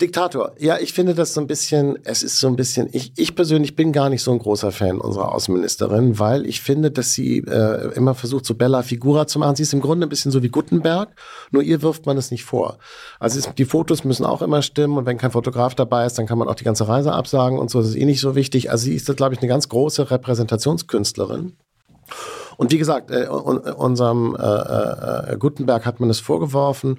Diktator. 0.00 0.54
Ja, 0.58 0.78
ich 0.78 0.92
finde 0.92 1.14
das 1.14 1.34
so 1.34 1.40
ein 1.40 1.46
bisschen, 1.46 1.96
es 2.02 2.24
ist 2.24 2.40
so 2.40 2.48
ein 2.48 2.56
bisschen, 2.56 2.88
ich, 2.90 3.12
ich 3.16 3.36
persönlich 3.36 3.76
bin 3.76 3.92
gar 3.92 4.10
nicht 4.10 4.22
so 4.22 4.32
ein 4.32 4.40
großer 4.40 4.72
Fan 4.72 5.00
unserer 5.00 5.32
Außenministerin, 5.32 6.18
weil 6.18 6.46
ich 6.46 6.62
finde, 6.62 6.90
dass 6.90 7.12
sie 7.12 7.38
äh, 7.38 7.94
immer 7.94 8.16
versucht, 8.16 8.44
so 8.44 8.56
Bella 8.56 8.82
Figura 8.82 9.28
zu 9.28 9.38
machen. 9.38 9.54
Sie 9.54 9.62
ist 9.62 9.72
im 9.72 9.80
Grunde 9.80 10.04
ein 10.06 10.08
bisschen 10.08 10.32
so 10.32 10.42
wie 10.42 10.48
Gutenberg, 10.48 11.14
nur 11.52 11.62
ihr 11.62 11.80
wirft 11.80 12.06
man 12.06 12.16
es 12.16 12.32
nicht 12.32 12.42
vor. 12.42 12.78
Also 13.20 13.38
es, 13.38 13.48
die 13.54 13.64
Fotos 13.64 14.02
müssen 14.02 14.26
auch 14.26 14.42
immer 14.42 14.62
stimmen 14.62 14.98
und 14.98 15.06
wenn 15.06 15.16
kein 15.16 15.30
Fotograf 15.30 15.76
dabei 15.76 16.06
ist, 16.06 16.18
dann 16.18 16.26
kann 16.26 16.38
man 16.38 16.48
auch 16.48 16.56
die 16.56 16.64
ganze 16.64 16.88
Reise 16.88 17.12
absagen 17.12 17.56
und 17.56 17.70
so. 17.70 17.78
Das 17.78 17.90
ist 17.90 17.96
eh 17.96 18.04
nicht 18.04 18.20
so 18.20 18.34
wichtig. 18.34 18.72
Also 18.72 18.86
sie 18.86 18.96
ist, 18.96 19.16
glaube 19.16 19.34
ich, 19.34 19.40
eine 19.40 19.48
ganz 19.48 19.68
große 19.68 20.10
Repräsentationskünstlerin. 20.10 21.56
Und 22.56 22.72
wie 22.72 22.78
gesagt, 22.78 23.12
äh, 23.12 23.28
unserem 23.28 24.36
äh, 24.36 24.42
äh, 24.42 25.36
Gutenberg 25.38 25.86
hat 25.86 26.00
man 26.00 26.10
es 26.10 26.18
vorgeworfen 26.18 26.98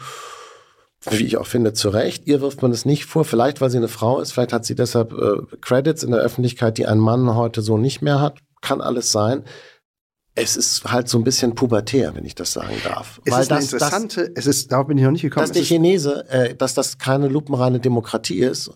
wie 1.09 1.25
ich 1.25 1.37
auch 1.37 1.47
finde, 1.47 1.73
zu 1.73 1.89
Recht. 1.89 2.27
Ihr 2.27 2.41
wirft 2.41 2.61
man 2.61 2.71
es 2.71 2.85
nicht 2.85 3.05
vor, 3.05 3.25
vielleicht 3.25 3.61
weil 3.61 3.69
sie 3.69 3.77
eine 3.77 3.87
Frau 3.87 4.19
ist, 4.19 4.31
vielleicht 4.31 4.53
hat 4.53 4.65
sie 4.65 4.75
deshalb 4.75 5.13
äh, 5.13 5.57
Credits 5.61 6.03
in 6.03 6.11
der 6.11 6.19
Öffentlichkeit, 6.19 6.77
die 6.77 6.87
ein 6.87 6.99
Mann 6.99 7.35
heute 7.35 7.61
so 7.61 7.77
nicht 7.77 8.01
mehr 8.01 8.19
hat. 8.19 8.39
Kann 8.61 8.81
alles 8.81 9.11
sein. 9.11 9.43
Es 10.33 10.57
ist 10.57 10.83
halt 10.85 11.07
so 11.07 11.17
ein 11.17 11.23
bisschen 11.23 11.55
pubertär, 11.55 12.13
wenn 12.15 12.25
ich 12.25 12.35
das 12.35 12.51
sagen 12.51 12.75
darf. 12.83 13.21
Es 13.23 13.31
weil 13.31 13.41
ist 13.43 13.51
das, 13.51 13.63
interessante, 13.63 14.29
das, 14.31 14.45
es 14.45 14.47
ist, 14.47 14.71
darauf 14.71 14.87
bin 14.87 14.97
ich 14.97 15.03
noch 15.03 15.11
nicht 15.11 15.21
gekommen. 15.21 15.43
Dass 15.43 15.51
der 15.51 15.63
Chinese, 15.63 16.27
äh, 16.29 16.55
dass 16.55 16.73
das 16.73 16.97
keine 16.97 17.27
lupenreine 17.27 17.79
Demokratie 17.79 18.39
ist, 18.39 18.71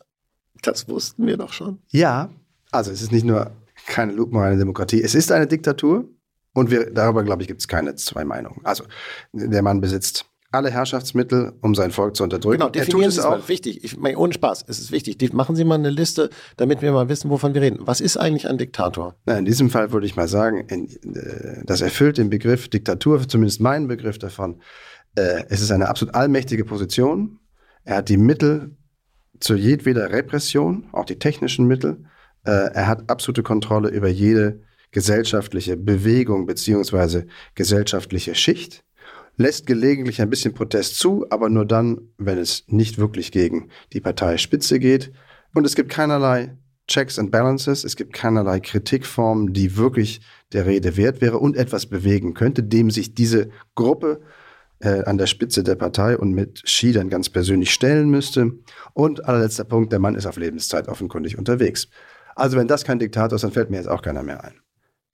das 0.61 0.87
wussten 0.87 1.25
wir 1.25 1.37
doch 1.37 1.51
schon. 1.51 1.79
Ja, 1.89 2.29
also 2.71 2.91
es 2.91 3.01
ist 3.01 3.11
nicht 3.11 3.25
nur 3.25 3.51
keine 3.87 4.13
lupenreine 4.13 4.57
Demokratie, 4.57 5.01
es 5.01 5.15
ist 5.15 5.31
eine 5.31 5.47
Diktatur. 5.47 6.05
Und 6.53 6.71
wir, 6.71 6.91
darüber, 6.91 7.23
glaube 7.23 7.43
ich, 7.43 7.47
gibt 7.47 7.61
es 7.61 7.67
keine 7.67 7.95
zwei 7.95 8.25
Meinungen. 8.25 8.59
Also, 8.63 8.83
der 9.33 9.61
Mann 9.61 9.81
besitzt 9.81 10.25
alle 10.51 10.71
Herrschaftsmittel, 10.71 11.53
um 11.61 11.75
sein 11.75 11.91
Volk 11.91 12.15
zu 12.15 12.23
unterdrücken. 12.23 12.59
Genau, 12.59 12.69
definieren 12.69 13.11
Sie 13.11 13.19
es 13.19 13.25
auch. 13.25 13.47
Wichtig, 13.47 13.83
ich 13.83 13.97
meine, 13.97 14.17
ohne 14.17 14.33
Spaß, 14.33 14.65
es 14.67 14.79
ist 14.79 14.91
wichtig. 14.91 15.31
Machen 15.33 15.55
Sie 15.55 15.63
mal 15.63 15.75
eine 15.75 15.91
Liste, 15.91 16.29
damit 16.57 16.81
wir 16.81 16.91
mal 16.91 17.07
wissen, 17.07 17.29
wovon 17.29 17.53
wir 17.53 17.61
reden. 17.61 17.79
Was 17.81 18.01
ist 18.01 18.17
eigentlich 18.17 18.47
ein 18.47 18.57
Diktator? 18.57 19.15
Na, 19.25 19.37
in 19.37 19.45
diesem 19.45 19.69
Fall 19.69 19.91
würde 19.91 20.07
ich 20.07 20.15
mal 20.15 20.27
sagen, 20.27 20.65
in, 20.67 20.87
äh, 21.15 21.63
das 21.65 21.81
erfüllt 21.81 22.17
den 22.17 22.29
Begriff 22.29 22.67
Diktatur, 22.67 23.27
zumindest 23.27 23.61
meinen 23.61 23.87
Begriff 23.87 24.17
davon. 24.17 24.61
Äh, 25.15 25.43
es 25.49 25.61
ist 25.61 25.71
eine 25.71 25.87
absolut 25.87 26.15
allmächtige 26.15 26.65
Position. 26.65 27.39
Er 27.83 27.97
hat 27.97 28.09
die 28.09 28.17
Mittel 28.17 28.75
zu 29.39 29.55
jedweder 29.55 30.11
Repression, 30.11 30.87
auch 30.91 31.05
die 31.05 31.19
technischen 31.19 31.67
Mittel. 31.67 32.05
Äh, 32.43 32.51
er 32.73 32.87
hat 32.87 33.09
absolute 33.09 33.43
Kontrolle 33.43 33.89
über 33.89 34.07
jede 34.07 34.61
gesellschaftliche 34.91 35.77
Bewegung 35.77 36.47
beziehungsweise 36.47 37.27
gesellschaftliche 37.53 38.33
Schicht 38.33 38.83
lässt 39.39 39.65
gelegentlich 39.65 40.21
ein 40.21 40.29
bisschen 40.29 40.53
Protest 40.53 40.99
zu, 40.99 41.25
aber 41.29 41.49
nur 41.49 41.65
dann, 41.65 42.01
wenn 42.17 42.37
es 42.37 42.65
nicht 42.67 42.97
wirklich 42.97 43.31
gegen 43.31 43.69
die 43.93 44.01
Parteispitze 44.01 44.79
geht. 44.79 45.13
Und 45.55 45.65
es 45.65 45.75
gibt 45.75 45.89
keinerlei 45.89 46.57
Checks 46.87 47.17
and 47.17 47.31
Balances, 47.31 47.85
es 47.85 47.95
gibt 47.95 48.11
keinerlei 48.11 48.59
Kritikformen, 48.59 49.53
die 49.53 49.77
wirklich 49.77 50.19
der 50.51 50.65
Rede 50.65 50.97
wert 50.97 51.21
wäre 51.21 51.39
und 51.39 51.55
etwas 51.55 51.85
bewegen 51.85 52.33
könnte, 52.33 52.63
dem 52.63 52.91
sich 52.91 53.15
diese 53.15 53.49
Gruppe 53.75 54.21
äh, 54.79 55.03
an 55.03 55.17
der 55.17 55.27
Spitze 55.27 55.63
der 55.63 55.75
Partei 55.75 56.17
und 56.17 56.33
mit 56.33 56.63
Xi 56.63 56.91
dann 56.91 57.09
ganz 57.09 57.29
persönlich 57.29 57.71
stellen 57.71 58.09
müsste. 58.09 58.51
Und 58.93 59.23
allerletzter 59.25 59.63
Punkt, 59.63 59.93
der 59.93 59.99
Mann 59.99 60.15
ist 60.15 60.25
auf 60.25 60.35
Lebenszeit 60.35 60.89
offenkundig 60.89 61.37
unterwegs. 61.37 61.87
Also 62.35 62.57
wenn 62.57 62.67
das 62.67 62.83
kein 62.83 62.99
Diktator 62.99 63.37
ist, 63.37 63.43
dann 63.43 63.51
fällt 63.53 63.69
mir 63.69 63.77
jetzt 63.77 63.89
auch 63.89 64.01
keiner 64.01 64.23
mehr 64.23 64.43
ein. 64.43 64.59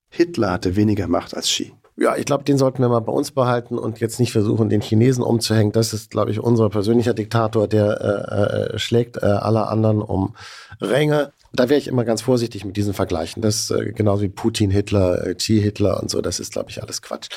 Hitler 0.08 0.50
hatte 0.50 0.74
weniger 0.74 1.06
Macht 1.06 1.34
als 1.36 1.46
Xi. 1.46 1.72
Ja, 1.98 2.14
ich 2.14 2.26
glaube, 2.26 2.44
den 2.44 2.58
sollten 2.58 2.82
wir 2.82 2.90
mal 2.90 3.00
bei 3.00 3.12
uns 3.12 3.30
behalten 3.30 3.78
und 3.78 4.00
jetzt 4.00 4.20
nicht 4.20 4.30
versuchen, 4.30 4.68
den 4.68 4.82
Chinesen 4.82 5.24
umzuhängen. 5.24 5.72
Das 5.72 5.94
ist, 5.94 6.10
glaube 6.10 6.30
ich, 6.30 6.40
unser 6.40 6.68
persönlicher 6.68 7.14
Diktator, 7.14 7.68
der 7.68 8.00
äh, 8.00 8.74
äh, 8.74 8.78
schlägt 8.78 9.16
äh, 9.16 9.24
alle 9.24 9.68
anderen 9.68 10.02
um 10.02 10.36
Ränge. 10.78 11.32
Da 11.54 11.70
wäre 11.70 11.78
ich 11.78 11.88
immer 11.88 12.04
ganz 12.04 12.20
vorsichtig 12.20 12.66
mit 12.66 12.76
diesen 12.76 12.92
Vergleichen. 12.92 13.40
Das 13.40 13.70
äh, 13.70 13.92
genauso 13.92 14.22
wie 14.22 14.28
Putin, 14.28 14.70
Hitler, 14.70 15.26
äh, 15.26 15.34
Xi 15.34 15.58
Hitler 15.58 16.02
und 16.02 16.10
so. 16.10 16.20
Das 16.20 16.38
ist, 16.38 16.52
glaube 16.52 16.68
ich, 16.68 16.82
alles 16.82 17.00
Quatsch. 17.00 17.28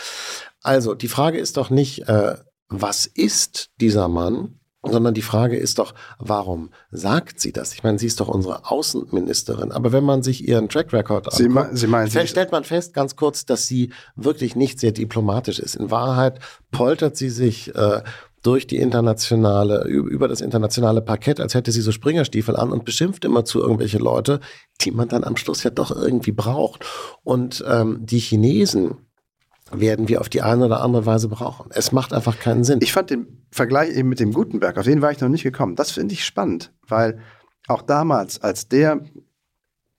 Also 0.61 0.93
die 0.93 1.07
Frage 1.07 1.37
ist 1.37 1.55
doch 1.55 1.69
nicht, 1.69 2.09
äh, 2.09 2.35
was 2.67 3.05
ist 3.05 3.69
dieser 3.79 4.09
Mann, 4.09 4.58
sondern 4.83 5.13
die 5.13 5.21
Frage 5.21 5.57
ist 5.57 5.79
doch, 5.79 5.93
warum 6.19 6.69
sagt 6.89 7.39
sie 7.41 7.51
das? 7.51 7.73
Ich 7.73 7.83
meine, 7.83 7.99
sie 7.99 8.07
ist 8.07 8.19
doch 8.19 8.29
unsere 8.29 8.71
Außenministerin. 8.71 9.71
Aber 9.71 9.91
wenn 9.91 10.05
man 10.05 10.23
sich 10.23 10.47
ihren 10.47 10.69
Track 10.69 10.93
Record 10.93 11.27
anschaut, 11.27 11.77
sie, 11.77 11.87
meinen, 11.87 12.09
sie 12.09 12.27
stellt 12.27 12.51
man 12.51 12.63
fest, 12.63 12.93
ganz 12.93 13.15
kurz, 13.15 13.45
dass 13.45 13.67
sie 13.67 13.91
wirklich 14.15 14.55
nicht 14.55 14.79
sehr 14.79 14.93
diplomatisch 14.93 15.59
ist. 15.59 15.75
In 15.75 15.91
Wahrheit 15.91 16.39
poltert 16.71 17.17
sie 17.17 17.29
sich 17.29 17.75
äh, 17.75 18.01
durch 18.41 18.67
die 18.67 18.77
internationale, 18.77 19.83
über 19.85 20.29
das 20.29 20.39
internationale 20.39 21.01
Parkett, 21.01 21.41
als 21.41 21.55
hätte 21.55 21.73
sie 21.73 21.81
so 21.81 21.91
Springerstiefel 21.91 22.55
an 22.55 22.71
und 22.71 22.85
beschimpft 22.85 23.25
immer 23.25 23.43
zu 23.43 23.59
irgendwelche 23.59 23.97
Leute, 23.97 24.39
die 24.81 24.91
man 24.91 25.09
dann 25.09 25.25
am 25.25 25.35
Schluss 25.35 25.63
ja 25.63 25.71
doch 25.71 25.91
irgendwie 25.91 26.31
braucht. 26.31 26.85
Und 27.23 27.63
ähm, 27.67 27.99
die 28.05 28.19
Chinesen, 28.19 29.08
werden 29.71 30.07
wir 30.07 30.21
auf 30.21 30.29
die 30.29 30.41
eine 30.41 30.65
oder 30.65 30.81
andere 30.81 31.05
Weise 31.05 31.27
brauchen. 31.27 31.69
Es 31.73 31.91
macht 31.91 32.13
einfach 32.13 32.39
keinen 32.39 32.63
Sinn. 32.63 32.79
Ich 32.81 32.93
fand 32.93 33.09
den 33.09 33.45
Vergleich 33.51 33.95
eben 33.95 34.09
mit 34.09 34.19
dem 34.19 34.33
Gutenberg, 34.33 34.77
auf 34.77 34.85
den 34.85 35.01
war 35.01 35.11
ich 35.11 35.19
noch 35.19 35.29
nicht 35.29 35.43
gekommen. 35.43 35.75
Das 35.75 35.91
finde 35.91 36.13
ich 36.13 36.25
spannend, 36.25 36.73
weil 36.87 37.19
auch 37.67 37.81
damals, 37.81 38.41
als 38.41 38.67
der 38.67 39.01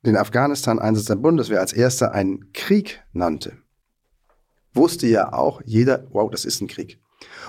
den 0.05 0.17
Afghanistan-Einsatz 0.17 1.07
der 1.07 1.17
Bundeswehr 1.17 1.61
als 1.61 1.73
erster 1.73 2.13
einen 2.13 2.53
Krieg 2.53 3.03
nannte, 3.13 3.53
wusste 4.73 5.07
ja 5.07 5.33
auch 5.33 5.61
jeder, 5.65 6.07
wow, 6.11 6.31
das 6.31 6.45
ist 6.45 6.61
ein 6.61 6.69
Krieg. 6.69 7.01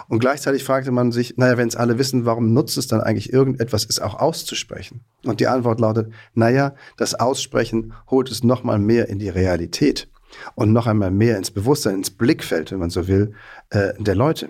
Und 0.10 0.19
gleichzeitig 0.19 0.65
fragte 0.65 0.91
man 0.91 1.12
sich, 1.13 1.38
naja, 1.38 1.57
wenn 1.57 1.69
es 1.69 1.77
alle 1.77 1.97
wissen, 1.97 2.25
warum 2.25 2.53
nutzt 2.53 2.77
es 2.77 2.88
dann 2.88 2.99
eigentlich 2.99 3.31
irgendetwas, 3.31 3.86
es 3.86 3.99
auch 3.99 4.15
auszusprechen? 4.15 5.05
Und 5.23 5.39
die 5.39 5.47
Antwort 5.47 5.79
lautet, 5.79 6.12
naja, 6.34 6.75
das 6.97 7.15
Aussprechen 7.15 7.93
holt 8.10 8.29
es 8.29 8.43
nochmal 8.43 8.79
mehr 8.79 9.07
in 9.07 9.19
die 9.19 9.29
Realität 9.29 10.10
und 10.56 10.74
noch 10.74 10.88
einmal 10.88 11.12
mehr 11.12 11.38
ins 11.38 11.52
Bewusstsein, 11.52 11.96
ins 11.96 12.12
Blickfeld, 12.12 12.72
wenn 12.72 12.80
man 12.80 12.89
so 12.89 13.08
will, 13.08 13.34
äh, 13.70 13.94
der 14.00 14.15
Leute. 14.15 14.50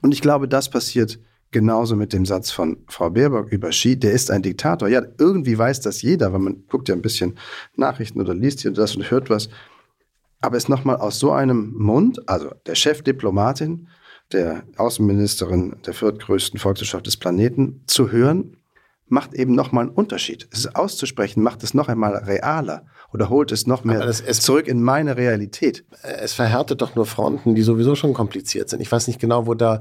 Und 0.00 0.12
ich 0.12 0.20
glaube, 0.20 0.48
das 0.48 0.70
passiert 0.70 1.18
genauso 1.52 1.96
mit 1.96 2.12
dem 2.12 2.26
Satz 2.26 2.50
von 2.50 2.78
Frau 2.88 3.10
Baerbock 3.10 3.52
über 3.52 3.68
Xi, 3.68 3.98
der 3.98 4.12
ist 4.12 4.30
ein 4.30 4.42
Diktator. 4.42 4.88
Ja, 4.88 5.02
irgendwie 5.18 5.56
weiß 5.56 5.80
das 5.80 6.02
jeder, 6.02 6.32
weil 6.32 6.40
man 6.40 6.64
guckt 6.68 6.88
ja 6.88 6.94
ein 6.94 7.02
bisschen 7.02 7.38
Nachrichten 7.76 8.20
oder 8.20 8.34
liest 8.34 8.60
hier 8.60 8.72
das 8.72 8.96
und 8.96 9.10
hört 9.10 9.30
was. 9.30 9.48
Aber 10.40 10.56
es 10.56 10.68
nochmal 10.68 10.96
aus 10.96 11.20
so 11.20 11.30
einem 11.30 11.74
Mund, 11.76 12.28
also 12.28 12.50
der 12.66 12.74
Chefdiplomatin, 12.74 13.88
der 14.32 14.64
Außenministerin 14.76 15.76
der 15.86 15.94
viertgrößten 15.94 16.58
Volkswirtschaft 16.58 17.06
des 17.06 17.18
Planeten, 17.18 17.82
zu 17.86 18.10
hören, 18.10 18.56
macht 19.12 19.34
eben 19.34 19.54
nochmal 19.54 19.84
einen 19.84 19.94
Unterschied. 19.94 20.48
Es 20.52 20.74
auszusprechen 20.74 21.42
macht 21.42 21.62
es 21.62 21.74
noch 21.74 21.88
einmal 21.88 22.16
realer 22.16 22.86
oder 23.12 23.28
holt 23.28 23.52
es 23.52 23.66
noch 23.66 23.84
mehr 23.84 24.00
es, 24.00 24.22
es, 24.22 24.40
zurück 24.40 24.66
in 24.66 24.82
meine 24.82 25.18
Realität. 25.18 25.84
Es 26.02 26.32
verhärtet 26.32 26.80
doch 26.80 26.94
nur 26.94 27.04
Fronten, 27.04 27.54
die 27.54 27.60
sowieso 27.60 27.94
schon 27.94 28.14
kompliziert 28.14 28.70
sind. 28.70 28.80
Ich 28.80 28.90
weiß 28.90 29.08
nicht 29.08 29.20
genau, 29.20 29.46
wo 29.46 29.52
da 29.52 29.80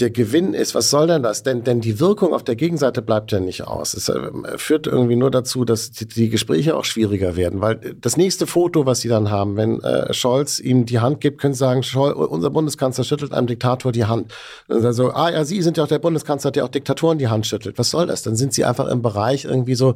der 0.00 0.10
Gewinn 0.10 0.54
ist, 0.54 0.76
was 0.76 0.90
soll 0.90 1.08
denn 1.08 1.22
das? 1.22 1.42
Denn, 1.42 1.64
denn 1.64 1.80
die 1.80 1.98
Wirkung 1.98 2.32
auf 2.32 2.44
der 2.44 2.54
Gegenseite 2.54 3.02
bleibt 3.02 3.32
ja 3.32 3.40
nicht 3.40 3.66
aus. 3.66 3.94
Es 3.94 4.08
äh, 4.08 4.30
führt 4.56 4.86
irgendwie 4.86 5.16
nur 5.16 5.30
dazu, 5.30 5.64
dass 5.64 5.90
die, 5.90 6.28
Gespräche 6.28 6.76
auch 6.76 6.84
schwieriger 6.84 7.34
werden, 7.34 7.60
weil 7.60 7.96
das 8.00 8.16
nächste 8.16 8.46
Foto, 8.46 8.86
was 8.86 9.00
sie 9.00 9.08
dann 9.08 9.30
haben, 9.30 9.56
wenn 9.56 9.80
äh, 9.80 10.12
Scholz 10.14 10.60
ihm 10.60 10.86
die 10.86 11.00
Hand 11.00 11.20
gibt, 11.20 11.40
können 11.40 11.54
sie 11.54 11.58
sagen, 11.58 11.82
Scholz, 11.82 12.16
unser 12.16 12.50
Bundeskanzler 12.50 13.02
schüttelt 13.02 13.32
einem 13.32 13.48
Diktator 13.48 13.90
die 13.90 14.04
Hand. 14.04 14.32
Also, 14.68 15.10
ah 15.10 15.30
ja, 15.30 15.44
Sie 15.44 15.62
sind 15.62 15.76
ja 15.76 15.84
auch 15.84 15.88
der 15.88 15.98
Bundeskanzler, 15.98 16.52
der 16.52 16.64
auch 16.64 16.68
Diktatoren 16.68 17.18
die 17.18 17.28
Hand 17.28 17.46
schüttelt. 17.46 17.78
Was 17.78 17.90
soll 17.90 18.06
das? 18.06 18.22
Dann 18.22 18.36
sind 18.36 18.52
sie 18.52 18.64
einfach 18.64 18.86
im 18.88 19.02
Bereich 19.02 19.46
irgendwie 19.46 19.74
so 19.74 19.94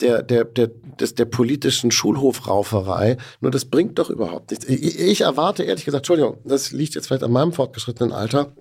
der, 0.00 0.22
der, 0.22 0.44
der, 0.44 0.68
des, 1.00 1.14
der 1.14 1.24
politischen 1.24 1.90
Schulhofrauferei. 1.90 3.16
Nur 3.40 3.50
das 3.50 3.64
bringt 3.64 3.98
doch 3.98 4.10
überhaupt 4.10 4.50
nichts. 4.50 4.66
Ich, 4.66 4.98
ich 4.98 5.20
erwarte 5.20 5.62
ehrlich 5.62 5.84
gesagt, 5.84 6.00
Entschuldigung, 6.00 6.38
das 6.44 6.72
liegt 6.72 6.94
jetzt 6.94 7.06
vielleicht 7.06 7.22
an 7.22 7.32
meinem 7.32 7.52
fortgeschrittenen 7.52 8.12
Alter, 8.12 8.52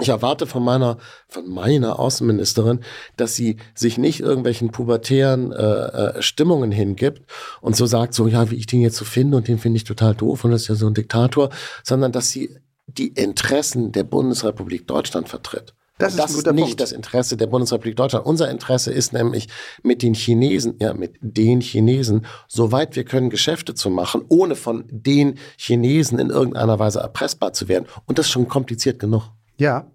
ich 0.00 0.08
erwarte 0.08 0.46
von 0.46 0.62
meiner, 0.62 0.98
von 1.28 1.48
meiner 1.48 1.98
Außenministerin, 1.98 2.80
dass 3.16 3.34
sie 3.34 3.56
sich 3.74 3.98
nicht 3.98 4.20
irgendwelchen 4.20 4.70
pubertären 4.70 5.52
äh, 5.52 5.56
äh, 5.56 6.22
Stimmungen 6.22 6.70
hingibt 6.70 7.22
und 7.60 7.76
so 7.76 7.86
sagt, 7.86 8.14
so 8.14 8.26
ja, 8.26 8.50
wie 8.50 8.56
ich 8.56 8.66
den 8.66 8.82
jetzt 8.82 8.96
so 8.96 9.04
finde 9.04 9.36
und 9.36 9.48
den 9.48 9.58
finde 9.58 9.78
ich 9.78 9.84
total 9.84 10.14
doof 10.14 10.44
und 10.44 10.50
das 10.50 10.62
ist 10.62 10.68
ja 10.68 10.74
so 10.74 10.86
ein 10.86 10.94
Diktator, 10.94 11.50
sondern 11.82 12.12
dass 12.12 12.30
sie 12.30 12.56
die 12.86 13.08
Interessen 13.08 13.92
der 13.92 14.04
Bundesrepublik 14.04 14.86
Deutschland 14.86 15.28
vertritt. 15.28 15.74
Das, 15.98 16.12
ist, 16.12 16.18
das 16.18 16.34
ist 16.34 16.46
nicht 16.52 16.64
Punkt. 16.64 16.80
das 16.80 16.92
Interesse 16.92 17.38
der 17.38 17.46
Bundesrepublik 17.46 17.96
Deutschland. 17.96 18.26
Unser 18.26 18.50
Interesse 18.50 18.92
ist 18.92 19.14
nämlich 19.14 19.48
mit 19.82 20.02
den 20.02 20.12
Chinesen, 20.12 20.74
ja, 20.78 20.92
mit 20.92 21.14
den 21.22 21.62
Chinesen, 21.62 22.26
soweit 22.48 22.96
wir 22.96 23.04
können, 23.04 23.30
Geschäfte 23.30 23.74
zu 23.74 23.88
machen, 23.88 24.22
ohne 24.28 24.56
von 24.56 24.84
den 24.90 25.38
Chinesen 25.56 26.18
in 26.18 26.28
irgendeiner 26.28 26.78
Weise 26.78 27.00
erpressbar 27.00 27.54
zu 27.54 27.68
werden. 27.68 27.86
Und 28.04 28.18
das 28.18 28.26
ist 28.26 28.32
schon 28.32 28.46
kompliziert 28.46 28.98
genug. 28.98 29.30
Ja, 29.56 29.90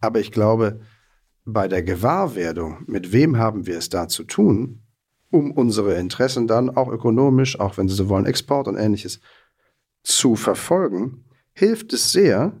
aber 0.00 0.20
ich 0.20 0.32
glaube, 0.32 0.80
bei 1.44 1.68
der 1.68 1.82
Gewahrwerdung, 1.82 2.84
mit 2.86 3.12
wem 3.12 3.36
haben 3.36 3.66
wir 3.66 3.78
es 3.78 3.88
da 3.88 4.08
zu 4.08 4.24
tun, 4.24 4.82
um 5.30 5.50
unsere 5.52 5.94
Interessen 5.94 6.46
dann 6.46 6.70
auch 6.70 6.88
ökonomisch, 6.88 7.58
auch 7.58 7.76
wenn 7.78 7.88
Sie 7.88 7.94
so 7.94 8.08
wollen, 8.08 8.26
Export 8.26 8.68
und 8.68 8.76
ähnliches 8.76 9.20
zu 10.02 10.36
verfolgen, 10.36 11.24
hilft 11.52 11.92
es 11.92 12.12
sehr, 12.12 12.52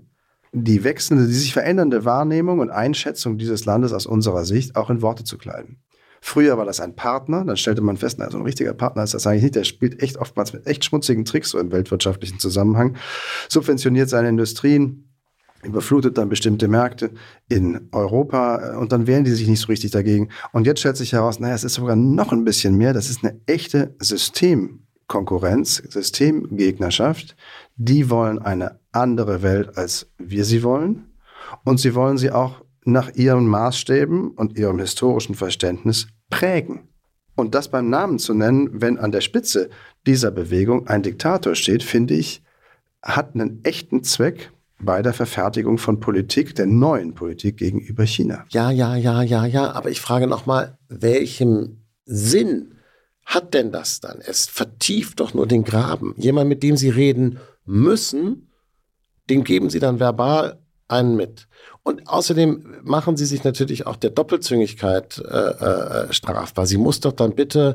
die 0.52 0.84
wechselnde, 0.84 1.26
die 1.26 1.32
sich 1.32 1.52
verändernde 1.52 2.04
Wahrnehmung 2.04 2.58
und 2.58 2.70
Einschätzung 2.70 3.38
dieses 3.38 3.64
Landes 3.64 3.92
aus 3.92 4.06
unserer 4.06 4.44
Sicht 4.44 4.76
auch 4.76 4.90
in 4.90 5.02
Worte 5.02 5.24
zu 5.24 5.38
kleiden. 5.38 5.82
Früher 6.20 6.56
war 6.56 6.64
das 6.64 6.80
ein 6.80 6.94
Partner, 6.94 7.44
dann 7.44 7.56
stellte 7.56 7.82
man 7.82 7.96
fest, 7.96 8.18
na, 8.18 8.30
so 8.30 8.38
ein 8.38 8.44
richtiger 8.44 8.74
Partner 8.74 9.02
ist 9.02 9.14
das 9.14 9.26
eigentlich 9.26 9.42
nicht, 9.42 9.56
der 9.56 9.64
spielt 9.64 10.02
echt 10.02 10.18
oftmals 10.18 10.52
mit 10.52 10.66
echt 10.66 10.84
schmutzigen 10.84 11.24
Tricks 11.24 11.50
so 11.50 11.58
im 11.58 11.72
weltwirtschaftlichen 11.72 12.38
Zusammenhang, 12.38 12.96
subventioniert 13.48 14.08
seine 14.08 14.28
Industrien, 14.28 15.11
überflutet 15.62 16.18
dann 16.18 16.28
bestimmte 16.28 16.68
Märkte 16.68 17.10
in 17.48 17.88
Europa 17.92 18.74
äh, 18.74 18.76
und 18.76 18.92
dann 18.92 19.06
wehren 19.06 19.24
die 19.24 19.30
sich 19.30 19.48
nicht 19.48 19.60
so 19.60 19.68
richtig 19.68 19.90
dagegen. 19.90 20.28
Und 20.52 20.66
jetzt 20.66 20.80
stellt 20.80 20.96
sich 20.96 21.12
heraus, 21.12 21.40
naja, 21.40 21.54
es 21.54 21.64
ist 21.64 21.74
sogar 21.74 21.96
noch 21.96 22.32
ein 22.32 22.44
bisschen 22.44 22.76
mehr, 22.76 22.92
das 22.92 23.10
ist 23.10 23.24
eine 23.24 23.40
echte 23.46 23.94
Systemkonkurrenz, 23.98 25.82
Systemgegnerschaft. 25.88 27.36
Die 27.76 28.10
wollen 28.10 28.38
eine 28.38 28.80
andere 28.92 29.42
Welt, 29.42 29.76
als 29.76 30.10
wir 30.18 30.44
sie 30.44 30.62
wollen. 30.62 31.06
Und 31.64 31.80
sie 31.80 31.94
wollen 31.94 32.18
sie 32.18 32.30
auch 32.30 32.62
nach 32.84 33.14
ihren 33.14 33.46
Maßstäben 33.46 34.32
und 34.32 34.58
ihrem 34.58 34.78
historischen 34.78 35.34
Verständnis 35.34 36.08
prägen. 36.30 36.88
Und 37.36 37.54
das 37.54 37.68
beim 37.68 37.88
Namen 37.88 38.18
zu 38.18 38.34
nennen, 38.34 38.68
wenn 38.72 38.98
an 38.98 39.12
der 39.12 39.20
Spitze 39.20 39.70
dieser 40.06 40.30
Bewegung 40.30 40.86
ein 40.88 41.02
Diktator 41.02 41.54
steht, 41.54 41.82
finde 41.82 42.14
ich, 42.14 42.42
hat 43.02 43.34
einen 43.34 43.64
echten 43.64 44.04
Zweck, 44.04 44.51
bei 44.82 45.02
der 45.02 45.12
Verfertigung 45.12 45.78
von 45.78 46.00
Politik, 46.00 46.54
der 46.54 46.66
neuen 46.66 47.14
Politik 47.14 47.56
gegenüber 47.56 48.04
China. 48.04 48.44
Ja, 48.50 48.70
ja, 48.70 48.96
ja, 48.96 49.22
ja, 49.22 49.46
ja. 49.46 49.72
Aber 49.72 49.90
ich 49.90 50.00
frage 50.00 50.26
nochmal, 50.26 50.78
welchem 50.88 51.82
Sinn 52.04 52.74
hat 53.24 53.54
denn 53.54 53.72
das 53.72 54.00
dann? 54.00 54.18
Es 54.20 54.46
vertieft 54.46 55.20
doch 55.20 55.34
nur 55.34 55.46
den 55.46 55.64
Graben. 55.64 56.14
Jemand, 56.16 56.48
mit 56.48 56.62
dem 56.62 56.76
Sie 56.76 56.90
reden 56.90 57.38
müssen, 57.64 58.50
den 59.30 59.44
geben 59.44 59.70
Sie 59.70 59.78
dann 59.78 60.00
verbal 60.00 60.61
einen 60.92 61.16
mit. 61.16 61.48
Und 61.84 62.08
außerdem 62.08 62.76
machen 62.84 63.16
Sie 63.16 63.24
sich 63.24 63.42
natürlich 63.42 63.88
auch 63.88 63.96
der 63.96 64.10
Doppelzüngigkeit 64.10 65.18
äh, 65.18 65.36
äh, 65.36 66.12
strafbar. 66.12 66.64
Sie 66.64 66.78
muss 66.78 67.00
doch 67.00 67.10
dann 67.10 67.34
bitte 67.34 67.74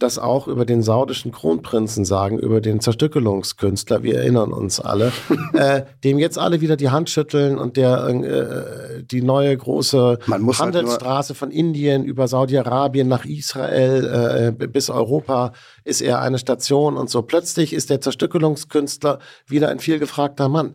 das 0.00 0.18
auch 0.18 0.48
über 0.48 0.64
den 0.64 0.82
saudischen 0.82 1.30
Kronprinzen 1.30 2.04
sagen, 2.04 2.36
über 2.40 2.60
den 2.60 2.80
Zerstückelungskünstler, 2.80 4.02
wir 4.02 4.16
erinnern 4.18 4.52
uns 4.52 4.80
alle, 4.80 5.12
äh, 5.52 5.82
dem 6.02 6.18
jetzt 6.18 6.36
alle 6.36 6.62
wieder 6.62 6.76
die 6.76 6.90
Hand 6.90 7.10
schütteln 7.10 7.56
und 7.56 7.76
der 7.76 8.08
äh, 8.08 9.04
die 9.04 9.22
neue 9.22 9.56
große 9.56 10.18
halt 10.28 10.58
Handelsstraße 10.58 11.28
halt 11.28 11.38
von 11.38 11.52
Indien 11.52 12.02
über 12.04 12.26
Saudi-Arabien 12.26 13.06
nach 13.06 13.24
Israel 13.24 14.54
äh, 14.60 14.66
bis 14.66 14.90
Europa 14.90 15.52
ist 15.84 16.00
er 16.00 16.20
eine 16.20 16.38
Station 16.38 16.96
und 16.96 17.08
so. 17.08 17.22
Plötzlich 17.22 17.72
ist 17.72 17.88
der 17.88 18.00
Zerstückelungskünstler 18.00 19.20
wieder 19.46 19.68
ein 19.68 19.78
vielgefragter 19.78 20.48
Mann 20.48 20.74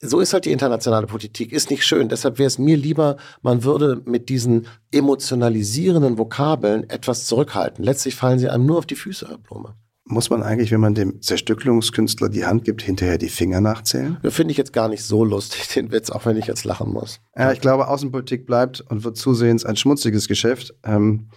so 0.00 0.20
ist 0.20 0.32
halt 0.32 0.44
die 0.44 0.52
internationale 0.52 1.06
Politik, 1.06 1.52
ist 1.52 1.70
nicht 1.70 1.84
schön. 1.84 2.08
Deshalb 2.08 2.38
wäre 2.38 2.46
es 2.46 2.58
mir 2.58 2.76
lieber, 2.76 3.16
man 3.42 3.64
würde 3.64 4.00
mit 4.04 4.28
diesen 4.28 4.66
emotionalisierenden 4.92 6.18
Vokabeln 6.18 6.88
etwas 6.88 7.26
zurückhalten. 7.26 7.84
Letztlich 7.84 8.14
fallen 8.14 8.38
sie 8.38 8.48
einem 8.48 8.66
nur 8.66 8.78
auf 8.78 8.86
die 8.86 8.94
Füße, 8.94 9.28
Herr 9.28 9.38
Blume. 9.38 9.74
Muss 10.04 10.30
man 10.30 10.42
eigentlich, 10.42 10.70
wenn 10.70 10.80
man 10.80 10.94
dem 10.94 11.20
Zerstückelungskünstler 11.20 12.30
die 12.30 12.46
Hand 12.46 12.64
gibt, 12.64 12.80
hinterher 12.80 13.18
die 13.18 13.28
Finger 13.28 13.60
nachzählen? 13.60 14.16
Das 14.22 14.34
finde 14.34 14.52
ich 14.52 14.56
jetzt 14.56 14.72
gar 14.72 14.88
nicht 14.88 15.04
so 15.04 15.22
lustig, 15.22 15.68
den 15.74 15.92
Witz, 15.92 16.10
auch 16.10 16.24
wenn 16.24 16.38
ich 16.38 16.46
jetzt 16.46 16.64
lachen 16.64 16.90
muss. 16.92 17.20
Ja, 17.36 17.52
ich 17.52 17.60
glaube, 17.60 17.88
Außenpolitik 17.88 18.46
bleibt 18.46 18.80
und 18.80 19.04
wird 19.04 19.18
zusehends 19.18 19.66
ein 19.66 19.76
schmutziges 19.76 20.26
Geschäft. 20.26 20.74
Ähm, 20.82 21.28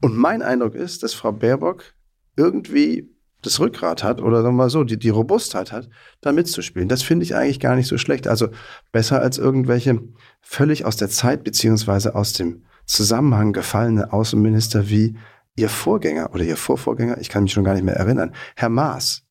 und 0.00 0.16
mein 0.16 0.40
Eindruck 0.40 0.74
ist, 0.74 1.02
dass 1.02 1.12
Frau 1.12 1.32
Baerbock 1.32 1.84
irgendwie 2.36 3.13
das 3.44 3.60
Rückgrat 3.60 4.02
hat 4.02 4.20
oder 4.20 4.42
sagen 4.42 4.56
wir 4.56 4.64
mal 4.64 4.70
so, 4.70 4.84
die, 4.84 4.98
die 4.98 5.10
Robustheit 5.10 5.72
hat, 5.72 5.88
da 6.20 6.32
mitzuspielen. 6.32 6.88
Das 6.88 7.02
finde 7.02 7.24
ich 7.24 7.34
eigentlich 7.34 7.60
gar 7.60 7.76
nicht 7.76 7.88
so 7.88 7.98
schlecht. 7.98 8.26
Also 8.26 8.48
besser 8.92 9.20
als 9.20 9.38
irgendwelche 9.38 10.00
völlig 10.40 10.84
aus 10.84 10.96
der 10.96 11.08
Zeit 11.08 11.44
beziehungsweise 11.44 12.14
aus 12.14 12.32
dem 12.32 12.64
Zusammenhang 12.86 13.52
gefallene 13.52 14.12
Außenminister 14.12 14.88
wie 14.88 15.16
ihr 15.56 15.68
Vorgänger 15.68 16.34
oder 16.34 16.44
ihr 16.44 16.56
Vorvorgänger, 16.56 17.18
ich 17.18 17.28
kann 17.28 17.44
mich 17.44 17.52
schon 17.52 17.64
gar 17.64 17.74
nicht 17.74 17.84
mehr 17.84 17.96
erinnern, 17.96 18.34
Herr 18.56 18.68
Maas, 18.68 19.22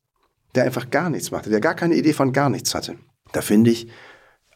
der 0.56 0.64
einfach 0.64 0.90
gar 0.90 1.10
nichts 1.10 1.32
machte, 1.32 1.50
der 1.50 1.60
gar 1.60 1.76
keine 1.76 1.96
Idee 1.96 2.14
von 2.14 2.32
gar 2.32 2.50
nichts 2.50 2.74
hatte. 2.74 2.96
Da 3.32 3.42
finde 3.42 3.72
ich, 3.72 3.90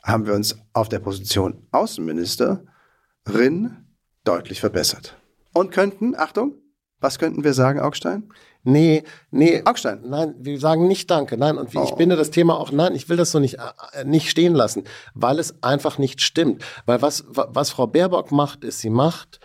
haben 0.03 0.25
wir 0.25 0.33
uns 0.33 0.57
auf 0.73 0.89
der 0.89 0.99
Position 0.99 1.67
Außenministerin 1.71 3.77
deutlich 4.23 4.61
verbessert. 4.61 5.17
Und 5.53 5.71
könnten, 5.71 6.15
Achtung, 6.15 6.55
was 6.99 7.19
könnten 7.19 7.43
wir 7.43 7.53
sagen, 7.53 7.79
Augstein? 7.79 8.29
Nee, 8.69 9.05
nee. 9.31 9.61
Augstein. 9.63 10.01
Nein, 10.03 10.35
wir 10.39 10.59
sagen 10.59 10.89
nicht 10.89 11.09
Danke. 11.09 11.37
Nein, 11.37 11.57
und 11.57 11.73
oh. 11.73 11.83
ich 11.85 11.91
binde 11.91 12.17
das 12.17 12.31
Thema 12.31 12.59
auch, 12.59 12.69
nein, 12.73 12.95
ich 12.95 13.07
will 13.07 13.15
das 13.15 13.31
so 13.31 13.39
nicht, 13.39 13.59
äh, 13.93 14.03
nicht 14.03 14.29
stehen 14.29 14.53
lassen, 14.53 14.83
weil 15.13 15.39
es 15.39 15.63
einfach 15.63 15.97
nicht 15.97 16.19
stimmt. 16.19 16.65
Weil 16.85 17.01
was, 17.01 17.23
was 17.29 17.69
Frau 17.69 17.87
Baerbock 17.87 18.33
macht, 18.33 18.65
ist, 18.65 18.79
sie 18.79 18.89
macht 18.89 19.39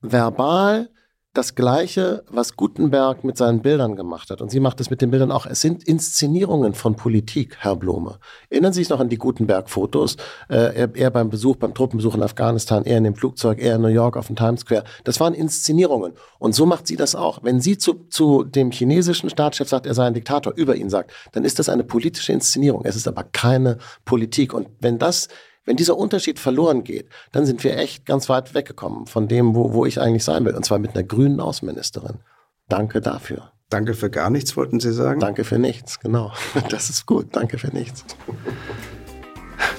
verbal 0.00 0.90
das 1.36 1.54
Gleiche, 1.54 2.24
was 2.28 2.56
Gutenberg 2.56 3.24
mit 3.24 3.36
seinen 3.36 3.60
Bildern 3.60 3.96
gemacht 3.96 4.30
hat. 4.30 4.40
Und 4.40 4.50
sie 4.50 4.60
macht 4.60 4.80
es 4.80 4.90
mit 4.90 5.02
den 5.02 5.10
Bildern 5.10 5.30
auch. 5.30 5.46
Es 5.46 5.60
sind 5.60 5.84
Inszenierungen 5.84 6.74
von 6.74 6.96
Politik, 6.96 7.56
Herr 7.58 7.76
Blome. 7.76 8.18
Erinnern 8.48 8.72
Sie 8.72 8.80
sich 8.80 8.88
noch 8.88 9.00
an 9.00 9.08
die 9.08 9.18
Gutenberg-Fotos? 9.18 10.16
Äh, 10.48 10.88
er, 10.94 11.10
beim 11.10 11.28
Besuch, 11.28 11.56
beim 11.56 11.74
Truppenbesuch 11.74 12.14
in 12.14 12.22
Afghanistan, 12.22 12.84
er 12.84 12.98
in 12.98 13.04
dem 13.04 13.14
Flugzeug, 13.14 13.58
er 13.58 13.76
in 13.76 13.82
New 13.82 13.88
York 13.88 14.16
auf 14.16 14.28
dem 14.28 14.36
Times 14.36 14.60
Square. 14.60 14.84
Das 15.04 15.20
waren 15.20 15.34
Inszenierungen. 15.34 16.14
Und 16.38 16.54
so 16.54 16.64
macht 16.64 16.86
sie 16.86 16.96
das 16.96 17.14
auch. 17.14 17.40
Wenn 17.42 17.60
sie 17.60 17.76
zu, 17.76 18.06
zu 18.08 18.44
dem 18.44 18.70
chinesischen 18.70 19.28
Staatschef 19.28 19.68
sagt, 19.68 19.86
er 19.86 19.94
sei 19.94 20.06
ein 20.06 20.14
Diktator, 20.14 20.54
über 20.56 20.76
ihn 20.76 20.90
sagt, 20.90 21.12
dann 21.32 21.44
ist 21.44 21.58
das 21.58 21.68
eine 21.68 21.84
politische 21.84 22.32
Inszenierung. 22.32 22.84
Es 22.84 22.96
ist 22.96 23.08
aber 23.08 23.24
keine 23.24 23.78
Politik. 24.04 24.54
Und 24.54 24.68
wenn 24.80 24.98
das 24.98 25.28
wenn 25.66 25.76
dieser 25.76 25.98
Unterschied 25.98 26.38
verloren 26.38 26.84
geht, 26.84 27.08
dann 27.32 27.44
sind 27.44 27.62
wir 27.62 27.76
echt 27.76 28.06
ganz 28.06 28.28
weit 28.28 28.54
weggekommen 28.54 29.06
von 29.06 29.28
dem, 29.28 29.54
wo, 29.54 29.74
wo 29.74 29.84
ich 29.84 30.00
eigentlich 30.00 30.24
sein 30.24 30.44
will. 30.44 30.54
Und 30.54 30.64
zwar 30.64 30.78
mit 30.78 30.94
einer 30.94 31.04
grünen 31.04 31.40
Außenministerin. 31.40 32.20
Danke 32.68 33.00
dafür. 33.00 33.52
Danke 33.68 33.94
für 33.94 34.10
gar 34.10 34.30
nichts, 34.30 34.56
wollten 34.56 34.78
Sie 34.78 34.92
sagen? 34.92 35.20
Danke 35.20 35.44
für 35.44 35.58
nichts, 35.58 35.98
genau. 35.98 36.32
Das 36.70 36.88
ist 36.88 37.04
gut. 37.04 37.28
Danke 37.32 37.58
für 37.58 37.68
nichts. 37.68 38.04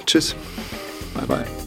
Tschüss. 0.05 0.35
Bye 1.13 1.25
bye. 1.25 1.66